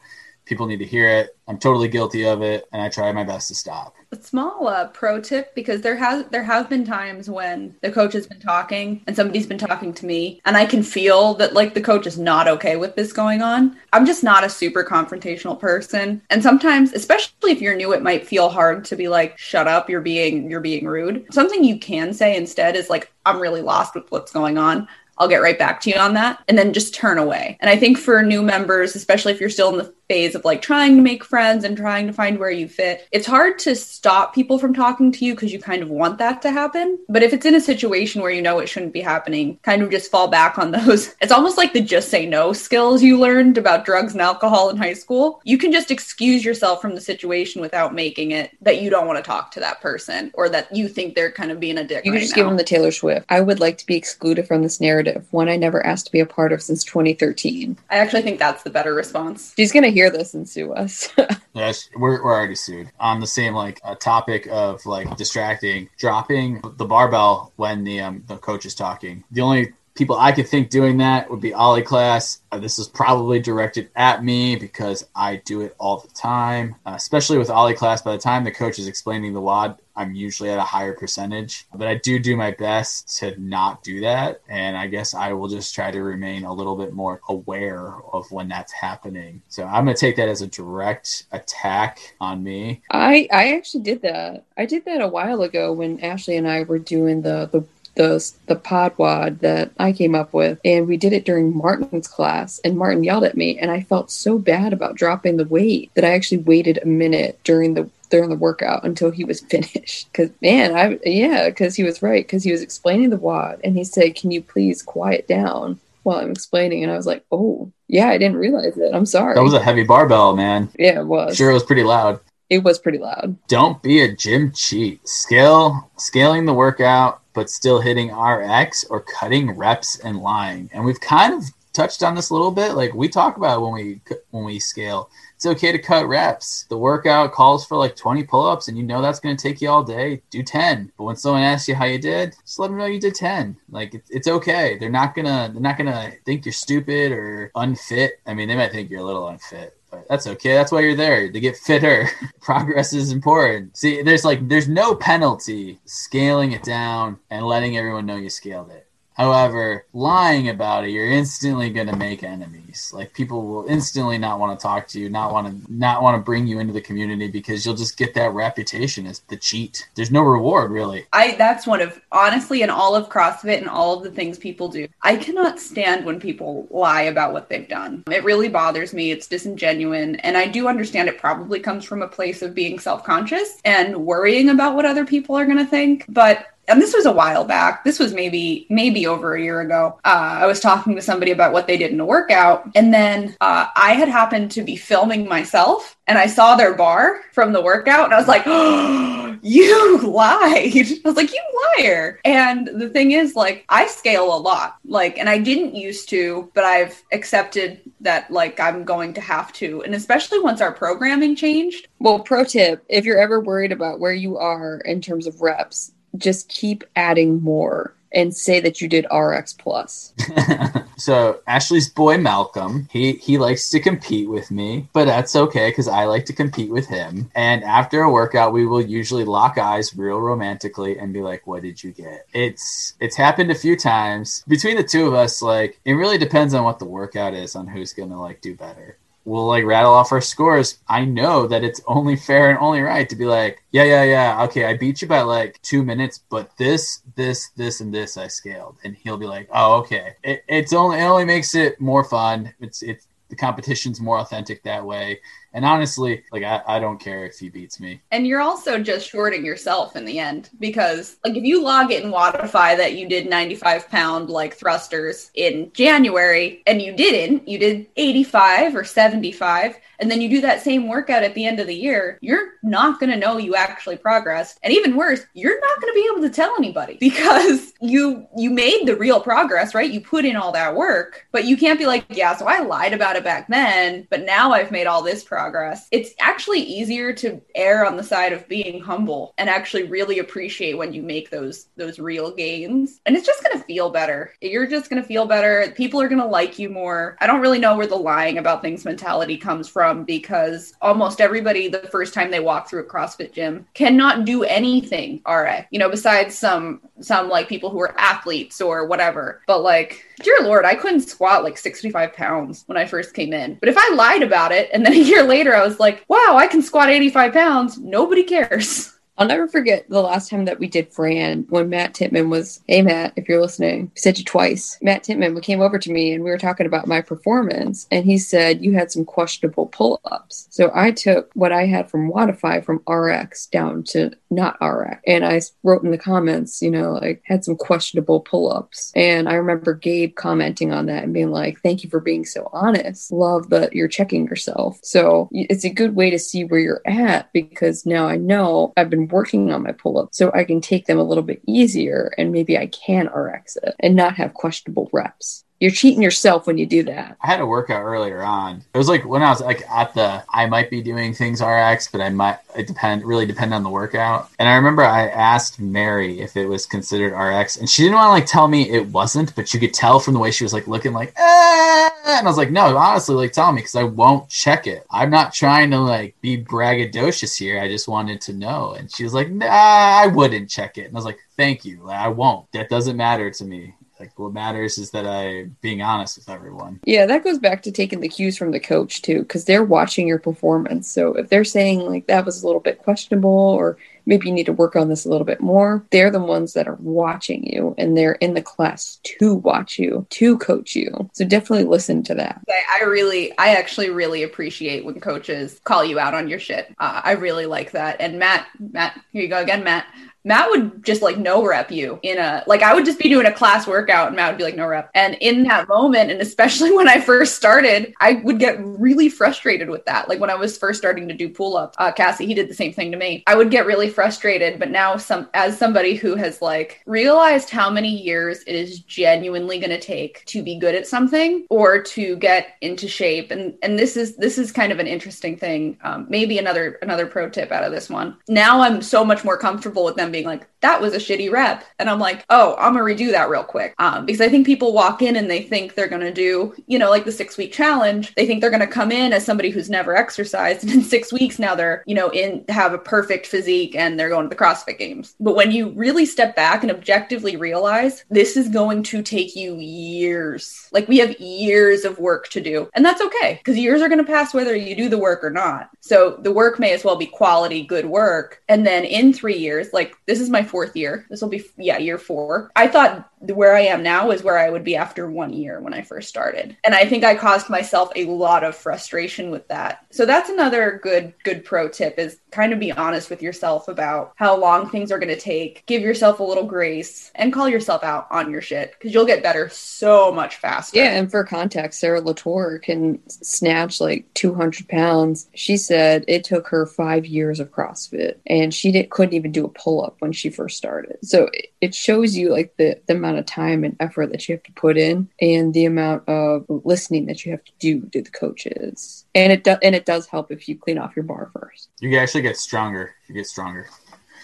People 0.51 0.67
need 0.67 0.79
to 0.79 0.85
hear 0.85 1.07
it. 1.07 1.37
I'm 1.47 1.57
totally 1.57 1.87
guilty 1.87 2.27
of 2.27 2.41
it, 2.41 2.67
and 2.73 2.81
I 2.81 2.89
try 2.89 3.09
my 3.13 3.23
best 3.23 3.47
to 3.47 3.55
stop 3.55 3.95
a 4.11 4.21
small 4.21 4.67
uh, 4.67 4.87
pro 4.89 5.21
tip 5.21 5.55
because 5.55 5.81
there 5.81 5.95
has 5.95 6.25
there 6.25 6.43
have 6.43 6.69
been 6.69 6.83
times 6.83 7.29
when 7.29 7.73
the 7.81 7.91
coach 7.91 8.11
has 8.11 8.27
been 8.27 8.41
talking 8.41 9.01
and 9.07 9.15
somebody's 9.15 9.47
been 9.47 9.57
talking 9.57 9.93
to 9.93 10.05
me 10.05 10.41
and 10.43 10.57
I 10.57 10.65
can 10.65 10.83
feel 10.83 11.33
that 11.35 11.53
like 11.53 11.73
the 11.73 11.81
coach 11.81 12.05
is 12.05 12.19
not 12.19 12.49
okay 12.49 12.75
with 12.75 12.95
this 12.95 13.13
going 13.13 13.41
on. 13.41 13.77
I'm 13.93 14.05
just 14.05 14.21
not 14.23 14.43
a 14.43 14.49
super 14.49 14.83
confrontational 14.83 15.57
person 15.57 16.21
and 16.29 16.43
sometimes 16.43 16.91
especially 16.91 17.51
if 17.51 17.61
you're 17.61 17.75
new 17.75 17.93
it 17.93 18.03
might 18.03 18.27
feel 18.27 18.49
hard 18.49 18.83
to 18.85 18.97
be 18.97 19.07
like 19.07 19.37
shut 19.37 19.67
up 19.67 19.89
you're 19.89 20.01
being 20.01 20.51
you're 20.51 20.59
being 20.59 20.85
rude. 20.85 21.25
Something 21.31 21.63
you 21.63 21.79
can 21.79 22.13
say 22.13 22.35
instead 22.35 22.75
is 22.75 22.89
like 22.89 23.13
I'm 23.25 23.39
really 23.39 23.61
lost 23.61 23.95
with 23.95 24.11
what's 24.11 24.33
going 24.33 24.57
on. 24.57 24.89
I'll 25.17 25.27
get 25.27 25.43
right 25.43 25.59
back 25.59 25.79
to 25.81 25.89
you 25.91 25.97
on 25.97 26.15
that. 26.15 26.43
And 26.47 26.57
then 26.57 26.73
just 26.73 26.95
turn 26.95 27.19
away. 27.19 27.55
And 27.59 27.69
I 27.69 27.77
think 27.77 27.99
for 27.99 28.23
new 28.23 28.41
members, 28.41 28.95
especially 28.95 29.31
if 29.31 29.39
you're 29.39 29.51
still 29.51 29.69
in 29.69 29.77
the 29.77 29.93
phase 30.11 30.35
of 30.35 30.43
like 30.43 30.61
trying 30.61 30.97
to 30.97 31.01
make 31.01 31.23
friends 31.23 31.63
and 31.63 31.77
trying 31.77 32.05
to 32.05 32.11
find 32.11 32.37
where 32.37 32.51
you 32.51 32.67
fit, 32.67 33.07
it's 33.11 33.25
hard 33.25 33.57
to 33.57 33.73
stop 33.73 34.35
people 34.35 34.59
from 34.59 34.73
talking 34.73 35.09
to 35.09 35.23
you 35.23 35.33
because 35.33 35.53
you 35.53 35.59
kind 35.59 35.81
of 35.81 35.89
want 35.89 36.17
that 36.17 36.41
to 36.41 36.51
happen. 36.51 36.99
But 37.07 37.23
if 37.23 37.31
it's 37.31 37.45
in 37.45 37.55
a 37.55 37.61
situation 37.61 38.21
where 38.21 38.31
you 38.31 38.41
know 38.41 38.59
it 38.59 38.67
shouldn't 38.67 38.91
be 38.91 38.99
happening, 38.99 39.57
kind 39.61 39.81
of 39.81 39.89
just 39.89 40.11
fall 40.11 40.27
back 40.27 40.59
on 40.59 40.71
those. 40.79 41.15
It's 41.21 41.31
almost 41.31 41.57
like 41.57 41.71
the 41.71 41.79
just 41.79 42.09
say 42.09 42.25
no 42.25 42.51
skills 42.51 43.01
you 43.01 43.17
learned 43.17 43.57
about 43.57 43.85
drugs 43.85 44.11
and 44.11 44.21
alcohol 44.21 44.69
in 44.69 44.75
high 44.75 44.95
school. 44.95 45.39
You 45.45 45.57
can 45.57 45.71
just 45.71 45.91
excuse 45.91 46.43
yourself 46.43 46.81
from 46.81 46.93
the 46.93 46.99
situation 46.99 47.61
without 47.61 47.95
making 47.95 48.31
it 48.31 48.51
that 48.61 48.81
you 48.81 48.89
don't 48.89 49.07
want 49.07 49.17
to 49.17 49.23
talk 49.23 49.51
to 49.51 49.61
that 49.61 49.79
person 49.79 50.31
or 50.33 50.49
that 50.49 50.75
you 50.75 50.89
think 50.89 51.15
they're 51.15 51.31
kind 51.31 51.51
of 51.51 51.59
being 51.61 51.77
a 51.77 51.85
dick. 51.85 52.03
You 52.03 52.11
right 52.11 52.19
just 52.19 52.35
now. 52.35 52.41
give 52.41 52.47
them 52.47 52.57
the 52.57 52.65
Taylor 52.65 52.91
Swift. 52.91 53.25
I 53.29 53.39
would 53.39 53.61
like 53.61 53.77
to 53.77 53.85
be 53.85 53.95
excluded 53.95 54.45
from 54.45 54.61
this 54.61 54.81
narrative, 54.81 55.25
one 55.31 55.47
I 55.47 55.55
never 55.55 55.85
asked 55.85 56.07
to 56.07 56.11
be 56.11 56.19
a 56.19 56.25
part 56.25 56.51
of 56.51 56.61
since 56.61 56.83
2013. 56.83 57.77
I 57.89 57.95
actually 57.95 58.23
think 58.23 58.39
that's 58.39 58.63
the 58.63 58.69
better 58.69 58.93
response. 58.93 59.53
She's 59.55 59.71
going 59.71 59.83
to 59.83 59.89
hear 59.91 60.00
hear 60.01 60.09
this 60.09 60.33
and 60.33 60.47
sue 60.47 60.73
us. 60.73 61.09
Yes, 61.53 61.89
we're, 61.97 62.23
we're 62.23 62.33
already 62.33 62.55
sued 62.55 62.89
on 62.97 63.19
the 63.19 63.27
same 63.27 63.53
like 63.53 63.81
uh, 63.83 63.95
topic 63.95 64.47
of 64.49 64.85
like 64.85 65.17
distracting, 65.17 65.89
dropping 65.97 66.61
the 66.77 66.85
barbell 66.85 67.51
when 67.57 67.83
the 67.83 67.99
um, 67.99 68.23
the 68.27 68.37
coach 68.37 68.65
is 68.65 68.73
talking. 68.73 69.25
The 69.31 69.41
only 69.41 69.73
people 69.93 70.17
I 70.17 70.31
could 70.31 70.47
think 70.47 70.69
doing 70.69 70.99
that 70.99 71.29
would 71.29 71.41
be 71.41 71.53
Oly 71.53 71.81
class. 71.81 72.39
Uh, 72.53 72.59
this 72.59 72.79
is 72.79 72.87
probably 72.87 73.41
directed 73.41 73.89
at 73.97 74.23
me 74.23 74.55
because 74.55 75.05
I 75.13 75.41
do 75.43 75.59
it 75.59 75.75
all 75.77 75.97
the 75.97 76.07
time, 76.13 76.77
uh, 76.85 76.93
especially 76.95 77.37
with 77.37 77.49
Oly 77.49 77.73
class. 77.73 78.01
By 78.01 78.13
the 78.13 78.17
time 78.17 78.45
the 78.45 78.51
coach 78.51 78.79
is 78.79 78.87
explaining 78.87 79.33
the 79.33 79.41
WOD, 79.41 79.77
I'm 80.01 80.15
usually 80.15 80.49
at 80.49 80.57
a 80.57 80.63
higher 80.63 80.93
percentage, 80.93 81.67
but 81.73 81.87
I 81.87 81.95
do 81.95 82.17
do 82.17 82.35
my 82.35 82.51
best 82.51 83.17
to 83.19 83.39
not 83.39 83.83
do 83.83 84.01
that. 84.01 84.41
And 84.49 84.75
I 84.75 84.87
guess 84.87 85.13
I 85.13 85.33
will 85.33 85.47
just 85.47 85.75
try 85.75 85.91
to 85.91 86.01
remain 86.01 86.43
a 86.43 86.53
little 86.53 86.75
bit 86.75 86.93
more 86.93 87.21
aware 87.29 87.93
of 88.11 88.31
when 88.31 88.47
that's 88.47 88.71
happening. 88.71 89.41
So 89.47 89.63
I'm 89.63 89.85
going 89.85 89.95
to 89.95 89.99
take 89.99 90.15
that 90.15 90.27
as 90.27 90.41
a 90.41 90.47
direct 90.47 91.25
attack 91.31 92.15
on 92.19 92.43
me. 92.43 92.81
I 92.89 93.27
I 93.31 93.53
actually 93.53 93.83
did 93.83 94.01
that. 94.01 94.43
I 94.57 94.65
did 94.65 94.85
that 94.85 95.01
a 95.01 95.07
while 95.07 95.43
ago 95.43 95.71
when 95.71 95.99
Ashley 95.99 96.35
and 96.35 96.47
I 96.47 96.63
were 96.63 96.79
doing 96.79 97.21
the 97.21 97.47
the 97.51 97.63
the 97.95 98.31
the 98.47 98.55
pod 98.55 98.93
wad 98.97 99.39
that 99.39 99.71
I 99.77 99.91
came 99.91 100.15
up 100.15 100.33
with, 100.33 100.59
and 100.63 100.87
we 100.87 100.97
did 100.97 101.13
it 101.13 101.25
during 101.25 101.55
Martin's 101.55 102.07
class. 102.07 102.59
And 102.63 102.77
Martin 102.77 103.03
yelled 103.03 103.25
at 103.25 103.37
me, 103.37 103.59
and 103.59 103.69
I 103.69 103.81
felt 103.81 104.11
so 104.11 104.39
bad 104.39 104.73
about 104.73 104.95
dropping 104.95 105.37
the 105.37 105.45
weight 105.45 105.91
that 105.93 106.05
I 106.05 106.13
actually 106.13 106.39
waited 106.39 106.79
a 106.81 106.87
minute 106.87 107.39
during 107.43 107.73
the 107.73 107.89
during 108.11 108.29
the 108.29 108.35
workout 108.35 108.83
until 108.83 109.09
he 109.09 109.23
was 109.23 109.39
finished. 109.49 110.11
Because 110.11 110.29
man, 110.41 110.75
I 110.75 110.99
yeah, 111.05 111.49
because 111.49 111.75
he 111.75 111.83
was 111.83 112.01
right. 112.03 112.23
Because 112.23 112.43
he 112.43 112.51
was 112.51 112.61
explaining 112.61 113.09
the 113.09 113.17
wad, 113.17 113.59
and 113.63 113.75
he 113.75 113.83
said, 113.83 114.15
"Can 114.15 114.29
you 114.31 114.41
please 114.41 114.83
quiet 114.83 115.27
down?" 115.27 115.79
While 116.03 116.17
I'm 116.17 116.31
explaining, 116.31 116.83
and 116.83 116.91
I 116.91 116.95
was 116.95 117.05
like, 117.05 117.23
"Oh, 117.31 117.71
yeah, 117.87 118.07
I 118.09 118.17
didn't 118.17 118.37
realize 118.37 118.77
it. 118.77 118.93
I'm 118.93 119.05
sorry." 119.05 119.35
That 119.35 119.43
was 119.43 119.53
a 119.53 119.61
heavy 119.63 119.83
barbell, 119.83 120.35
man. 120.35 120.69
yeah, 120.77 120.99
it 120.99 121.07
was. 121.07 121.35
Sure, 121.37 121.51
it 121.51 121.53
was 121.55 121.63
pretty 121.63 121.83
loud. 121.83 122.19
It 122.49 122.63
was 122.63 122.79
pretty 122.79 122.97
loud. 122.97 123.37
Don't 123.47 123.81
be 123.81 124.01
a 124.01 124.13
gym 124.13 124.51
cheat. 124.51 125.07
Scale 125.07 125.89
scaling 125.97 126.45
the 126.45 126.53
workout, 126.53 127.21
but 127.33 127.49
still 127.49 127.79
hitting 127.79 128.13
RX 128.13 128.83
or 128.85 128.99
cutting 129.01 129.51
reps 129.51 129.97
and 129.99 130.17
lying. 130.17 130.69
And 130.73 130.83
we've 130.83 130.99
kind 130.99 131.33
of 131.33 131.45
touched 131.71 132.03
on 132.03 132.15
this 132.15 132.29
a 132.29 132.33
little 132.33 132.51
bit. 132.51 132.73
Like 132.73 132.93
we 132.93 133.07
talk 133.07 133.37
about 133.37 133.61
when 133.61 133.71
we 133.73 134.01
when 134.31 134.43
we 134.43 134.59
scale, 134.59 135.09
it's 135.41 135.47
okay 135.47 135.71
to 135.71 135.79
cut 135.79 136.07
reps. 136.07 136.67
The 136.69 136.77
workout 136.77 137.31
calls 137.31 137.65
for 137.65 137.75
like 137.75 137.95
20 137.95 138.25
pull-ups, 138.25 138.67
and 138.67 138.77
you 138.77 138.83
know 138.83 139.01
that's 139.01 139.19
going 139.19 139.35
to 139.35 139.41
take 139.41 139.59
you 139.59 139.71
all 139.71 139.83
day. 139.83 140.21
Do 140.29 140.43
10. 140.43 140.91
But 140.95 141.03
when 141.03 141.15
someone 141.15 141.41
asks 141.41 141.67
you 141.67 141.73
how 141.73 141.85
you 141.85 141.97
did, 141.97 142.35
just 142.45 142.59
let 142.59 142.67
them 142.67 142.77
know 142.77 142.85
you 142.85 142.99
did 142.99 143.15
10. 143.15 143.57
Like 143.71 143.95
it's, 143.95 144.11
it's 144.11 144.27
okay. 144.27 144.77
They're 144.77 144.91
not 144.91 145.15
gonna 145.15 145.49
they're 145.51 145.59
not 145.59 145.79
gonna 145.79 146.11
think 146.27 146.45
you're 146.45 146.53
stupid 146.53 147.11
or 147.11 147.51
unfit. 147.55 148.19
I 148.27 148.35
mean, 148.35 148.49
they 148.49 148.55
might 148.55 148.71
think 148.71 148.91
you're 148.91 148.99
a 148.99 149.03
little 149.03 149.29
unfit, 149.29 149.75
but 149.89 150.07
that's 150.07 150.27
okay. 150.27 150.53
That's 150.53 150.71
why 150.71 150.81
you're 150.81 150.95
there 150.95 151.31
to 151.31 151.39
get 151.39 151.57
fitter. 151.57 152.07
Progress 152.41 152.93
is 152.93 153.11
important. 153.11 153.75
See, 153.75 154.03
there's 154.03 154.23
like 154.23 154.47
there's 154.47 154.69
no 154.69 154.93
penalty 154.93 155.79
scaling 155.85 156.51
it 156.51 156.61
down 156.61 157.17
and 157.31 157.47
letting 157.47 157.77
everyone 157.77 158.05
know 158.05 158.15
you 158.15 158.29
scaled 158.29 158.69
it. 158.69 158.87
However, 159.21 159.85
lying 159.93 160.49
about 160.49 160.83
it, 160.83 160.89
you're 160.89 161.05
instantly 161.05 161.69
going 161.69 161.85
to 161.85 161.95
make 161.95 162.23
enemies. 162.23 162.91
Like 162.91 163.13
people 163.13 163.45
will 163.45 163.65
instantly 163.67 164.17
not 164.17 164.39
want 164.39 164.57
to 164.57 164.63
talk 164.63 164.87
to 164.87 164.99
you, 164.99 165.09
not 165.09 165.31
want 165.31 165.45
to 165.45 165.71
not 165.71 166.01
want 166.01 166.15
to 166.15 166.25
bring 166.25 166.47
you 166.47 166.57
into 166.57 166.73
the 166.73 166.81
community 166.81 167.27
because 167.27 167.63
you'll 167.63 167.75
just 167.75 167.97
get 167.97 168.15
that 168.15 168.33
reputation 168.33 169.05
as 169.05 169.19
the 169.27 169.37
cheat. 169.37 169.87
There's 169.93 170.09
no 170.09 170.23
reward 170.23 170.71
really. 170.71 171.05
I 171.13 171.35
that's 171.35 171.67
one 171.67 171.81
of 171.81 172.01
honestly 172.11 172.63
in 172.63 172.71
all 172.71 172.95
of 172.95 173.09
CrossFit 173.09 173.59
and 173.59 173.69
all 173.69 173.95
of 173.95 174.03
the 174.03 174.09
things 174.09 174.39
people 174.39 174.69
do. 174.69 174.87
I 175.03 175.17
cannot 175.17 175.59
stand 175.59 176.03
when 176.03 176.19
people 176.19 176.65
lie 176.71 177.03
about 177.03 177.31
what 177.31 177.47
they've 177.47 177.69
done. 177.69 178.03
It 178.09 178.23
really 178.23 178.49
bothers 178.49 178.91
me. 178.91 179.11
It's 179.11 179.27
disingenuine 179.27 180.19
and 180.23 180.35
I 180.35 180.47
do 180.47 180.67
understand 180.67 181.09
it 181.09 181.19
probably 181.19 181.59
comes 181.59 181.85
from 181.85 182.01
a 182.01 182.07
place 182.07 182.41
of 182.41 182.55
being 182.55 182.79
self-conscious 182.79 183.61
and 183.65 183.97
worrying 183.97 184.49
about 184.49 184.75
what 184.75 184.85
other 184.85 185.05
people 185.05 185.35
are 185.35 185.45
going 185.45 185.59
to 185.59 185.65
think, 185.65 186.05
but 186.09 186.47
and 186.67 186.81
this 186.81 186.93
was 186.93 187.05
a 187.05 187.11
while 187.11 187.43
back. 187.43 187.83
This 187.83 187.99
was 187.99 188.13
maybe 188.13 188.65
maybe 188.69 189.07
over 189.07 189.35
a 189.35 189.41
year 189.41 189.61
ago. 189.61 189.99
Uh, 190.05 190.39
I 190.41 190.45
was 190.45 190.59
talking 190.59 190.95
to 190.95 191.01
somebody 191.01 191.31
about 191.31 191.53
what 191.53 191.67
they 191.67 191.77
did 191.77 191.91
in 191.91 191.99
a 191.99 192.05
workout, 192.05 192.69
and 192.75 192.93
then 192.93 193.35
uh, 193.41 193.67
I 193.75 193.93
had 193.93 194.07
happened 194.07 194.51
to 194.51 194.63
be 194.63 194.75
filming 194.75 195.27
myself, 195.27 195.97
and 196.07 196.17
I 196.17 196.27
saw 196.27 196.55
their 196.55 196.73
bar 196.73 197.21
from 197.33 197.51
the 197.51 197.61
workout, 197.61 198.05
and 198.05 198.13
I 198.13 198.17
was 198.17 198.27
like, 198.27 198.43
oh, 198.45 199.37
"You 199.41 199.99
lied!" 199.99 200.75
I 200.75 201.01
was 201.03 201.15
like, 201.15 201.31
"You 201.33 201.41
liar!" 201.79 202.19
And 202.23 202.67
the 202.67 202.89
thing 202.89 203.11
is, 203.11 203.35
like, 203.35 203.65
I 203.69 203.87
scale 203.87 204.33
a 204.33 204.37
lot, 204.37 204.77
like, 204.85 205.17
and 205.17 205.29
I 205.29 205.39
didn't 205.39 205.75
used 205.75 206.09
to, 206.09 206.51
but 206.53 206.63
I've 206.63 207.01
accepted 207.11 207.81
that, 208.01 208.31
like, 208.31 208.59
I'm 208.59 208.83
going 208.83 209.13
to 209.13 209.21
have 209.21 209.51
to, 209.53 209.83
and 209.83 209.95
especially 209.95 210.39
once 210.39 210.61
our 210.61 210.71
programming 210.71 211.35
changed. 211.35 211.87
Well, 211.99 212.19
pro 212.19 212.43
tip: 212.43 212.83
if 212.87 213.03
you're 213.03 213.19
ever 213.19 213.39
worried 213.41 213.71
about 213.71 213.99
where 213.99 214.13
you 214.13 214.37
are 214.37 214.77
in 214.85 215.01
terms 215.01 215.27
of 215.27 215.41
reps, 215.41 215.91
just 216.17 216.49
keep 216.49 216.83
adding 216.95 217.41
more 217.41 217.93
and 218.13 218.35
say 218.35 218.59
that 218.59 218.81
you 218.81 218.87
did 218.87 219.05
RX 219.11 219.53
plus. 219.53 220.13
so 220.97 221.39
Ashley's 221.47 221.89
boy 221.89 222.17
Malcolm, 222.17 222.87
he 222.91 223.13
he 223.13 223.37
likes 223.37 223.69
to 223.69 223.79
compete 223.79 224.29
with 224.29 224.51
me, 224.51 224.87
but 224.93 225.05
that's 225.05 225.35
okay 225.35 225.69
because 225.69 225.87
I 225.87 226.05
like 226.05 226.25
to 226.25 226.33
compete 226.33 226.71
with 226.71 226.87
him. 226.87 227.31
And 227.35 227.63
after 227.63 228.01
a 228.01 228.11
workout, 228.11 228.53
we 228.53 228.65
will 228.65 228.81
usually 228.81 229.23
lock 229.23 229.57
eyes 229.57 229.95
real 229.95 230.19
romantically 230.19 230.97
and 230.97 231.13
be 231.13 231.21
like, 231.21 231.47
"What 231.47 231.63
did 231.63 231.83
you 231.83 231.91
get?" 231.91 232.27
It's 232.33 232.95
it's 232.99 233.15
happened 233.15 233.51
a 233.51 233.55
few 233.55 233.77
times 233.77 234.43
between 234.47 234.77
the 234.77 234.83
two 234.83 235.07
of 235.07 235.13
us. 235.13 235.41
Like 235.41 235.79
it 235.85 235.93
really 235.93 236.17
depends 236.17 236.53
on 236.53 236.63
what 236.63 236.79
the 236.79 236.85
workout 236.85 237.33
is 237.33 237.55
on 237.55 237.67
who's 237.67 237.93
gonna 237.93 238.19
like 238.19 238.41
do 238.41 238.55
better 238.55 238.97
we'll 239.25 239.47
like 239.47 239.65
rattle 239.65 239.91
off 239.91 240.11
our 240.11 240.21
scores, 240.21 240.79
I 240.87 241.05
know 241.05 241.47
that 241.47 241.63
it's 241.63 241.81
only 241.87 242.15
fair 242.15 242.49
and 242.49 242.59
only 242.59 242.81
right 242.81 243.07
to 243.09 243.15
be 243.15 243.25
like, 243.25 243.63
yeah, 243.71 243.83
yeah, 243.83 244.03
yeah, 244.03 244.43
okay, 244.43 244.65
I 244.65 244.75
beat 244.77 245.01
you 245.01 245.07
by 245.07 245.21
like 245.21 245.61
two 245.61 245.83
minutes, 245.83 246.19
but 246.29 246.55
this, 246.57 247.01
this, 247.15 247.49
this, 247.55 247.81
and 247.81 247.93
this 247.93 248.17
I 248.17 248.27
scaled, 248.27 248.77
and 248.83 248.95
he'll 248.95 249.17
be 249.17 249.27
like, 249.27 249.49
oh, 249.53 249.79
okay. 249.81 250.15
It, 250.23 250.43
it's 250.47 250.73
only 250.73 250.99
it 250.99 251.03
only 251.03 251.25
makes 251.25 251.55
it 251.55 251.79
more 251.79 252.03
fun. 252.03 252.53
It's 252.59 252.81
it's 252.81 253.07
the 253.29 253.35
competition's 253.35 254.01
more 254.01 254.19
authentic 254.19 254.63
that 254.63 254.85
way. 254.85 255.19
And 255.53 255.65
honestly, 255.65 256.23
like 256.31 256.43
I, 256.43 256.61
I 256.65 256.79
don't 256.79 256.99
care 256.99 257.25
if 257.25 257.37
he 257.37 257.49
beats 257.49 257.79
me. 257.79 258.01
And 258.11 258.25
you're 258.25 258.41
also 258.41 258.79
just 258.79 259.09
shorting 259.09 259.45
yourself 259.45 259.95
in 259.95 260.05
the 260.05 260.19
end 260.19 260.49
because 260.59 261.17
like 261.25 261.35
if 261.35 261.43
you 261.43 261.61
log 261.61 261.91
it 261.91 262.03
in 262.03 262.11
Wodify 262.11 262.77
that 262.77 262.97
you 262.97 263.07
did 263.07 263.29
95 263.29 263.89
pound 263.89 264.29
like 264.29 264.55
thrusters 264.55 265.31
in 265.35 265.71
January 265.73 266.63
and 266.67 266.81
you 266.81 266.93
didn't, 266.93 267.47
you 267.47 267.57
did 267.57 267.87
85 267.97 268.75
or 268.75 268.83
75, 268.83 269.77
and 269.99 270.09
then 270.09 270.21
you 270.21 270.29
do 270.29 270.41
that 270.41 270.61
same 270.61 270.87
workout 270.87 271.23
at 271.23 271.35
the 271.35 271.45
end 271.45 271.59
of 271.59 271.67
the 271.67 271.75
year, 271.75 272.17
you're 272.21 272.53
not 272.63 272.99
gonna 272.99 273.17
know 273.17 273.37
you 273.37 273.55
actually 273.55 273.97
progressed. 273.97 274.59
And 274.63 274.73
even 274.73 274.95
worse, 274.95 275.25
you're 275.33 275.59
not 275.59 275.81
gonna 275.81 275.93
be 275.93 276.09
able 276.11 276.21
to 276.21 276.33
tell 276.33 276.53
anybody 276.57 276.97
because 276.99 277.73
you 277.81 278.25
you 278.37 278.49
made 278.49 278.85
the 278.85 278.95
real 278.95 279.19
progress, 279.19 279.75
right? 279.75 279.91
You 279.91 280.01
put 280.01 280.25
in 280.25 280.35
all 280.35 280.51
that 280.53 280.75
work, 280.75 281.27
but 281.31 281.45
you 281.45 281.57
can't 281.57 281.79
be 281.79 281.85
like, 281.85 282.05
yeah, 282.09 282.35
so 282.35 282.45
I 282.47 282.61
lied 282.61 282.93
about 282.93 283.15
it 283.15 283.23
back 283.23 283.47
then, 283.47 284.07
but 284.09 284.25
now 284.25 284.51
I've 284.51 284.71
made 284.71 284.87
all 284.87 285.03
this 285.03 285.23
progress 285.23 285.40
progress. 285.41 285.87
It's 285.91 286.13
actually 286.19 286.59
easier 286.59 287.13
to 287.13 287.41
err 287.55 287.85
on 287.85 287.97
the 287.97 288.03
side 288.03 288.33
of 288.33 288.47
being 288.47 288.79
humble 288.81 289.33
and 289.37 289.49
actually 289.49 289.83
really 289.83 290.19
appreciate 290.19 290.77
when 290.77 290.93
you 290.93 291.01
make 291.01 291.29
those 291.29 291.67
those 291.77 291.99
real 291.99 292.31
gains. 292.31 293.01
And 293.05 293.15
it's 293.15 293.25
just 293.25 293.43
going 293.43 293.57
to 293.57 293.63
feel 293.65 293.89
better. 293.89 294.33
You're 294.41 294.67
just 294.67 294.89
going 294.89 295.01
to 295.01 295.07
feel 295.07 295.25
better. 295.25 295.73
People 295.75 296.01
are 296.01 296.07
going 296.07 296.21
to 296.21 296.27
like 296.27 296.59
you 296.59 296.69
more. 296.69 297.17
I 297.21 297.27
don't 297.27 297.41
really 297.41 297.59
know 297.59 297.75
where 297.75 297.87
the 297.87 297.95
lying 297.95 298.37
about 298.37 298.61
things 298.61 298.85
mentality 298.85 299.37
comes 299.37 299.67
from 299.67 300.03
because 300.03 300.73
almost 300.81 301.21
everybody 301.21 301.67
the 301.67 301.79
first 301.79 302.13
time 302.13 302.29
they 302.29 302.39
walk 302.39 302.69
through 302.69 302.81
a 302.81 302.89
CrossFit 302.89 303.33
gym 303.33 303.65
cannot 303.73 304.25
do 304.25 304.43
anything 304.43 305.21
RA. 305.27 305.61
You 305.71 305.79
know, 305.79 305.89
besides 305.89 306.37
some 306.37 306.81
some 306.99 307.29
like 307.29 307.47
people 307.47 307.71
who 307.71 307.81
are 307.81 307.99
athletes 307.99 308.61
or 308.61 308.85
whatever. 308.85 309.41
But 309.47 309.63
like 309.63 310.05
dear 310.21 310.39
lord 310.41 310.65
i 310.65 310.75
couldn't 310.75 311.01
squat 311.01 311.43
like 311.43 311.57
65 311.57 312.13
pounds 312.13 312.63
when 312.67 312.77
i 312.77 312.85
first 312.85 313.13
came 313.13 313.33
in. 313.33 313.55
But 313.55 313.69
if 313.69 313.77
i 313.77 313.93
lied 313.93 314.23
about 314.23 314.51
it 314.51 314.69
and 314.73 314.85
then 314.85 314.93
a 314.93 314.97
year 314.97 315.23
later 315.35 315.55
i 315.55 315.65
was 315.65 315.79
like 315.79 316.05
wow 316.07 316.35
i 316.37 316.47
can 316.47 316.61
squat 316.61 316.89
85 316.89 317.33
pounds. 317.33 317.77
Nobody 317.77 318.23
cares 318.23 318.97
I'll 319.21 319.27
never 319.27 319.47
forget 319.47 319.87
the 319.87 320.01
last 320.01 320.31
time 320.31 320.45
that 320.45 320.57
we 320.57 320.65
did 320.65 320.91
Fran 320.91 321.45
when 321.49 321.69
Matt 321.69 321.93
Titman 321.93 322.29
was, 322.29 322.59
hey 322.67 322.81
Matt, 322.81 323.13
if 323.15 323.29
you're 323.29 323.39
listening, 323.39 323.91
said 323.95 324.17
you 324.17 324.25
twice. 324.25 324.79
Matt 324.81 325.03
Titman 325.03 325.39
came 325.43 325.61
over 325.61 325.77
to 325.77 325.91
me 325.91 326.11
and 326.11 326.23
we 326.23 326.31
were 326.31 326.39
talking 326.39 326.65
about 326.65 326.87
my 326.87 327.01
performance, 327.01 327.87
and 327.91 328.03
he 328.03 328.17
said 328.17 328.63
you 328.63 328.73
had 328.73 328.91
some 328.91 329.05
questionable 329.05 329.67
pull 329.67 330.01
ups. 330.05 330.47
So 330.49 330.71
I 330.73 330.89
took 330.89 331.29
what 331.35 331.51
I 331.51 331.67
had 331.67 331.87
from 331.87 332.11
Wodify 332.11 332.65
from 332.65 332.81
RX 332.87 333.45
down 333.45 333.83
to 333.89 334.09
not 334.31 334.57
RX, 334.59 334.99
and 335.05 335.23
I 335.23 335.39
wrote 335.61 335.83
in 335.83 335.91
the 335.91 335.99
comments, 335.99 336.59
you 336.59 336.71
know, 336.71 336.93
like 336.93 337.21
had 337.25 337.45
some 337.45 337.55
questionable 337.55 338.21
pull 338.21 338.51
ups. 338.51 338.91
And 338.95 339.29
I 339.29 339.35
remember 339.35 339.75
Gabe 339.75 340.15
commenting 340.15 340.73
on 340.73 340.87
that 340.87 341.03
and 341.03 341.13
being 341.13 341.29
like, 341.29 341.61
thank 341.61 341.83
you 341.83 341.91
for 341.91 341.99
being 341.99 342.25
so 342.25 342.49
honest. 342.53 343.11
Love 343.11 343.51
that 343.51 343.73
you're 343.73 343.87
checking 343.87 344.25
yourself. 344.25 344.79
So 344.81 345.29
it's 345.31 345.63
a 345.63 345.69
good 345.69 345.95
way 345.95 346.09
to 346.09 346.17
see 346.17 346.43
where 346.43 346.59
you're 346.59 346.81
at 346.87 347.31
because 347.33 347.85
now 347.85 348.07
I 348.07 348.17
know 348.17 348.73
I've 348.77 348.89
been 348.89 349.10
working 349.11 349.51
on 349.51 349.63
my 349.63 349.71
pull 349.71 349.97
up 349.97 350.09
so 350.11 350.31
I 350.33 350.43
can 350.43 350.61
take 350.61 350.85
them 350.85 350.97
a 350.97 351.03
little 351.03 351.23
bit 351.23 351.41
easier 351.47 352.13
and 352.17 352.31
maybe 352.31 352.57
I 352.57 352.67
can 352.67 353.07
RX 353.07 353.57
it 353.57 353.75
and 353.79 353.95
not 353.95 354.15
have 354.15 354.33
questionable 354.33 354.89
reps. 354.93 355.43
You're 355.61 355.69
cheating 355.69 356.01
yourself 356.01 356.47
when 356.47 356.57
you 356.57 356.65
do 356.65 356.81
that. 356.85 357.17
I 357.21 357.27
had 357.27 357.39
a 357.39 357.45
workout 357.45 357.83
earlier 357.83 358.23
on. 358.23 358.63
It 358.73 358.77
was 358.79 358.89
like 358.89 359.05
when 359.05 359.21
I 359.21 359.29
was 359.29 359.41
like 359.41 359.61
at 359.69 359.93
the 359.93 360.23
I 360.27 360.47
might 360.47 360.71
be 360.71 360.81
doing 360.81 361.13
things 361.13 361.39
RX, 361.39 361.87
but 361.87 362.01
I 362.01 362.09
might 362.09 362.39
it 362.57 362.65
depend 362.65 363.05
really 363.05 363.27
depend 363.27 363.53
on 363.53 363.61
the 363.61 363.69
workout. 363.69 364.31
And 364.39 364.49
I 364.49 364.55
remember 364.55 364.83
I 364.83 365.07
asked 365.09 365.59
Mary 365.59 366.19
if 366.19 366.35
it 366.35 366.47
was 366.47 366.65
considered 366.65 367.15
RX, 367.15 367.57
and 367.57 367.69
she 367.69 367.83
didn't 367.83 367.95
want 367.95 368.07
to 368.07 368.11
like 368.11 368.25
tell 368.25 368.47
me 368.47 368.71
it 368.71 368.87
wasn't, 368.87 369.35
but 369.35 369.53
you 369.53 369.59
could 369.59 369.71
tell 369.71 369.99
from 369.99 370.15
the 370.15 370.19
way 370.19 370.31
she 370.31 370.43
was 370.43 370.51
like 370.51 370.67
looking 370.67 370.93
like 370.93 371.13
ah! 371.19 371.91
and 372.05 372.27
I 372.27 372.29
was 372.29 372.37
like, 372.37 372.49
no, 372.49 372.75
honestly, 372.75 373.13
like 373.13 373.31
tell 373.31 373.51
me 373.51 373.61
because 373.61 373.75
I 373.75 373.83
won't 373.83 374.29
check 374.29 374.65
it. 374.65 374.85
I'm 374.89 375.11
not 375.11 375.31
trying 375.31 375.69
to 375.71 375.79
like 375.79 376.15
be 376.21 376.43
braggadocious 376.43 377.37
here. 377.37 377.59
I 377.59 377.67
just 377.67 377.87
wanted 377.87 378.19
to 378.21 378.33
know. 378.33 378.73
And 378.73 378.91
she 378.91 379.03
was 379.03 379.13
like, 379.13 379.29
nah, 379.29 379.45
I 379.47 380.07
wouldn't 380.07 380.49
check 380.49 380.79
it. 380.79 380.85
And 380.85 380.95
I 380.95 380.97
was 380.97 381.05
like, 381.05 381.19
thank 381.37 381.65
you. 381.65 381.87
I 381.87 382.07
won't. 382.07 382.51
That 382.51 382.69
doesn't 382.69 382.97
matter 382.97 383.29
to 383.29 383.45
me. 383.45 383.75
Like 384.01 384.17
what 384.17 384.33
matters 384.33 384.79
is 384.79 384.89
that 384.91 385.05
I 385.05 385.51
being 385.61 385.83
honest 385.83 386.17
with 386.17 386.27
everyone. 386.27 386.79
Yeah, 386.85 387.05
that 387.05 387.23
goes 387.23 387.37
back 387.37 387.61
to 387.63 387.71
taking 387.71 387.99
the 387.99 388.09
cues 388.09 388.35
from 388.35 388.49
the 388.49 388.59
coach 388.59 389.03
too, 389.03 389.19
because 389.19 389.45
they're 389.45 389.63
watching 389.63 390.07
your 390.07 390.17
performance. 390.17 390.89
So 390.89 391.13
if 391.13 391.29
they're 391.29 391.43
saying 391.43 391.81
like 391.81 392.07
that 392.07 392.25
was 392.25 392.41
a 392.41 392.47
little 392.47 392.61
bit 392.61 392.79
questionable 392.79 393.29
or 393.29 393.77
maybe 394.07 394.27
you 394.27 394.33
need 394.33 394.47
to 394.47 394.53
work 394.53 394.75
on 394.75 394.89
this 394.89 395.05
a 395.05 395.09
little 395.09 395.25
bit 395.25 395.39
more, 395.39 395.85
they're 395.91 396.09
the 396.09 396.19
ones 396.19 396.53
that 396.53 396.67
are 396.67 396.79
watching 396.79 397.45
you 397.45 397.75
and 397.77 397.95
they're 397.95 398.13
in 398.13 398.33
the 398.33 398.41
class 398.41 398.99
to 399.03 399.35
watch 399.35 399.77
you, 399.77 400.07
to 400.09 400.35
coach 400.39 400.75
you. 400.75 401.07
So 401.13 401.23
definitely 401.23 401.65
listen 401.65 402.01
to 402.03 402.15
that. 402.15 402.41
I, 402.49 402.81
I 402.81 402.85
really, 402.85 403.37
I 403.37 403.55
actually 403.55 403.91
really 403.91 404.23
appreciate 404.23 404.83
when 404.83 404.99
coaches 404.99 405.61
call 405.63 405.85
you 405.85 405.99
out 405.99 406.15
on 406.15 406.27
your 406.27 406.39
shit. 406.39 406.73
Uh, 406.79 407.01
I 407.03 407.11
really 407.11 407.45
like 407.45 407.71
that. 407.73 407.97
And 407.99 408.17
Matt, 408.17 408.47
Matt, 408.59 408.99
here 409.11 409.21
you 409.21 409.27
go 409.27 409.43
again, 409.43 409.63
Matt. 409.63 409.85
Matt 410.23 410.49
would 410.49 410.83
just 410.85 411.01
like 411.01 411.17
no 411.17 411.45
rep 411.45 411.71
you 411.71 411.99
in 412.03 412.17
a 412.17 412.43
like 412.47 412.61
I 412.61 412.73
would 412.73 412.85
just 412.85 412.99
be 412.99 413.09
doing 413.09 413.25
a 413.25 413.31
class 413.31 413.65
workout 413.65 414.07
and 414.07 414.15
Matt 414.15 414.31
would 414.31 414.37
be 414.37 414.43
like 414.43 414.55
no 414.55 414.67
rep. 414.67 414.91
And 414.93 415.15
in 415.21 415.43
that 415.43 415.67
moment, 415.67 416.11
and 416.11 416.21
especially 416.21 416.71
when 416.75 416.87
I 416.87 416.99
first 416.99 417.35
started, 417.35 417.93
I 417.99 418.13
would 418.23 418.39
get 418.39 418.63
really 418.63 419.09
frustrated 419.09 419.69
with 419.69 419.85
that. 419.85 420.09
Like 420.09 420.19
when 420.19 420.29
I 420.29 420.35
was 420.35 420.57
first 420.57 420.79
starting 420.79 421.07
to 421.07 421.13
do 421.13 421.29
pull 421.29 421.57
up, 421.57 421.75
uh, 421.77 421.91
Cassie, 421.91 422.25
he 422.25 422.33
did 422.33 422.49
the 422.49 422.53
same 422.53 422.73
thing 422.73 422.91
to 422.91 422.97
me. 422.97 423.23
I 423.27 423.35
would 423.35 423.51
get 423.51 423.65
really 423.65 423.89
frustrated, 423.89 424.59
but 424.59 424.69
now 424.69 424.97
some 424.97 425.29
as 425.33 425.57
somebody 425.57 425.95
who 425.95 426.15
has 426.15 426.41
like 426.41 426.81
realized 426.85 427.49
how 427.49 427.69
many 427.69 427.89
years 427.89 428.43
it 428.47 428.55
is 428.55 428.79
genuinely 428.79 429.59
going 429.59 429.71
to 429.71 429.79
take 429.79 430.23
to 430.25 430.43
be 430.43 430.59
good 430.59 430.75
at 430.75 430.87
something 430.87 431.45
or 431.49 431.81
to 431.81 432.15
get 432.17 432.55
into 432.61 432.87
shape, 432.87 433.31
and 433.31 433.55
and 433.63 433.77
this 433.77 433.97
is 433.97 434.15
this 434.17 434.37
is 434.37 434.51
kind 434.51 434.71
of 434.71 434.79
an 434.79 434.87
interesting 434.87 435.35
thing. 435.35 435.77
Um, 435.83 436.05
maybe 436.09 436.37
another 436.37 436.77
another 436.81 437.07
pro 437.07 437.29
tip 437.29 437.51
out 437.51 437.63
of 437.63 437.71
this 437.71 437.89
one. 437.89 438.17
Now 438.27 438.61
I'm 438.61 438.81
so 438.81 439.03
much 439.03 439.23
more 439.23 439.37
comfortable 439.37 439.83
with 439.83 439.95
them 439.95 440.10
being 440.11 440.25
like, 440.25 440.47
that 440.61 440.79
was 440.79 440.93
a 440.93 440.97
shitty 440.97 441.31
rep. 441.31 441.63
And 441.79 441.89
I'm 441.89 441.99
like, 441.99 442.23
oh, 442.29 442.55
I'm 442.57 442.73
gonna 442.73 442.85
redo 442.85 443.11
that 443.11 443.29
real 443.29 443.43
quick. 443.43 443.73
Um, 443.79 444.05
because 444.05 444.21
I 444.21 444.29
think 444.29 444.45
people 444.45 444.73
walk 444.73 445.01
in 445.01 445.15
and 445.15 445.29
they 445.29 445.41
think 445.41 445.73
they're 445.73 445.87
gonna 445.87 446.13
do, 446.13 446.53
you 446.67 446.79
know, 446.79 446.89
like 446.89 447.05
the 447.05 447.11
six 447.11 447.37
week 447.37 447.51
challenge. 447.51 448.13
They 448.15 448.25
think 448.25 448.41
they're 448.41 448.51
gonna 448.51 448.67
come 448.67 448.91
in 448.91 449.11
as 449.13 449.25
somebody 449.25 449.49
who's 449.49 449.69
never 449.69 449.95
exercised, 449.95 450.63
and 450.63 450.71
in 450.71 450.81
six 450.83 451.11
weeks 451.11 451.39
now 451.39 451.55
they're, 451.55 451.83
you 451.85 451.95
know, 451.95 452.09
in 452.09 452.45
have 452.49 452.73
a 452.73 452.77
perfect 452.77 453.27
physique 453.27 453.75
and 453.75 453.99
they're 453.99 454.09
going 454.09 454.29
to 454.29 454.35
the 454.35 454.41
CrossFit 454.41 454.77
games. 454.77 455.15
But 455.19 455.35
when 455.35 455.51
you 455.51 455.71
really 455.71 456.05
step 456.05 456.35
back 456.35 456.63
and 456.63 456.71
objectively 456.71 457.35
realize 457.35 458.05
this 458.09 458.37
is 458.37 458.47
going 458.47 458.83
to 458.83 459.01
take 459.01 459.35
you 459.35 459.55
years, 459.57 460.67
like 460.71 460.87
we 460.87 460.99
have 460.99 461.19
years 461.19 461.85
of 461.85 461.99
work 461.99 462.29
to 462.29 462.41
do, 462.41 462.69
and 462.73 462.85
that's 462.85 463.01
okay 463.01 463.35
because 463.39 463.57
years 463.57 463.81
are 463.81 463.89
gonna 463.89 464.03
pass 464.03 464.33
whether 464.33 464.55
you 464.55 464.75
do 464.75 464.89
the 464.89 464.97
work 464.97 465.23
or 465.23 465.31
not. 465.31 465.69
So 465.79 466.17
the 466.21 466.31
work 466.31 466.59
may 466.59 466.73
as 466.73 466.83
well 466.83 466.95
be 466.95 467.07
quality, 467.07 467.63
good 467.63 467.85
work, 467.85 468.41
and 468.47 468.65
then 468.65 468.83
in 468.83 469.13
three 469.13 469.37
years, 469.37 469.73
like 469.73 469.95
this 470.07 470.19
is 470.19 470.29
my 470.29 470.43
fourth 470.43 470.75
year. 470.75 471.05
This 471.09 471.21
will 471.21 471.29
be 471.29 471.43
yeah, 471.57 471.77
year 471.77 471.97
4. 471.97 472.51
I 472.55 472.67
thought 472.67 473.10
where 473.21 473.55
I 473.55 473.61
am 473.61 473.83
now 473.83 474.11
is 474.11 474.23
where 474.23 474.37
I 474.37 474.49
would 474.49 474.63
be 474.63 474.75
after 474.75 475.09
1 475.09 475.33
year 475.33 475.59
when 475.59 475.73
I 475.73 475.81
first 475.81 476.09
started. 476.09 476.55
And 476.63 476.73
I 476.73 476.85
think 476.85 477.03
I 477.03 477.15
caused 477.15 477.49
myself 477.49 477.91
a 477.95 478.05
lot 478.05 478.43
of 478.43 478.55
frustration 478.55 479.31
with 479.31 479.47
that. 479.47 479.85
So 479.91 480.05
that's 480.05 480.29
another 480.29 480.79
good 480.81 481.13
good 481.23 481.45
pro 481.45 481.67
tip 481.67 481.97
is 481.97 482.19
kind 482.31 482.53
of 482.53 482.59
be 482.59 482.71
honest 482.71 483.09
with 483.09 483.21
yourself 483.21 483.67
about 483.67 484.13
how 484.15 484.37
long 484.37 484.69
things 484.69 484.91
are 484.91 484.99
going 484.99 485.13
to 485.13 485.19
take. 485.19 485.65
Give 485.65 485.81
yourself 485.81 486.19
a 486.19 486.23
little 486.23 486.45
grace 486.45 487.11
and 487.15 487.33
call 487.33 487.49
yourself 487.49 487.83
out 487.83 488.07
on 488.09 488.31
your 488.31 488.41
shit 488.41 488.79
cuz 488.79 488.93
you'll 488.93 489.05
get 489.05 489.23
better 489.23 489.49
so 489.49 490.11
much 490.11 490.37
faster. 490.37 490.77
Yeah, 490.77 490.97
and 490.97 491.09
for 491.09 491.23
context, 491.23 491.79
Sarah 491.79 492.01
Latour 492.01 492.59
can 492.59 492.99
snatch 493.07 493.81
like 493.81 494.05
200 494.13 494.67
pounds. 494.67 495.27
She 495.35 495.57
said 495.57 496.05
it 496.07 496.23
took 496.23 496.47
her 496.47 496.65
5 496.65 497.05
years 497.05 497.39
of 497.39 497.51
CrossFit 497.51 498.15
and 498.25 498.53
she 498.53 498.71
didn't 498.71 498.91
couldn't 498.91 499.13
even 499.13 499.31
do 499.31 499.45
a 499.45 499.49
pull 499.49 499.83
up 499.83 499.95
when 499.99 500.11
she 500.11 500.29
first 500.29 500.57
started. 500.57 500.97
So 501.03 501.29
it 501.59 501.75
shows 501.75 502.15
you 502.15 502.29
like 502.29 502.55
the, 502.57 502.79
the 502.87 502.93
amount 502.93 503.10
of 503.17 503.25
time 503.25 503.63
and 503.63 503.75
effort 503.79 504.11
that 504.11 504.27
you 504.27 504.35
have 504.35 504.43
to 504.43 504.51
put 504.53 504.77
in 504.77 505.09
and 505.19 505.53
the 505.53 505.65
amount 505.65 506.07
of 506.07 506.45
listening 506.47 507.05
that 507.07 507.25
you 507.25 507.31
have 507.31 507.43
to 507.43 507.51
do 507.59 507.81
to 507.91 508.01
the 508.01 508.11
coaches. 508.11 509.05
And 509.15 509.31
it 509.31 509.43
does 509.43 509.57
and 509.61 509.75
it 509.75 509.85
does 509.85 510.07
help 510.07 510.31
if 510.31 510.47
you 510.47 510.57
clean 510.57 510.77
off 510.77 510.95
your 510.95 511.03
bar 511.03 511.29
first. 511.33 511.69
You 511.79 511.97
actually 511.97 512.21
get 512.21 512.37
stronger. 512.37 512.95
You 513.07 513.15
get 513.15 513.27
stronger. 513.27 513.67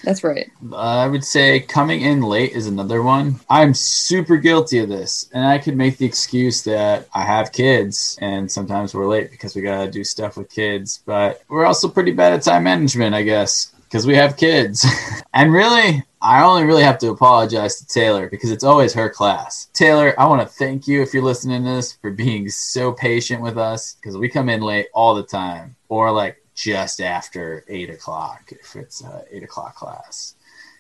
That's 0.04 0.24
right. 0.24 0.50
I 0.76 1.08
would 1.08 1.24
say 1.24 1.60
coming 1.60 2.02
in 2.02 2.22
late 2.22 2.52
is 2.52 2.68
another 2.68 3.02
one. 3.02 3.40
I'm 3.50 3.74
super 3.74 4.38
guilty 4.38 4.78
of 4.78 4.90
this, 4.90 5.28
and 5.34 5.44
I 5.44 5.58
could 5.58 5.76
make 5.76 5.98
the 5.98 6.06
excuse 6.06 6.64
that 6.66 7.08
I 7.16 7.24
have 7.24 7.52
kids, 7.52 8.18
and 8.22 8.52
sometimes 8.52 8.94
we're 8.94 9.08
late 9.08 9.32
because 9.32 9.56
we 9.56 9.64
gotta 9.64 9.90
do 9.90 10.04
stuff 10.04 10.38
with 10.38 10.52
kids. 10.52 11.02
But 11.06 11.42
we're 11.50 11.66
also 11.66 11.88
pretty 11.88 12.12
bad 12.12 12.34
at 12.34 12.44
time 12.44 12.66
management, 12.66 13.16
I 13.16 13.24
guess 13.24 13.74
because 13.88 14.06
we 14.06 14.16
have 14.16 14.38
kids. 14.38 14.86
and 15.34 15.52
really, 15.54 16.04
I 16.22 16.44
only 16.44 16.64
really 16.64 16.84
have 16.84 16.98
to 17.00 17.10
apologize 17.10 17.78
to 17.78 17.88
Taylor 17.88 18.30
because 18.30 18.52
it's 18.52 18.64
always 18.64 18.94
her 18.94 19.10
class. 19.10 19.70
Taylor, 19.74 20.14
I 20.20 20.26
want 20.28 20.42
to 20.42 20.48
thank 20.48 20.88
you 20.88 21.02
if 21.02 21.14
you're 21.14 21.24
listening 21.24 21.64
to 21.64 21.70
this 21.70 21.94
for 21.94 22.12
being 22.12 22.50
so 22.50 22.92
patient 22.92 23.42
with 23.42 23.58
us 23.58 23.96
because 23.96 24.18
we 24.18 24.30
come 24.30 24.50
in 24.50 24.62
late 24.62 24.88
all 24.94 25.16
the 25.16 25.24
time 25.24 25.76
or 25.90 26.12
like 26.12 26.44
just 26.56 27.00
after 27.02 27.64
eight 27.68 27.90
o'clock 27.90 28.52
if 28.52 28.76
it's 28.76 29.04
a 29.04 29.24
eight 29.32 29.44
o'clock 29.44 29.76
class. 29.76 30.36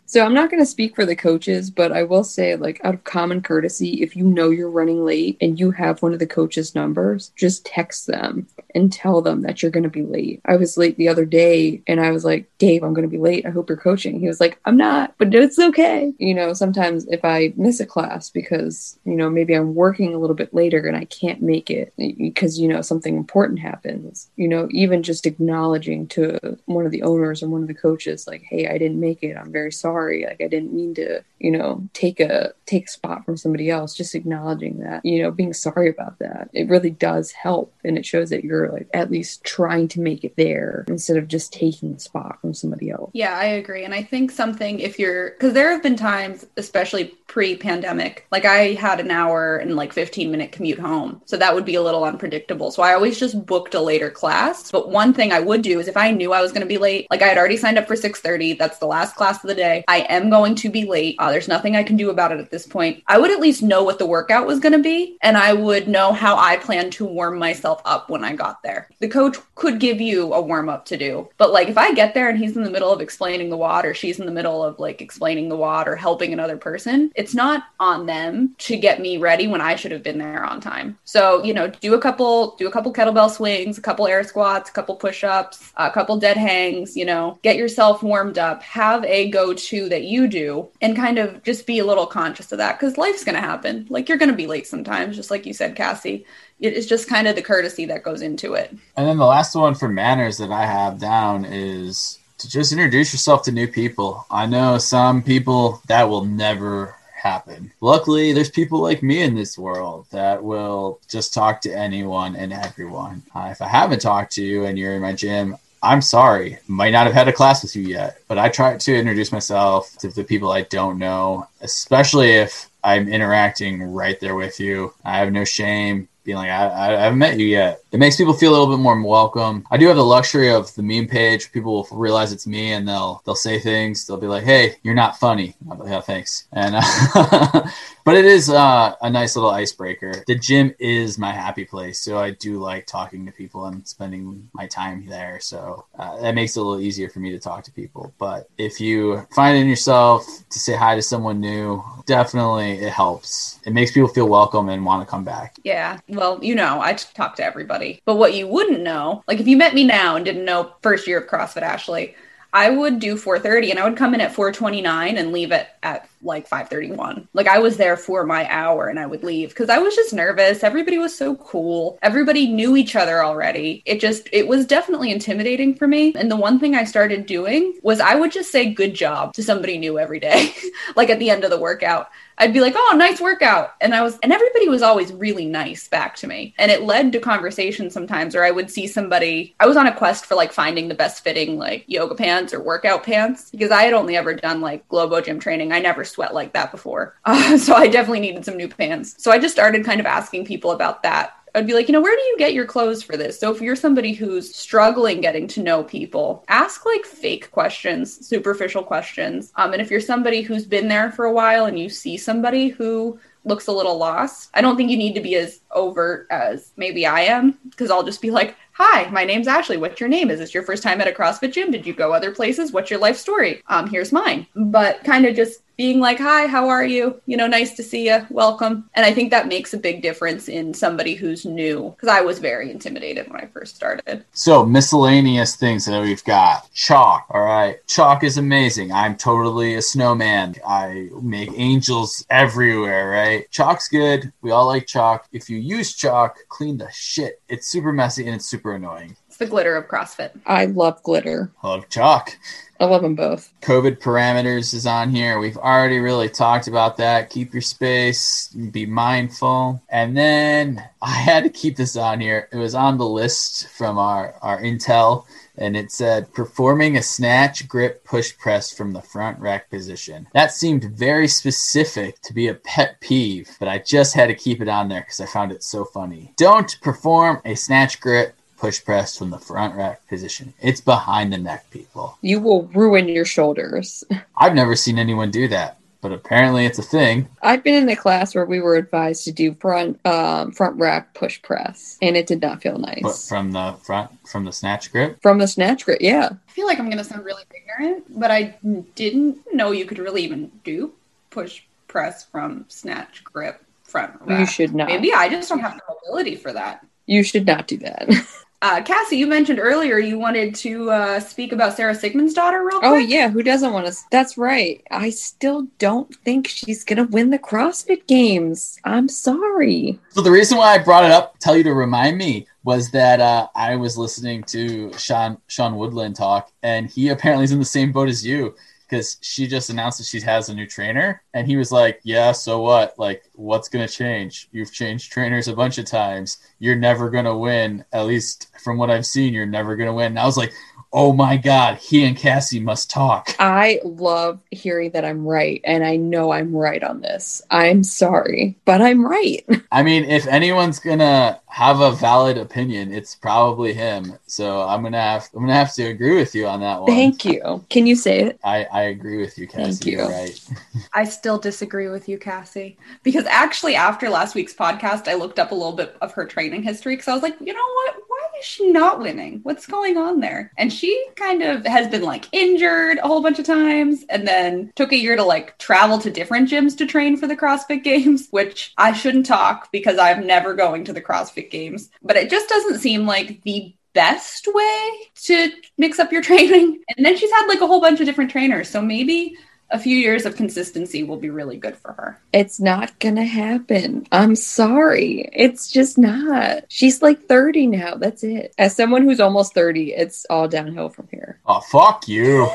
So 0.09 0.23
I'm 0.23 0.33
not 0.33 0.49
going 0.49 0.61
to 0.61 0.65
speak 0.65 0.95
for 0.95 1.05
the 1.05 1.17
coaches, 1.17 1.69
but 1.69 1.91
I 1.91 2.03
will 2.03 2.23
say, 2.23 2.55
like, 2.55 2.79
out 2.85 2.93
of 2.93 3.03
common 3.03 3.41
courtesy, 3.41 4.01
if 4.01 4.15
you 4.15 4.23
know 4.23 4.49
you're 4.49 4.71
running 4.71 5.03
late 5.03 5.35
and 5.41 5.59
you 5.59 5.71
have 5.71 6.01
one 6.01 6.13
of 6.13 6.19
the 6.19 6.25
coaches' 6.25 6.73
numbers, 6.73 7.33
just 7.35 7.65
text 7.65 8.07
them 8.07 8.47
and 8.73 8.93
tell 8.93 9.21
them 9.21 9.41
that 9.41 9.61
you're 9.61 9.69
going 9.69 9.83
to 9.83 9.89
be 9.89 10.03
late. 10.03 10.39
I 10.45 10.55
was 10.55 10.77
late 10.77 10.95
the 10.95 11.09
other 11.09 11.25
day 11.25 11.81
and 11.87 11.99
I 11.99 12.11
was 12.11 12.23
like, 12.23 12.49
Dave, 12.57 12.83
I'm 12.83 12.93
going 12.93 13.07
to 13.07 13.11
be 13.11 13.17
late. 13.17 13.45
I 13.45 13.49
hope 13.49 13.67
you're 13.67 13.77
coaching. 13.77 14.17
He 14.17 14.27
was 14.27 14.39
like, 14.39 14.57
I'm 14.63 14.77
not, 14.77 15.13
but 15.17 15.35
it's 15.35 15.59
okay. 15.59 16.13
You 16.19 16.33
know, 16.33 16.53
sometimes 16.53 17.05
if 17.07 17.25
I 17.25 17.53
miss 17.57 17.81
a 17.81 17.85
class 17.85 18.29
because, 18.29 18.97
you 19.03 19.15
know, 19.15 19.29
maybe 19.29 19.55
I'm 19.55 19.75
working 19.75 20.13
a 20.13 20.19
little 20.19 20.37
bit 20.37 20.53
later 20.53 20.87
and 20.87 20.95
I 20.95 21.03
can't 21.03 21.41
make 21.41 21.69
it 21.69 21.93
because, 21.97 22.57
you 22.57 22.69
know, 22.69 22.81
something 22.81 23.17
important 23.17 23.59
happens, 23.59 24.29
you 24.37 24.47
know, 24.47 24.69
even 24.71 25.03
just 25.03 25.25
acknowledging 25.25 26.07
to 26.09 26.57
one 26.63 26.85
of 26.85 26.93
the 26.93 27.03
owners 27.03 27.43
or 27.43 27.49
one 27.49 27.61
of 27.61 27.67
the 27.67 27.73
coaches, 27.73 28.25
like, 28.25 28.43
hey, 28.43 28.69
I 28.69 28.77
didn't 28.77 29.01
make 29.01 29.21
it. 29.21 29.35
I'm 29.35 29.51
very 29.51 29.73
sorry 29.73 29.96
sorry 29.97 30.25
like 30.25 30.41
i 30.41 30.47
didn't 30.47 30.73
mean 30.73 30.93
to 30.93 31.23
you 31.39 31.51
know 31.51 31.87
take 31.93 32.19
a 32.19 32.53
take 32.67 32.85
a 32.85 32.91
spot 32.91 33.25
from 33.25 33.37
somebody 33.37 33.69
else. 33.69 33.95
Just 33.95 34.15
acknowledging 34.15 34.79
that 34.79 35.03
you 35.05 35.23
know 35.23 35.31
being 35.31 35.53
sorry 35.53 35.89
about 35.89 36.19
that. 36.19 36.49
It 36.53 36.69
really 36.69 36.89
does 36.89 37.31
help 37.31 37.73
and 37.83 37.97
it 37.97 38.05
shows 38.05 38.29
that 38.29 38.43
you're 38.43 38.69
like 38.71 38.87
at 38.93 39.09
least 39.09 39.43
trying 39.43 39.87
to 39.89 40.01
make 40.01 40.23
it 40.23 40.35
there 40.35 40.85
instead 40.87 41.17
of 41.17 41.27
just 41.27 41.53
taking 41.53 41.93
a 41.93 41.99
spot 41.99 42.39
from 42.41 42.53
somebody 42.53 42.89
else. 42.89 43.11
Yeah 43.13 43.35
i 43.37 43.45
agree. 43.45 43.83
And 43.83 43.93
i 43.93 44.03
think 44.03 44.31
something 44.31 44.79
if 44.79 44.99
you're 44.99 45.31
because 45.31 45.53
there 45.53 45.71
have 45.71 45.83
been 45.83 45.95
times 45.95 46.45
especially 46.57 47.05
pre-pandemic 47.27 48.25
like 48.31 48.45
i 48.45 48.73
had 48.73 48.99
an 48.99 49.11
hour 49.11 49.57
and 49.57 49.75
like 49.75 49.93
15 49.93 50.29
minute 50.31 50.51
commute 50.51 50.79
home. 50.79 51.21
So 51.25 51.37
that 51.37 51.53
would 51.53 51.65
be 51.65 51.75
a 51.75 51.81
little 51.81 52.03
unpredictable. 52.03 52.71
So 52.71 52.83
i 52.83 52.93
always 52.93 53.19
just 53.19 53.45
booked 53.45 53.73
a 53.73 53.81
later 53.81 54.09
class. 54.09 54.71
But 54.71 54.89
one 54.89 55.13
thing 55.13 55.31
i 55.31 55.39
would 55.39 55.61
do 55.61 55.79
is 55.79 55.87
if 55.87 55.97
i 55.97 56.11
knew 56.11 56.33
i 56.33 56.41
was 56.41 56.51
going 56.51 56.61
to 56.61 56.67
be 56.67 56.77
late 56.77 57.07
like 57.09 57.21
i 57.21 57.27
had 57.27 57.37
already 57.37 57.57
signed 57.57 57.77
up 57.77 57.87
for 57.87 57.95
6.30 57.95 58.57
that's 58.57 58.79
the 58.79 58.85
last 58.85 59.15
class 59.15 59.43
of 59.43 59.47
the 59.47 59.55
day 59.55 59.83
I 59.87 59.99
am 60.09 60.29
going 60.29 60.55
to 60.55 60.69
be 60.69 60.85
late. 60.85 61.15
Uh, 61.19 61.31
there's 61.31 61.47
nothing 61.47 61.75
I 61.75 61.83
can 61.83 61.97
do 61.97 62.09
about 62.09 62.31
it 62.31 62.39
at 62.39 62.51
this 62.51 62.65
point. 62.65 63.03
I 63.07 63.17
would 63.17 63.31
at 63.31 63.39
least 63.39 63.63
know 63.63 63.83
what 63.83 63.99
the 63.99 64.05
workout 64.05 64.47
was 64.47 64.59
going 64.59 64.73
to 64.73 64.79
be, 64.79 65.17
and 65.21 65.37
I 65.37 65.53
would 65.53 65.87
know 65.87 66.13
how 66.13 66.37
I 66.37 66.57
plan 66.57 66.89
to 66.91 67.05
warm 67.05 67.37
myself 67.37 67.81
up 67.85 68.09
when 68.09 68.23
I 68.23 68.35
got 68.35 68.63
there. 68.63 68.89
The 68.99 69.07
coach 69.07 69.37
could 69.55 69.79
give 69.79 70.01
you 70.01 70.33
a 70.33 70.41
warm 70.41 70.69
up 70.69 70.85
to 70.85 70.97
do, 70.97 71.29
but 71.37 71.51
like 71.51 71.67
if 71.67 71.77
I 71.77 71.93
get 71.93 72.13
there 72.13 72.29
and 72.29 72.37
he's 72.37 72.57
in 72.57 72.63
the 72.63 72.71
middle 72.71 72.91
of 72.91 73.01
explaining 73.01 73.49
the 73.49 73.57
or 73.57 73.93
she's 73.93 74.19
in 74.19 74.25
the 74.25 74.31
middle 74.31 74.63
of 74.63 74.79
like 74.79 75.01
explaining 75.01 75.49
the 75.49 75.57
or 75.57 75.95
helping 75.95 76.31
another 76.31 76.55
person, 76.57 77.11
it's 77.15 77.33
not 77.33 77.63
on 77.79 78.05
them 78.05 78.55
to 78.59 78.77
get 78.77 79.01
me 79.01 79.17
ready 79.17 79.47
when 79.47 79.59
I 79.59 79.75
should 79.75 79.91
have 79.91 80.03
been 80.03 80.17
there 80.17 80.45
on 80.45 80.61
time. 80.61 80.97
So 81.03 81.43
you 81.43 81.53
know, 81.53 81.67
do 81.67 81.93
a 81.93 82.01
couple, 82.01 82.55
do 82.55 82.67
a 82.67 82.71
couple 82.71 82.93
kettlebell 82.93 83.29
swings, 83.29 83.77
a 83.77 83.81
couple 83.81 84.07
air 84.07 84.23
squats, 84.23 84.69
a 84.69 84.73
couple 84.73 84.95
push 84.95 85.23
ups, 85.23 85.73
a 85.75 85.91
couple 85.91 86.17
dead 86.17 86.37
hangs. 86.37 86.95
You 86.95 87.05
know, 87.05 87.39
get 87.43 87.57
yourself 87.57 88.03
warmed 88.03 88.37
up. 88.37 88.61
Have 88.63 89.03
a 89.05 89.29
go 89.29 89.53
to 89.53 89.76
that 89.89 90.03
you 90.03 90.27
do 90.27 90.67
and 90.81 90.95
kind 90.95 91.17
of 91.17 91.43
just 91.43 91.67
be 91.67 91.79
a 91.79 91.85
little 91.85 92.05
conscious 92.05 92.51
of 92.51 92.57
that 92.57 92.79
because 92.79 92.97
life's 92.97 93.23
going 93.23 93.35
to 93.35 93.41
happen. 93.41 93.85
Like 93.89 94.09
you're 94.09 94.17
going 94.17 94.31
to 94.31 94.35
be 94.35 94.47
late 94.47 94.67
sometimes, 94.67 95.15
just 95.15 95.31
like 95.31 95.45
you 95.45 95.53
said, 95.53 95.75
Cassie. 95.75 96.25
It's 96.59 96.87
just 96.87 97.07
kind 97.07 97.27
of 97.27 97.35
the 97.35 97.41
courtesy 97.41 97.85
that 97.85 98.03
goes 98.03 98.21
into 98.21 98.53
it. 98.53 98.71
And 98.95 99.07
then 99.07 99.17
the 99.17 99.25
last 99.25 99.55
one 99.55 99.75
for 99.75 99.87
manners 99.87 100.37
that 100.39 100.51
I 100.51 100.65
have 100.65 100.99
down 100.99 101.45
is 101.45 102.17
to 102.39 102.49
just 102.49 102.71
introduce 102.71 103.13
yourself 103.13 103.43
to 103.43 103.51
new 103.51 103.67
people. 103.67 104.25
I 104.31 104.45
know 104.45 104.77
some 104.77 105.21
people 105.21 105.81
that 105.87 106.09
will 106.09 106.25
never 106.25 106.95
happen. 107.15 107.71
Luckily, 107.81 108.31
there's 108.31 108.49
people 108.49 108.79
like 108.79 109.03
me 109.03 109.21
in 109.21 109.35
this 109.35 109.57
world 109.57 110.05
that 110.11 110.43
will 110.43 110.99
just 111.09 111.33
talk 111.33 111.61
to 111.61 111.71
anyone 111.71 112.35
and 112.35 112.53
everyone. 112.53 113.23
Uh, 113.35 113.49
if 113.51 113.61
I 113.61 113.67
haven't 113.67 114.01
talked 114.01 114.33
to 114.33 114.43
you 114.43 114.65
and 114.65 114.77
you're 114.77 114.93
in 114.93 115.01
my 115.01 115.13
gym, 115.13 115.57
I'm 115.87 116.01
sorry, 116.01 116.59
might 116.67 116.91
not 116.91 117.05
have 117.05 117.15
had 117.15 117.29
a 117.29 117.33
class 117.33 117.63
with 117.63 117.75
you 117.75 117.83
yet, 117.83 118.19
but 118.27 118.37
I 118.37 118.49
try 118.49 118.77
to 118.77 118.95
introduce 118.95 119.31
myself 119.31 119.95
to 119.99 120.09
the 120.09 120.23
people 120.23 120.51
I 120.51 120.63
don't 120.63 120.99
know, 120.99 121.47
especially 121.61 122.31
if 122.31 122.69
I'm 122.83 123.07
interacting 123.07 123.81
right 123.81 124.19
there 124.19 124.35
with 124.35 124.59
you. 124.59 124.93
I 125.05 125.17
have 125.19 125.31
no 125.31 125.45
shame 125.45 126.09
being 126.25 126.37
like, 126.37 126.49
I, 126.49 126.95
I 126.95 127.01
haven't 127.03 127.19
met 127.19 127.39
you 127.39 127.47
yet. 127.47 127.81
It 127.91 127.99
makes 127.99 128.17
people 128.17 128.33
feel 128.33 128.51
a 128.51 128.55
little 128.57 128.75
bit 128.75 128.81
more 128.81 129.01
welcome. 129.01 129.65
I 129.71 129.77
do 129.77 129.87
have 129.87 129.95
the 129.95 130.03
luxury 130.03 130.51
of 130.51 130.73
the 130.75 130.83
meme 130.83 131.07
page. 131.07 131.51
People 131.51 131.73
will 131.73 131.87
realize 131.97 132.31
it's 132.33 132.47
me 132.47 132.73
and 132.73 132.87
they'll 132.87 133.21
they'll 133.25 133.35
say 133.35 133.59
things. 133.59 134.05
They'll 134.05 134.17
be 134.17 134.27
like, 134.27 134.43
"Hey, 134.43 134.75
you're 134.83 134.93
not 134.93 135.19
funny." 135.19 135.55
Be 135.61 135.69
like, 135.69 135.89
yeah, 135.89 136.01
thanks. 136.01 136.47
And 136.51 136.75
uh, 136.77 137.69
but 138.07 138.15
it 138.15 138.25
is 138.25 138.49
uh, 138.49 138.95
a 139.01 139.09
nice 139.09 139.35
little 139.35 139.51
icebreaker. 139.51 140.23
The 140.27 140.35
gym 140.35 140.73
is 140.79 141.17
my 141.17 141.31
happy 141.31 141.65
place, 141.65 141.99
so 141.99 142.17
I 142.17 142.31
do 142.31 142.59
like 142.59 142.85
talking 142.85 143.25
to 143.25 143.31
people 143.31 143.65
and 143.65 143.87
spending 143.87 144.49
my 144.53 144.67
time 144.67 145.05
there. 145.07 145.39
So 145.39 145.85
uh, 145.97 146.19
that 146.21 146.35
makes 146.35 146.55
it 146.55 146.59
a 146.59 146.63
little 146.63 146.81
easier 146.81 147.09
for 147.09 147.19
me 147.19 147.31
to 147.31 147.39
talk 147.39 147.63
to 147.65 147.71
people. 147.71 148.13
But 148.17 148.49
if 148.57 148.79
you 148.81 149.27
find 149.33 149.57
in 149.57 149.67
yourself 149.67 150.25
to 150.49 150.59
say 150.59 150.75
hi 150.75 150.95
to 150.95 151.01
someone 151.01 151.39
new, 151.39 151.83
definitely 152.05 152.79
it 152.79 152.91
helps. 152.91 153.59
It 153.65 153.73
makes 153.73 153.91
people 153.91 154.07
feel 154.07 154.27
welcome 154.27 154.69
and 154.69 154.85
want 154.85 155.05
to 155.05 155.09
come 155.09 155.23
back. 155.23 155.57
Yeah. 155.63 155.99
Well, 156.07 156.39
you 156.43 156.55
know, 156.55 156.81
I 156.81 156.93
talk 156.93 157.35
to 157.37 157.43
everybody. 157.43 157.86
But 158.05 158.15
what 158.15 158.33
you 158.33 158.47
wouldn't 158.47 158.81
know, 158.81 159.23
like 159.27 159.39
if 159.39 159.47
you 159.47 159.57
met 159.57 159.73
me 159.73 159.83
now 159.83 160.15
and 160.15 160.25
didn't 160.25 160.45
know 160.45 160.73
first 160.81 161.07
year 161.07 161.19
of 161.19 161.29
CrossFit 161.29 161.61
Ashley, 161.61 162.15
I 162.53 162.69
would 162.69 162.99
do 162.99 163.15
4:30 163.15 163.71
and 163.71 163.79
I 163.79 163.87
would 163.87 163.97
come 163.97 164.13
in 164.13 164.21
at 164.21 164.33
4:29 164.33 165.17
and 165.17 165.31
leave 165.31 165.51
it 165.51 165.67
at 165.83 166.07
like 166.27 166.47
5:31. 166.47 167.27
Like 167.33 167.47
I 167.47 167.59
was 167.59 167.77
there 167.77 167.97
for 167.97 168.25
my 168.25 168.47
hour 168.51 168.87
and 168.87 168.99
I 168.99 169.07
would 169.07 169.23
leave 169.23 169.55
cuz 169.55 169.69
I 169.69 169.79
was 169.79 169.95
just 169.95 170.13
nervous. 170.13 170.63
Everybody 170.63 170.97
was 170.97 171.17
so 171.17 171.35
cool. 171.35 171.97
Everybody 172.03 172.47
knew 172.47 172.75
each 172.77 172.95
other 172.95 173.23
already. 173.23 173.81
It 173.85 173.99
just 173.99 174.29
it 174.31 174.47
was 174.47 174.65
definitely 174.65 175.11
intimidating 175.11 175.73
for 175.73 175.87
me. 175.87 176.13
And 176.15 176.29
the 176.29 176.35
one 176.35 176.59
thing 176.59 176.75
I 176.75 176.83
started 176.83 177.25
doing 177.25 177.73
was 177.81 177.99
I 177.99 178.15
would 178.15 178.31
just 178.31 178.51
say 178.51 178.71
good 178.71 178.93
job 178.93 179.33
to 179.33 179.43
somebody 179.43 179.77
new 179.77 179.97
every 179.97 180.19
day. 180.19 180.53
like 180.95 181.09
at 181.09 181.19
the 181.19 181.29
end 181.29 181.43
of 181.43 181.49
the 181.49 181.59
workout. 181.59 182.09
I'd 182.39 182.53
be 182.53 182.61
like, 182.61 182.75
"Oh, 182.77 182.95
nice 182.95 183.19
workout," 183.19 183.73
and 183.81 183.95
I 183.95 184.03
was, 184.03 184.19
and 184.21 184.31
everybody 184.31 184.69
was 184.69 184.83
always 184.83 185.11
really 185.11 185.45
nice 185.45 185.87
back 185.87 186.15
to 186.17 186.27
me, 186.27 186.53
and 186.59 186.69
it 186.69 186.83
led 186.83 187.11
to 187.13 187.19
conversations 187.19 187.93
sometimes. 187.93 188.35
Or 188.35 188.43
I 188.43 188.51
would 188.51 188.69
see 188.69 188.85
somebody. 188.85 189.55
I 189.59 189.65
was 189.65 189.77
on 189.77 189.87
a 189.87 189.95
quest 189.95 190.25
for 190.25 190.35
like 190.35 190.51
finding 190.51 190.87
the 190.87 190.95
best 190.95 191.23
fitting 191.23 191.57
like 191.57 191.83
yoga 191.87 192.13
pants 192.13 192.53
or 192.53 192.61
workout 192.61 193.03
pants 193.03 193.49
because 193.49 193.71
I 193.71 193.83
had 193.83 193.93
only 193.93 194.15
ever 194.15 194.35
done 194.35 194.61
like 194.61 194.87
Globo 194.87 195.21
gym 195.21 195.39
training. 195.39 195.71
I 195.71 195.79
never 195.79 196.05
sweat 196.17 196.33
like 196.33 196.53
that 196.53 196.71
before, 196.71 197.15
uh, 197.25 197.57
so 197.65 197.75
I 197.75 197.87
definitely 197.87 198.21
needed 198.21 198.43
some 198.43 198.57
new 198.57 198.67
pants. 198.67 199.15
So 199.19 199.31
I 199.31 199.37
just 199.37 199.53
started 199.53 199.85
kind 199.85 199.99
of 199.99 200.07
asking 200.07 200.45
people 200.45 200.71
about 200.71 201.03
that 201.03 201.37
I'd 201.57 201.65
be 201.65 201.73
like, 201.73 201.87
you 201.87 201.93
know, 201.93 202.01
where 202.01 202.15
do 202.15 202.21
you 202.21 202.37
get 202.37 202.53
your 202.53 202.65
clothes 202.65 203.01
for 203.01 203.17
this? 203.17 203.39
So 203.39 203.51
if 203.51 203.61
you're 203.61 203.75
somebody 203.75 204.13
who's 204.13 204.53
struggling 204.53 205.21
getting 205.21 205.47
to 205.47 205.63
know 205.63 205.83
people, 205.83 206.45
ask 206.47 206.85
like 206.85 207.03
fake 207.03 207.49
questions, 207.49 208.27
superficial 208.27 208.83
questions. 208.83 209.51
Um, 209.55 209.73
and 209.73 209.81
if 209.81 209.89
you're 209.89 209.99
somebody 209.99 210.41
who's 210.41 210.67
been 210.67 210.87
there 210.87 211.11
for 211.11 211.25
a 211.25 211.33
while 211.33 211.65
and 211.65 211.79
you 211.79 211.89
see 211.89 212.15
somebody 212.15 212.67
who 212.67 213.19
looks 213.43 213.65
a 213.65 213.71
little 213.71 213.97
lost, 213.97 214.51
I 214.53 214.61
don't 214.61 214.77
think 214.77 214.91
you 214.91 214.97
need 214.97 215.15
to 215.15 215.21
be 215.21 215.35
as 215.35 215.61
overt 215.71 216.27
as 216.29 216.73
maybe 216.77 217.07
I 217.07 217.21
am 217.21 217.57
because 217.69 217.89
I'll 217.89 218.03
just 218.03 218.21
be 218.21 218.29
like, 218.29 218.55
Hi, 218.73 219.09
my 219.09 219.23
name's 219.23 219.47
Ashley. 219.47 219.77
What's 219.77 219.99
your 219.99 220.09
name? 220.09 220.29
Is 220.29 220.37
this 220.37 220.53
your 220.53 220.61
first 220.61 220.83
time 220.83 221.01
at 221.01 221.07
a 221.07 221.11
CrossFit 221.11 221.53
gym? 221.53 221.71
Did 221.71 221.87
you 221.87 221.93
go 221.95 222.13
other 222.13 222.31
places? 222.31 222.71
What's 222.71 222.91
your 222.91 222.99
life 222.99 223.17
story? 223.17 223.63
Um, 223.65 223.89
here's 223.89 224.11
mine. 224.11 224.45
But 224.55 225.03
kind 225.03 225.25
of 225.25 225.35
just 225.35 225.61
being 225.77 225.99
like, 225.99 226.17
hi, 226.17 226.47
how 226.47 226.67
are 226.69 226.83
you? 226.83 227.21
You 227.27 227.37
know, 227.37 227.47
nice 227.47 227.75
to 227.75 227.83
see 227.83 228.07
you. 228.07 228.25
Welcome. 228.31 228.89
And 228.95 229.05
I 229.05 229.13
think 229.13 229.29
that 229.29 229.47
makes 229.47 229.73
a 229.73 229.77
big 229.77 230.01
difference 230.01 230.49
in 230.49 230.73
somebody 230.73 231.13
who's 231.13 231.45
new 231.45 231.91
because 231.91 232.09
I 232.09 232.21
was 232.21 232.39
very 232.39 232.71
intimidated 232.71 233.29
when 233.29 233.39
I 233.39 233.45
first 233.45 233.75
started. 233.75 234.25
So, 234.33 234.65
miscellaneous 234.65 235.55
things 235.55 235.85
that 235.85 236.01
we've 236.01 236.23
got 236.23 236.71
chalk. 236.73 237.27
All 237.29 237.45
right. 237.45 237.77
Chalk 237.87 238.23
is 238.23 238.37
amazing. 238.37 238.91
I'm 238.91 239.15
totally 239.15 239.75
a 239.75 239.81
snowman. 239.81 240.55
I 240.67 241.09
make 241.21 241.51
angels 241.55 242.25
everywhere, 242.29 243.11
right? 243.11 243.49
Chalk's 243.51 243.87
good. 243.87 244.33
We 244.41 244.51
all 244.51 244.65
like 244.65 244.87
chalk. 244.87 245.27
If 245.31 245.49
you 245.49 245.57
use 245.57 245.95
chalk, 245.95 246.37
clean 246.49 246.77
the 246.77 246.89
shit. 246.91 247.39
It's 247.47 247.67
super 247.67 247.93
messy 247.93 248.25
and 248.25 248.35
it's 248.35 248.47
super 248.47 248.73
annoying. 248.73 249.15
It's 249.27 249.37
the 249.37 249.45
glitter 249.45 249.75
of 249.75 249.87
CrossFit. 249.87 250.31
I 250.47 250.65
love 250.65 251.03
glitter. 251.03 251.51
I 251.61 251.67
love 251.67 251.89
chalk. 251.89 252.35
I 252.79 252.85
love 252.85 253.01
them 253.01 253.15
both. 253.15 253.51
COVID 253.61 253.99
parameters 253.99 254.73
is 254.73 254.85
on 254.85 255.09
here. 255.09 255.39
We've 255.39 255.57
already 255.57 255.99
really 255.99 256.29
talked 256.29 256.67
about 256.67 256.97
that. 256.97 257.29
Keep 257.29 257.53
your 257.53 257.61
space, 257.61 258.49
be 258.49 258.85
mindful. 258.85 259.81
And 259.89 260.15
then 260.15 260.83
I 261.01 261.09
had 261.27 261.43
to 261.43 261.49
keep 261.49 261.75
this 261.75 261.95
on 261.95 262.19
here. 262.19 262.47
It 262.51 262.57
was 262.57 262.75
on 262.75 262.97
the 262.97 263.07
list 263.07 263.67
from 263.69 263.97
our, 263.97 264.35
our 264.41 264.61
Intel, 264.61 265.25
and 265.57 265.75
it 265.75 265.91
said 265.91 266.31
performing 266.33 266.97
a 266.97 267.03
snatch 267.03 267.67
grip 267.67 268.03
push 268.05 268.37
press 268.37 268.71
from 268.71 268.93
the 268.93 269.01
front 269.01 269.39
rack 269.39 269.69
position. 269.69 270.27
That 270.33 270.51
seemed 270.51 270.83
very 270.83 271.27
specific 271.27 272.21
to 272.21 272.33
be 272.33 272.47
a 272.47 272.53
pet 272.53 273.01
peeve, 273.01 273.49
but 273.59 273.67
I 273.67 273.79
just 273.79 274.13
had 274.13 274.27
to 274.27 274.35
keep 274.35 274.61
it 274.61 274.69
on 274.69 274.87
there 274.87 275.01
because 275.01 275.19
I 275.19 275.25
found 275.25 275.51
it 275.51 275.63
so 275.63 275.83
funny. 275.83 276.33
Don't 276.37 276.79
perform 276.81 277.41
a 277.43 277.55
snatch 277.55 277.99
grip 277.99 278.35
push 278.57 278.83
press 278.83 279.17
from 279.17 279.29
the 279.29 279.37
front 279.37 279.75
rack 279.75 280.07
position. 280.07 280.53
It's 280.61 280.81
behind 280.81 281.31
the 281.31 281.37
neck, 281.37 281.69
people. 281.71 282.17
You 282.21 282.39
will 282.39 282.63
ruin 282.67 283.07
your 283.07 283.25
shoulders. 283.25 284.03
I've 284.37 284.55
never 284.55 284.75
seen 284.75 284.97
anyone 284.99 285.31
do 285.31 285.47
that, 285.49 285.77
but 286.01 286.11
apparently 286.11 286.65
it's 286.65 286.79
a 286.79 286.83
thing. 286.83 287.27
I've 287.41 287.63
been 287.63 287.75
in 287.75 287.89
a 287.89 287.95
class 287.95 288.35
where 288.35 288.45
we 288.45 288.59
were 288.59 288.75
advised 288.75 289.25
to 289.25 289.31
do 289.31 289.53
front 289.55 290.03
um, 290.05 290.51
front 290.51 290.77
rack 290.77 291.13
push 291.13 291.41
press, 291.41 291.97
and 292.01 292.17
it 292.17 292.27
did 292.27 292.41
not 292.41 292.61
feel 292.61 292.77
nice. 292.77 293.01
But 293.01 293.17
from 293.17 293.51
the 293.51 293.73
front, 293.83 294.11
from 294.27 294.45
the 294.45 294.51
snatch 294.51 294.91
grip. 294.91 295.21
From 295.21 295.37
the 295.37 295.47
snatch 295.47 295.85
grip, 295.85 295.99
yeah. 296.01 296.29
I 296.31 296.51
feel 296.51 296.65
like 296.65 296.79
I'm 296.79 296.85
going 296.85 296.97
to 296.97 297.03
sound 297.03 297.23
really 297.23 297.43
ignorant, 297.55 298.19
but 298.19 298.31
I 298.31 298.57
didn't 298.95 299.37
know 299.53 299.71
you 299.71 299.85
could 299.85 299.99
really 299.99 300.23
even 300.23 300.51
do 300.63 300.93
push 301.29 301.61
press 301.87 302.25
from 302.25 302.65
snatch 302.67 303.23
grip 303.23 303.63
front 303.83 304.13
rack. 304.21 304.39
You 304.39 304.45
should 304.45 304.75
not. 304.75 304.87
Maybe 304.87 305.13
I 305.13 305.29
just 305.29 305.49
don't 305.49 305.59
have 305.59 305.75
the 305.75 305.81
mobility 305.87 306.35
for 306.35 306.51
that. 306.53 306.85
You 307.05 307.23
should 307.23 307.45
not 307.45 307.67
do 307.67 307.77
that. 307.77 308.09
Uh, 308.59 308.81
Cassie, 308.81 309.17
you 309.17 309.27
mentioned 309.27 309.59
earlier 309.59 309.99
you 309.99 310.17
wanted 310.17 310.55
to 310.55 310.89
uh, 310.89 311.19
speak 311.19 311.51
about 311.51 311.75
Sarah 311.77 311.95
Sigmundsdottir, 311.95 312.65
real 312.65 312.79
quick. 312.79 312.91
oh 312.91 312.95
yeah, 312.95 313.29
who 313.29 313.43
doesn't 313.43 313.71
want 313.71 313.85
to? 313.85 313.95
That's 314.09 314.35
right. 314.37 314.83
I 314.89 315.11
still 315.11 315.67
don't 315.77 316.13
think 316.25 316.47
she's 316.47 316.83
gonna 316.83 317.03
win 317.03 317.29
the 317.29 317.37
CrossFit 317.37 318.07
Games. 318.07 318.79
I'm 318.83 319.09
sorry. 319.09 319.99
So 320.09 320.21
the 320.21 320.31
reason 320.31 320.57
why 320.57 320.73
I 320.73 320.79
brought 320.79 321.05
it 321.05 321.11
up, 321.11 321.37
tell 321.39 321.55
you 321.55 321.63
to 321.63 321.73
remind 321.73 322.17
me, 322.17 322.47
was 322.63 322.89
that 322.91 323.19
uh, 323.19 323.47
I 323.55 323.75
was 323.75 323.95
listening 323.95 324.43
to 324.45 324.91
Sean 324.97 325.37
Sean 325.47 325.75
Woodland 325.75 326.15
talk, 326.15 326.51
and 326.63 326.89
he 326.89 327.09
apparently 327.09 327.43
is 327.43 327.51
in 327.51 327.59
the 327.59 327.65
same 327.65 327.91
boat 327.91 328.09
as 328.09 328.25
you 328.25 328.55
because 328.87 329.17
she 329.21 329.47
just 329.47 329.69
announced 329.69 329.97
that 329.97 330.05
she 330.05 330.21
has 330.21 330.49
a 330.49 330.53
new 330.53 330.65
trainer, 330.65 331.21
and 331.33 331.47
he 331.47 331.57
was 331.57 331.71
like, 331.71 331.99
"Yeah, 332.03 332.31
so 332.31 332.61
what? 332.61 332.97
Like, 332.97 333.23
what's 333.33 333.69
gonna 333.69 333.87
change? 333.87 334.47
You've 334.51 334.73
changed 334.73 335.11
trainers 335.11 335.47
a 335.47 335.55
bunch 335.55 335.77
of 335.77 335.85
times. 335.85 336.37
You're 336.59 336.75
never 336.75 337.09
gonna 337.09 337.37
win. 337.37 337.83
At 337.91 338.05
least 338.05 338.47
from 338.63 338.77
what 338.77 338.89
I've 338.89 339.05
seen, 339.05 339.33
you're 339.33 339.45
never 339.45 339.75
gonna 339.75 339.93
win." 339.93 340.07
And 340.07 340.19
I 340.19 340.25
was 340.25 340.37
like, 340.37 340.53
"Oh 340.91 341.13
my 341.13 341.37
god, 341.37 341.77
he 341.77 342.03
and 342.03 342.17
Cassie 342.17 342.59
must 342.59 342.89
talk." 342.89 343.35
I 343.39 343.79
love 343.83 344.39
hearing 344.51 344.91
that 344.91 345.05
I'm 345.05 345.25
right, 345.25 345.61
and 345.63 345.83
I 345.83 345.95
know 345.95 346.31
I'm 346.31 346.55
right 346.55 346.83
on 346.83 347.01
this. 347.01 347.41
I'm 347.49 347.83
sorry, 347.83 348.55
but 348.65 348.81
I'm 348.81 349.05
right. 349.05 349.45
I 349.71 349.83
mean, 349.83 350.05
if 350.05 350.27
anyone's 350.27 350.79
gonna 350.79 351.39
have 351.47 351.79
a 351.79 351.91
valid 351.91 352.37
opinion, 352.37 352.93
it's 352.93 353.15
probably 353.15 353.73
him. 353.73 354.13
So 354.27 354.61
I'm 354.61 354.83
gonna 354.83 355.01
have 355.01 355.27
I'm 355.33 355.41
gonna 355.41 355.53
have 355.53 355.73
to 355.73 355.85
agree 355.85 356.17
with 356.17 356.35
you 356.35 356.47
on 356.47 356.59
that 356.61 356.81
one. 356.81 356.91
Thank 356.91 357.25
you. 357.25 357.65
Can 357.69 357.87
you 357.87 357.95
say 357.95 358.19
it? 358.21 358.39
I, 358.43 358.65
I 358.65 358.81
agree 358.83 359.17
with 359.17 359.37
you, 359.37 359.47
Cassie. 359.47 359.63
Thank 359.63 359.85
you. 359.85 359.97
You're 359.97 360.09
right. 360.09 360.49
I 360.93 361.05
still 361.05 361.39
disagree 361.39 361.89
with 361.89 362.07
you, 362.07 362.19
Cassie, 362.19 362.77
because 363.01 363.25
actually 363.25 363.75
after 363.75 364.09
last 364.09 364.35
week's 364.35 364.53
podcast, 364.53 365.07
I 365.07 365.15
looked 365.15 365.39
up 365.39 365.51
a 365.51 365.55
little 365.55 365.73
bit 365.73 365.95
of 366.01 366.13
her 366.13 366.25
training 366.25 366.63
history 366.63 366.93
because 366.95 367.07
I 367.07 367.13
was 367.13 367.23
like, 367.23 367.35
you 367.39 367.53
know 367.53 367.59
what? 367.59 367.95
Why 368.17 368.39
is 368.39 368.45
she 368.45 368.71
not 368.71 368.99
winning? 368.99 369.41
What's 369.43 369.67
going 369.67 369.95
on 369.95 370.21
there? 370.21 370.51
And 370.57 370.73
she 370.73 371.07
kind 371.15 371.43
of 371.43 371.63
has 371.67 371.87
been 371.87 372.01
like 372.01 372.25
injured 372.31 372.97
a 372.97 373.07
whole 373.07 373.21
bunch 373.21 373.37
of 373.37 373.45
times 373.45 374.03
and 374.09 374.27
then 374.27 374.71
took 374.75 374.91
a 374.91 374.97
year 374.97 375.15
to 375.15 375.23
like 375.23 375.55
travel 375.59 375.99
to 375.99 376.09
different 376.09 376.49
gyms 376.49 376.75
to 376.77 376.87
train 376.87 377.15
for 377.15 377.27
the 377.27 377.37
CrossFit 377.37 377.83
Games, 377.83 378.27
which 378.31 378.73
I 378.75 378.93
shouldn't 378.93 379.27
talk 379.27 379.71
because 379.71 379.99
I'm 379.99 380.25
never 380.25 380.55
going 380.55 380.83
to 380.85 380.93
the 380.93 381.01
CrossFit 381.01 381.51
Games. 381.51 381.91
But 382.01 382.15
it 382.15 382.31
just 382.31 382.49
doesn't 382.49 382.79
seem 382.79 383.05
like 383.05 383.43
the 383.43 383.75
best 383.93 384.47
way 384.51 384.91
to 385.25 385.51
mix 385.77 385.99
up 385.99 386.11
your 386.11 386.21
training. 386.23 386.81
And 386.97 387.05
then 387.05 387.17
she's 387.17 387.31
had 387.31 387.45
like 387.45 387.61
a 387.61 387.67
whole 387.67 387.81
bunch 387.81 387.99
of 387.99 388.07
different 388.07 388.31
trainers. 388.31 388.67
So 388.67 388.81
maybe 388.81 389.37
a 389.69 389.79
few 389.79 389.97
years 389.97 390.25
of 390.25 390.35
consistency 390.35 391.03
will 391.03 391.17
be 391.17 391.29
really 391.29 391.57
good 391.57 391.77
for 391.77 391.91
her. 391.93 392.19
It's 392.33 392.59
not 392.59 392.97
gonna 392.99 393.25
happen. 393.25 394.07
I'm 394.11 394.35
sorry. 394.35 395.29
It's 395.33 395.69
just 395.71 395.97
not. 395.97 396.63
She's 396.69 397.01
like 397.01 397.23
30 397.27 397.67
now. 397.67 397.95
That's 397.95 398.23
it. 398.23 398.53
As 398.57 398.75
someone 398.75 399.03
who's 399.03 399.19
almost 399.19 399.53
30, 399.53 399.93
it's 399.93 400.25
all 400.29 400.47
downhill 400.47 400.89
from 400.89 401.07
here. 401.11 401.39
Oh, 401.45 401.59
fuck 401.59 402.07
you. 402.07 402.47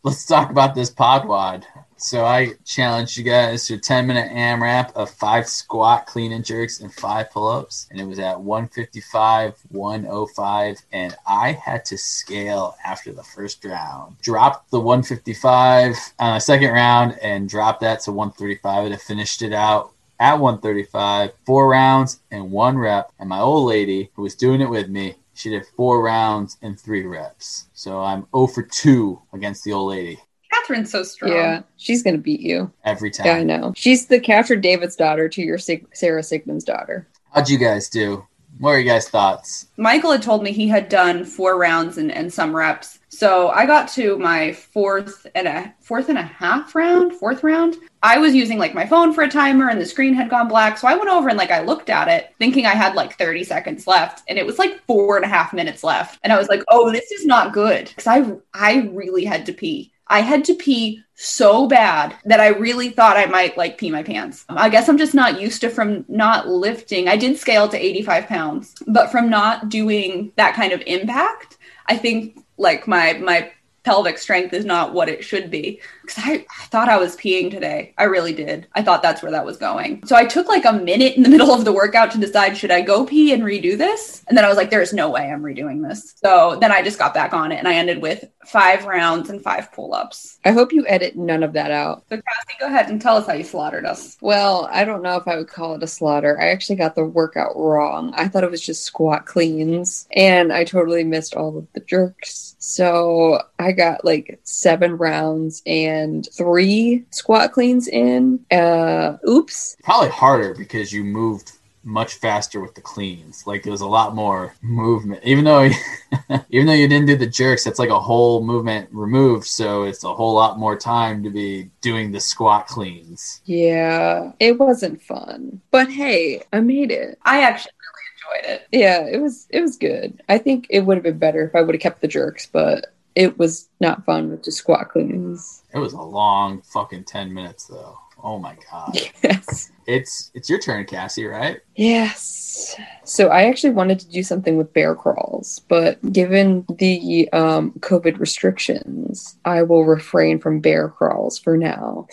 Let's 0.03 0.25
talk 0.27 0.51
about 0.51 0.75
this 0.75 0.91
pod 0.91 1.27
wad. 1.27 1.67
So 1.99 2.27
I 2.27 2.53
challenged 2.65 3.17
you 3.17 3.25
guys 3.25 3.67
to 3.67 3.75
a 3.75 3.79
10 3.79 4.07
minute 4.07 4.31
AMRAP 4.31 4.93
of 4.95 5.09
five 5.09 5.49
squat, 5.49 6.05
clean 6.05 6.33
and 6.33 6.45
jerks, 6.45 6.81
and 6.81 6.93
five 6.93 7.31
pull 7.31 7.49
ups. 7.49 7.89
And 7.91 7.99
it 7.99 8.05
was 8.05 8.19
at 8.19 8.39
155, 8.39 9.55
105. 9.71 10.83
And 10.93 11.17
I 11.27 11.53
had 11.53 11.87
to 11.87 11.97
scale 11.97 12.77
after 12.85 13.13
the 13.13 13.23
first 13.23 13.65
round. 13.65 14.19
Dropped 14.21 14.71
the 14.71 14.81
155 14.81 15.97
on 16.19 16.31
uh, 16.33 16.35
the 16.35 16.41
second 16.41 16.73
round 16.73 17.19
and 17.23 17.49
dropped 17.49 17.81
that 17.81 18.01
to 18.01 18.13
135. 18.13 18.85
And 18.85 18.95
I 18.95 18.99
finished 18.99 19.41
it 19.41 19.55
out 19.55 19.93
at 20.21 20.39
135, 20.39 21.33
four 21.47 21.67
rounds 21.67 22.21
and 22.31 22.53
one 22.53 22.77
rep. 22.77 23.11
And 23.19 23.31
my 23.31 23.41
old 23.41 23.67
lady, 23.67 24.11
who 24.15 24.23
was 24.23 24.35
doing 24.35 24.61
it 24.61 24.69
with 24.69 24.91
me, 24.91 25.15
she 25.33 25.49
did 25.49 25.67
four 25.77 26.03
rounds 26.03 26.59
and 26.61 26.79
three 26.79 27.07
reps. 27.07 27.69
So 27.73 28.01
I'm 28.01 28.27
0 28.35 28.49
for 28.49 28.63
2 28.63 29.21
against 29.33 29.65
the 29.65 29.73
old 29.73 29.91
lady 29.91 30.19
Catherine's 30.67 30.91
so 30.91 31.03
strong. 31.03 31.33
Yeah, 31.33 31.63
she's 31.77 32.03
gonna 32.03 32.19
beat 32.19 32.41
you. 32.41 32.73
every 32.85 33.11
time. 33.11 33.27
Yeah, 33.27 33.35
I 33.35 33.43
know. 33.43 33.73
She's 33.77 34.07
the 34.07 34.21
Katrin 34.21 34.61
Davidsdottir 34.61 35.31
to 35.33 35.43
your 35.43 35.59
Sig- 35.59 35.89
Sarah 35.95 36.23
Sigmund's 36.23 36.65
daughter. 36.65 37.07
How'd 37.33 37.49
you 37.49 37.59
guys 37.59 37.89
do? 37.89 38.27
What 38.59 38.71
are 38.71 38.81
you 38.81 38.89
guys' 38.89 39.09
thoughts? 39.09 39.67
Michael 39.77 40.13
had 40.13 40.23
told 40.23 40.43
me 40.43 40.51
he 40.51 40.67
had 40.67 40.89
done 40.89 41.25
four 41.25 41.59
rounds 41.59 41.99
and, 41.99 42.11
and 42.11 42.33
some 42.33 42.57
reps. 42.57 43.01
So 43.11 43.51
I 43.51 43.67
got 43.67 43.89
to 43.91 44.19
my 44.19 44.53
fourth 44.53 45.27
and 45.35 45.47
a 45.47 45.75
fourth 45.81 46.09
and 46.09 46.17
a 46.17 46.23
half 46.23 46.75
round, 46.75 47.15
fourth 47.15 47.43
round. 47.43 47.77
I 48.03 48.19
was 48.19 48.35
using 48.35 48.59
like 48.59 48.75
my 48.75 48.87
phone 48.87 49.13
for 49.13 49.25
a 49.25 49.29
timer 49.31 49.69
and 49.69 49.81
the 49.81 49.85
screen 49.87 50.15
had 50.15 50.31
gone 50.31 50.49
black. 50.49 50.79
So 50.79 50.89
I 50.89 50.97
went 50.97 51.11
over 51.11 51.29
and 51.29 51.37
like 51.37 51.51
I 51.51 51.63
looked 51.63 51.91
at 51.91 52.09
it 52.09 52.35
thinking 52.39 52.65
I 52.65 52.75
had 52.75 52.95
like 52.95 53.19
30 53.19 53.45
seconds 53.45 53.87
left 53.87 54.23
and 54.29 54.39
it 54.39 54.47
was 54.47 54.59
like 54.59 54.83
four 54.87 55.17
and 55.17 55.25
a 55.25 55.29
half 55.29 55.53
minutes 55.53 55.85
left. 55.85 56.19
And 56.25 56.33
I 56.33 56.39
was 56.39 56.49
like, 56.49 56.63
oh, 56.69 56.91
this 56.91 57.11
is 57.13 57.27
not 57.27 57.53
good. 57.53 57.95
Cause 57.97 58.07
I 58.07 58.25
I 58.55 58.89
really 58.93 59.25
had 59.27 59.45
to 59.47 59.53
pee. 59.53 59.93
I 60.09 60.21
had 60.21 60.45
to 60.47 60.55
pee 60.55 61.03
so 61.15 61.67
bad 61.67 62.15
that 62.25 62.41
I 62.41 62.49
really 62.49 62.91
thought 62.91 63.17
I 63.17 63.27
might 63.27 63.57
like 63.57 63.79
pee 63.79 63.91
my 63.91 64.03
pants. 64.03 64.45
I 64.49 64.69
guess 64.69 64.89
I'm 64.89 64.99
just 64.99 65.15
not 65.15 65.41
used 65.41 65.63
to 65.63 65.71
from 65.71 66.05
not 66.09 66.49
lifting. 66.49 67.09
I 67.09 67.17
did 67.17 67.39
scale 67.39 67.69
to 67.69 67.79
85 67.79 68.27
pounds, 68.27 68.75
but 68.87 69.11
from 69.11 69.31
not 69.31 69.69
doing 69.69 70.33
that 70.37 70.55
kind 70.55 70.73
of 70.73 70.83
impact, 70.87 71.57
I 71.87 71.97
think 71.97 72.45
like 72.59 72.87
my 72.87 73.15
my 73.15 73.51
pelvic 73.83 74.19
strength 74.19 74.53
is 74.53 74.65
not 74.65 74.93
what 74.93 75.09
it 75.09 75.25
should 75.25 75.51
be. 75.51 75.81
Because 76.07 76.25
I, 76.25 76.47
I 76.61 76.65
thought 76.67 76.89
I 76.89 76.99
was 76.99 77.17
peeing 77.17 77.51
today. 77.51 77.95
I 77.99 78.05
really 78.05 78.33
did. 78.33 78.69
I 78.75 78.83
thought 78.83 79.03
that's 79.03 79.23
where 79.23 79.33
that 79.33 79.45
was 79.45 79.57
going. 79.57 80.07
So 80.07 80.17
I 80.17 80.25
took 80.25 80.49
like 80.49 80.65
a 80.65 80.73
minute 80.73 81.17
in 81.17 81.23
the 81.23 81.29
middle 81.37 81.53
of 81.53 81.65
the 81.65 81.73
workout 81.73 82.11
to 82.13 82.19
decide 82.19 82.57
should 82.57 82.71
I 82.71 82.81
go 82.81 83.05
pee 83.05 83.33
and 83.33 83.43
redo 83.43 83.77
this? 83.77 84.25
And 84.29 84.37
then 84.37 84.45
I 84.45 84.49
was 84.49 84.57
like, 84.57 84.71
there's 84.71 84.93
no 84.93 85.11
way 85.11 85.31
I'm 85.31 85.43
redoing 85.43 85.87
this. 85.87 86.15
So 86.23 86.59
then 86.61 86.73
I 86.73 86.83
just 86.83 86.99
got 86.99 87.15
back 87.15 87.33
on 87.33 87.53
it 87.53 87.57
and 87.57 87.69
I 87.69 87.75
ended 87.75 88.01
with 88.01 88.25
five 88.47 88.87
rounds 88.87 89.31
and 89.31 89.43
five 89.43 89.73
pull 89.73 89.95
ups. 89.95 90.39
I 90.45 90.53
hope 90.53 90.73
you 90.73 90.87
edit 90.87 91.17
none 91.17 91.43
of 91.43 91.53
that 91.55 91.71
out. 91.71 92.05
So 92.09 92.17
Cassie, 92.17 92.59
go 92.61 92.67
ahead 92.67 92.89
and 92.89 93.01
tell 93.01 93.17
us 93.17 93.27
how 93.27 93.35
you 93.35 93.45
slaughtered 93.45 93.85
us. 93.85 94.17
Well, 94.21 94.69
I 94.71 94.85
don't 94.85 95.03
know 95.03 95.17
if 95.17 95.27
I 95.27 95.37
would 95.37 95.49
call 95.49 95.75
it 95.75 95.83
a 95.83 95.87
slaughter. 95.87 96.41
I 96.41 96.49
actually 96.49 96.77
got 96.77 96.95
the 96.95 97.05
workout 97.05 97.57
wrong. 97.57 98.13
I 98.15 98.29
thought 98.29 98.45
it 98.45 98.51
was 98.51 98.65
just 98.65 98.85
squat 98.85 99.27
cleans, 99.27 100.07
and 100.15 100.53
I 100.53 100.65
totally 100.65 101.05
missed 101.05 101.35
all 101.35 101.59
of 101.59 101.67
the 101.73 101.81
jerks. 101.81 102.55
So 102.59 103.43
I 103.59 103.73
got 103.73 104.05
like 104.05 104.41
seven 104.45 104.97
rounds 104.97 105.63
and 105.67 105.96
three 106.33 107.05
squat 107.11 107.53
cleans 107.53 107.89
in. 107.89 108.45
Uh, 108.51 109.17
oops. 109.29 109.77
Probably 109.83 110.11
harder 110.11 110.55
because 110.55 110.93
you 110.93 111.05
moved 111.05 111.53
much 111.87 112.15
faster 112.15 112.61
with 112.61 112.75
the 112.75 112.81
cleans. 112.81 113.47
Like 113.47 113.65
it 113.65 113.71
was 113.71 113.81
a 113.81 113.87
lot 113.87 114.15
more 114.15 114.55
movement. 114.61 115.23
Even 115.25 115.45
though 115.45 115.71
even 116.51 116.67
though 116.67 116.73
you 116.73 116.89
didn't 116.89 117.07
do 117.07 117.17
the 117.17 117.27
jerks, 117.27 117.65
that's 117.65 117.79
like 117.79 117.91
a 117.91 118.01
whole 118.01 118.45
movement 118.45 118.89
removed, 118.93 119.47
so 119.47 119.85
it's 119.85 120.05
a 120.05 120.13
whole 120.13 120.35
lot 120.35 120.59
more 120.59 120.77
time 120.77 121.23
to 121.23 121.31
be 121.31 121.71
doing 121.81 122.11
the 122.11 122.21
squat 122.21 122.67
cleans. 122.67 123.41
Yeah, 123.45 124.33
it 124.41 124.59
wasn't 124.59 125.01
fun. 125.01 125.61
But 125.71 125.91
hey, 125.91 126.43
I 126.53 126.61
made 126.61 126.91
it. 126.91 127.19
I 127.25 127.43
actually 127.43 127.73
really 127.81 128.43
enjoyed 128.43 128.55
it. 128.55 128.69
Yeah, 128.73 129.07
it 129.07 129.23
was 129.23 129.47
it 129.51 129.61
was 129.61 129.77
good. 129.77 130.23
I 130.29 130.39
think 130.39 130.67
it 130.69 130.81
would 130.81 130.97
have 130.97 131.05
been 131.05 131.19
better 131.19 131.45
if 131.45 131.55
I 131.55 131.63
would 131.63 131.75
have 131.75 131.83
kept 131.83 132.01
the 132.01 132.09
jerks, 132.09 132.47
but 132.47 132.93
it 133.17 133.39
was 133.39 133.69
not 133.81 134.05
fun 134.05 134.31
with 134.31 134.45
the 134.45 134.53
squat 134.53 134.91
cleans. 134.91 135.63
It 135.75 135.79
was 135.79 135.95
a 135.95 136.03
long 136.03 136.61
fucking 136.61 137.05
10 137.05 137.33
minutes 137.33 137.67
though. 137.67 137.99
Oh 138.23 138.39
my 138.39 138.57
god. 138.71 138.97
Yes. 139.23 139.73
It's 139.87 140.31
it's 140.35 140.51
your 140.51 140.59
turn, 140.59 140.85
Cassie, 140.85 141.27
right? 141.27 141.61
Yes. 141.77 142.77
So 143.05 143.29
I 143.29 143.45
actually 143.45 143.71
wanted 143.71 144.01
to 144.01 144.09
do 144.09 144.23
something 144.23 144.57
with 144.57 144.73
bear 144.73 144.95
crawls, 144.95 145.61
but 145.69 146.01
given 146.13 146.65
the 146.79 147.29
um, 147.33 147.73
COVID 147.81 148.19
restrictions, 148.19 149.37
I 149.45 149.63
will 149.63 149.85
refrain 149.85 150.41
from 150.41 150.61
bear 150.61 150.89
crawls 150.89 151.39
for 151.39 151.57
now. 151.57 152.09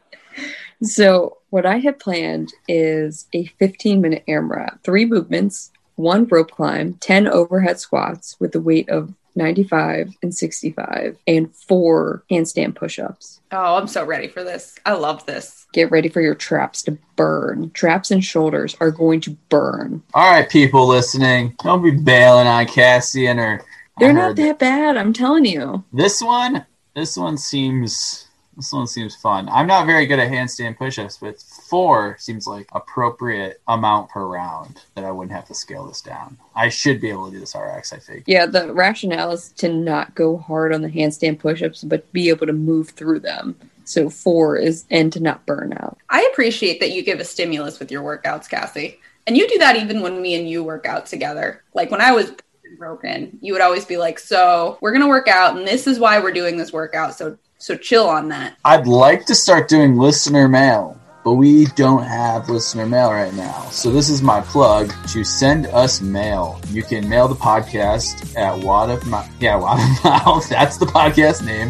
so 0.82 1.38
what 1.50 1.66
I 1.66 1.78
had 1.78 1.98
planned 1.98 2.52
is 2.68 3.26
a 3.34 3.46
15 3.58 4.00
minute 4.00 4.24
AMRAP, 4.26 4.82
three 4.82 5.04
movements, 5.04 5.72
one 5.96 6.26
rope 6.26 6.50
climb, 6.50 6.94
10 6.94 7.26
overhead 7.28 7.78
squats 7.80 8.36
with 8.40 8.54
a 8.54 8.60
weight 8.60 8.88
of 8.88 9.12
95 9.36 10.16
and 10.22 10.34
65, 10.34 11.16
and 11.26 11.54
four 11.54 12.22
handstand 12.30 12.74
push 12.74 12.98
ups. 12.98 13.40
Oh, 13.52 13.76
I'm 13.76 13.86
so 13.86 14.04
ready 14.04 14.28
for 14.28 14.44
this. 14.44 14.76
I 14.86 14.94
love 14.94 15.24
this. 15.26 15.66
Get 15.72 15.90
ready 15.90 16.08
for 16.08 16.20
your 16.20 16.34
traps 16.34 16.82
to 16.84 16.98
burn. 17.16 17.70
Traps 17.70 18.10
and 18.10 18.24
shoulders 18.24 18.76
are 18.80 18.90
going 18.90 19.20
to 19.22 19.30
burn. 19.48 20.02
All 20.14 20.30
right, 20.30 20.48
people 20.48 20.86
listening, 20.86 21.54
don't 21.62 21.82
be 21.82 21.90
bailing 21.90 22.46
on 22.46 22.66
Cassie 22.66 23.26
and 23.26 23.38
her. 23.38 23.64
They're 23.98 24.12
not 24.12 24.36
that 24.36 24.58
bad, 24.58 24.96
I'm 24.96 25.12
telling 25.12 25.44
you. 25.44 25.84
This 25.92 26.20
one, 26.20 26.66
this 26.94 27.16
one 27.16 27.38
seems 27.38 28.26
this 28.56 28.72
one 28.72 28.86
seems 28.86 29.16
fun. 29.16 29.48
I'm 29.48 29.66
not 29.66 29.86
very 29.86 30.06
good 30.06 30.20
at 30.20 30.30
handstand 30.30 30.78
push-ups, 30.78 31.18
but 31.20 31.42
four 31.64 32.16
seems 32.18 32.46
like 32.46 32.68
appropriate 32.72 33.60
amount 33.68 34.10
per 34.10 34.24
round 34.24 34.80
that 34.94 35.04
I 35.04 35.10
wouldn't 35.10 35.34
have 35.34 35.46
to 35.48 35.54
scale 35.54 35.86
this 35.86 36.02
down. 36.02 36.38
I 36.54 36.68
should 36.68 37.00
be 37.00 37.10
able 37.10 37.26
to 37.26 37.32
do 37.32 37.40
this 37.40 37.54
RX. 37.54 37.92
I 37.92 37.98
think. 37.98 38.24
Yeah, 38.26 38.46
the 38.46 38.72
rationale 38.72 39.32
is 39.32 39.50
to 39.56 39.68
not 39.68 40.14
go 40.14 40.36
hard 40.36 40.72
on 40.72 40.82
the 40.82 40.88
handstand 40.88 41.40
pushups, 41.40 41.88
but 41.88 42.10
be 42.12 42.28
able 42.28 42.46
to 42.46 42.52
move 42.52 42.90
through 42.90 43.20
them. 43.20 43.56
So 43.84 44.08
four 44.08 44.56
is 44.56 44.84
and 44.90 45.12
to 45.12 45.20
not 45.20 45.44
burn 45.46 45.74
out. 45.74 45.98
I 46.08 46.28
appreciate 46.32 46.80
that 46.80 46.92
you 46.92 47.02
give 47.02 47.20
a 47.20 47.24
stimulus 47.24 47.78
with 47.78 47.90
your 47.90 48.02
workouts, 48.02 48.48
Cassie. 48.48 48.98
And 49.26 49.36
you 49.36 49.48
do 49.48 49.58
that 49.58 49.76
even 49.76 50.00
when 50.00 50.20
me 50.20 50.34
and 50.34 50.48
you 50.48 50.62
work 50.62 50.86
out 50.86 51.06
together. 51.06 51.62
Like 51.74 51.90
when 51.90 52.00
I 52.00 52.12
was 52.12 52.32
broken, 52.78 53.38
you 53.40 53.52
would 53.52 53.62
always 53.62 53.84
be 53.84 53.96
like, 53.96 54.18
"So, 54.18 54.78
we're 54.80 54.92
going 54.92 55.02
to 55.02 55.08
work 55.08 55.28
out 55.28 55.56
and 55.56 55.66
this 55.66 55.86
is 55.86 55.98
why 55.98 56.18
we're 56.18 56.32
doing 56.32 56.56
this 56.56 56.72
workout." 56.72 57.14
So 57.14 57.38
so 57.58 57.76
chill 57.76 58.06
on 58.06 58.28
that. 58.28 58.56
I'd 58.64 58.86
like 58.86 59.24
to 59.26 59.34
start 59.34 59.68
doing 59.68 59.96
listener 59.96 60.48
mail, 60.48 61.00
but 61.24 61.34
we 61.34 61.64
don't 61.74 62.02
have 62.02 62.48
listener 62.50 62.86
mail 62.86 63.10
right 63.10 63.32
now. 63.34 63.62
So 63.70 63.90
this 63.90 64.10
is 64.10 64.22
my 64.22 64.42
plug 64.42 64.92
to 65.08 65.24
send 65.24 65.66
us 65.66 66.00
mail. 66.00 66.60
You 66.68 66.82
can 66.82 67.08
mail 67.08 67.28
the 67.28 67.34
podcast 67.34 68.36
at 68.36 68.62
Wad 68.62 68.90
of. 68.90 69.02
Yeah, 69.40 69.56
Wad 69.56 69.80
of 69.80 70.04
Mouth. 70.26 70.48
That's 70.48 70.76
the 70.76 70.86
podcast 70.86 71.44
name 71.44 71.68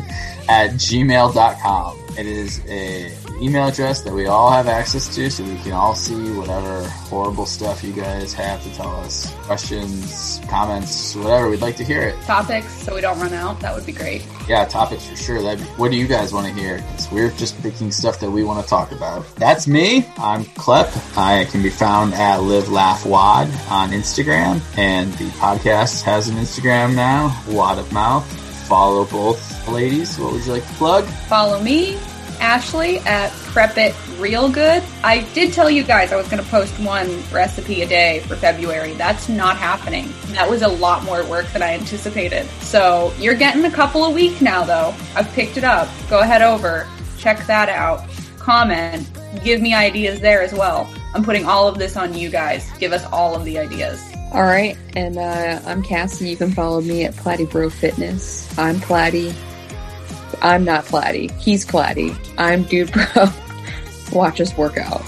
at 0.48 0.72
gmail.com. 0.72 2.00
It 2.18 2.26
is 2.26 2.60
a 2.68 3.10
email 3.40 3.68
address 3.68 4.02
that 4.02 4.12
we 4.12 4.26
all 4.26 4.50
have 4.50 4.68
access 4.68 5.14
to 5.14 5.30
so 5.30 5.44
we 5.44 5.56
can 5.58 5.72
all 5.72 5.94
see 5.94 6.30
whatever 6.32 6.84
horrible 7.08 7.46
stuff 7.46 7.82
you 7.84 7.92
guys 7.92 8.32
have 8.32 8.62
to 8.62 8.74
tell 8.74 8.94
us. 8.96 9.32
Questions, 9.46 10.40
comments, 10.48 11.14
whatever. 11.16 11.48
We'd 11.50 11.60
like 11.60 11.76
to 11.76 11.84
hear 11.84 12.02
it. 12.02 12.20
Topics 12.22 12.72
so 12.84 12.94
we 12.94 13.00
don't 13.00 13.18
run 13.18 13.32
out. 13.34 13.60
That 13.60 13.74
would 13.74 13.86
be 13.86 13.92
great. 13.92 14.26
Yeah, 14.48 14.64
topics 14.66 15.06
for 15.06 15.16
sure. 15.16 15.42
That'd 15.42 15.60
be, 15.60 15.64
what 15.74 15.90
do 15.90 15.96
you 15.96 16.06
guys 16.06 16.32
want 16.32 16.46
to 16.46 16.52
hear? 16.52 16.78
'Cause 16.78 17.10
we're 17.10 17.30
just 17.30 17.60
picking 17.62 17.90
stuff 17.90 18.20
that 18.20 18.30
we 18.30 18.44
want 18.44 18.62
to 18.62 18.68
talk 18.68 18.92
about. 18.92 19.24
That's 19.36 19.66
me. 19.66 20.06
I'm 20.18 20.44
Klep. 20.44 20.90
I 21.16 21.44
can 21.46 21.62
be 21.62 21.70
found 21.70 22.14
at 22.14 22.42
Live 22.42 22.68
Laugh 22.70 23.04
Wad 23.06 23.48
on 23.70 23.90
Instagram, 23.90 24.60
and 24.78 25.12
the 25.14 25.28
podcast 25.30 26.02
has 26.02 26.28
an 26.28 26.36
Instagram 26.36 26.94
now, 26.94 27.34
Wad 27.48 27.78
of 27.78 27.90
Mouth. 27.92 28.24
Follow 28.68 29.04
both 29.04 29.68
ladies. 29.68 30.18
What 30.18 30.32
would 30.32 30.44
you 30.46 30.52
like 30.52 30.66
to 30.66 30.74
plug? 30.74 31.04
Follow 31.28 31.60
me, 31.60 31.98
Ashley, 32.40 32.98
at 33.00 33.30
Prep 33.30 33.76
It 33.76 33.94
Real 34.18 34.50
Good. 34.50 34.82
I 35.02 35.20
did 35.34 35.52
tell 35.52 35.70
you 35.70 35.82
guys 35.82 36.12
I 36.12 36.16
was 36.16 36.28
going 36.28 36.42
to 36.42 36.48
post 36.50 36.78
one 36.80 37.22
recipe 37.32 37.82
a 37.82 37.86
day 37.86 38.20
for 38.26 38.36
February. 38.36 38.92
That's 38.94 39.28
not 39.28 39.56
happening. 39.56 40.08
That 40.28 40.48
was 40.48 40.62
a 40.62 40.68
lot 40.68 41.04
more 41.04 41.24
work 41.26 41.46
than 41.52 41.62
I 41.62 41.74
anticipated. 41.74 42.46
So 42.60 43.12
you're 43.18 43.34
getting 43.34 43.64
a 43.64 43.70
couple 43.70 44.04
a 44.04 44.10
week 44.10 44.40
now, 44.40 44.64
though. 44.64 44.94
I've 45.14 45.30
picked 45.32 45.56
it 45.56 45.64
up. 45.64 45.88
Go 46.10 46.20
ahead 46.20 46.42
over, 46.42 46.86
check 47.18 47.46
that 47.46 47.68
out, 47.68 48.04
comment, 48.38 49.08
give 49.42 49.60
me 49.60 49.74
ideas 49.74 50.20
there 50.20 50.42
as 50.42 50.52
well. 50.52 50.92
I'm 51.14 51.24
putting 51.24 51.46
all 51.46 51.68
of 51.68 51.78
this 51.78 51.96
on 51.96 52.14
you 52.14 52.28
guys. 52.28 52.70
Give 52.78 52.92
us 52.92 53.04
all 53.06 53.34
of 53.34 53.44
the 53.44 53.58
ideas. 53.58 54.02
All 54.32 54.42
right, 54.42 54.76
and 54.96 55.16
uh, 55.16 55.60
I'm 55.64 55.82
Cassie. 55.82 56.28
You 56.28 56.36
can 56.36 56.50
follow 56.50 56.80
me 56.80 57.04
at 57.04 57.14
Platty 57.14 57.48
Bro 57.48 57.70
Fitness. 57.70 58.58
I'm 58.58 58.76
Platty. 58.76 59.32
I'm 60.44 60.62
not 60.62 60.84
Platty. 60.84 61.30
He's 61.40 61.64
Platty. 61.64 62.14
I'm 62.36 62.64
Dude 62.64 62.92
Bro. 62.92 63.28
Watch 64.12 64.42
us 64.42 64.54
work 64.58 64.76
out. 64.76 65.02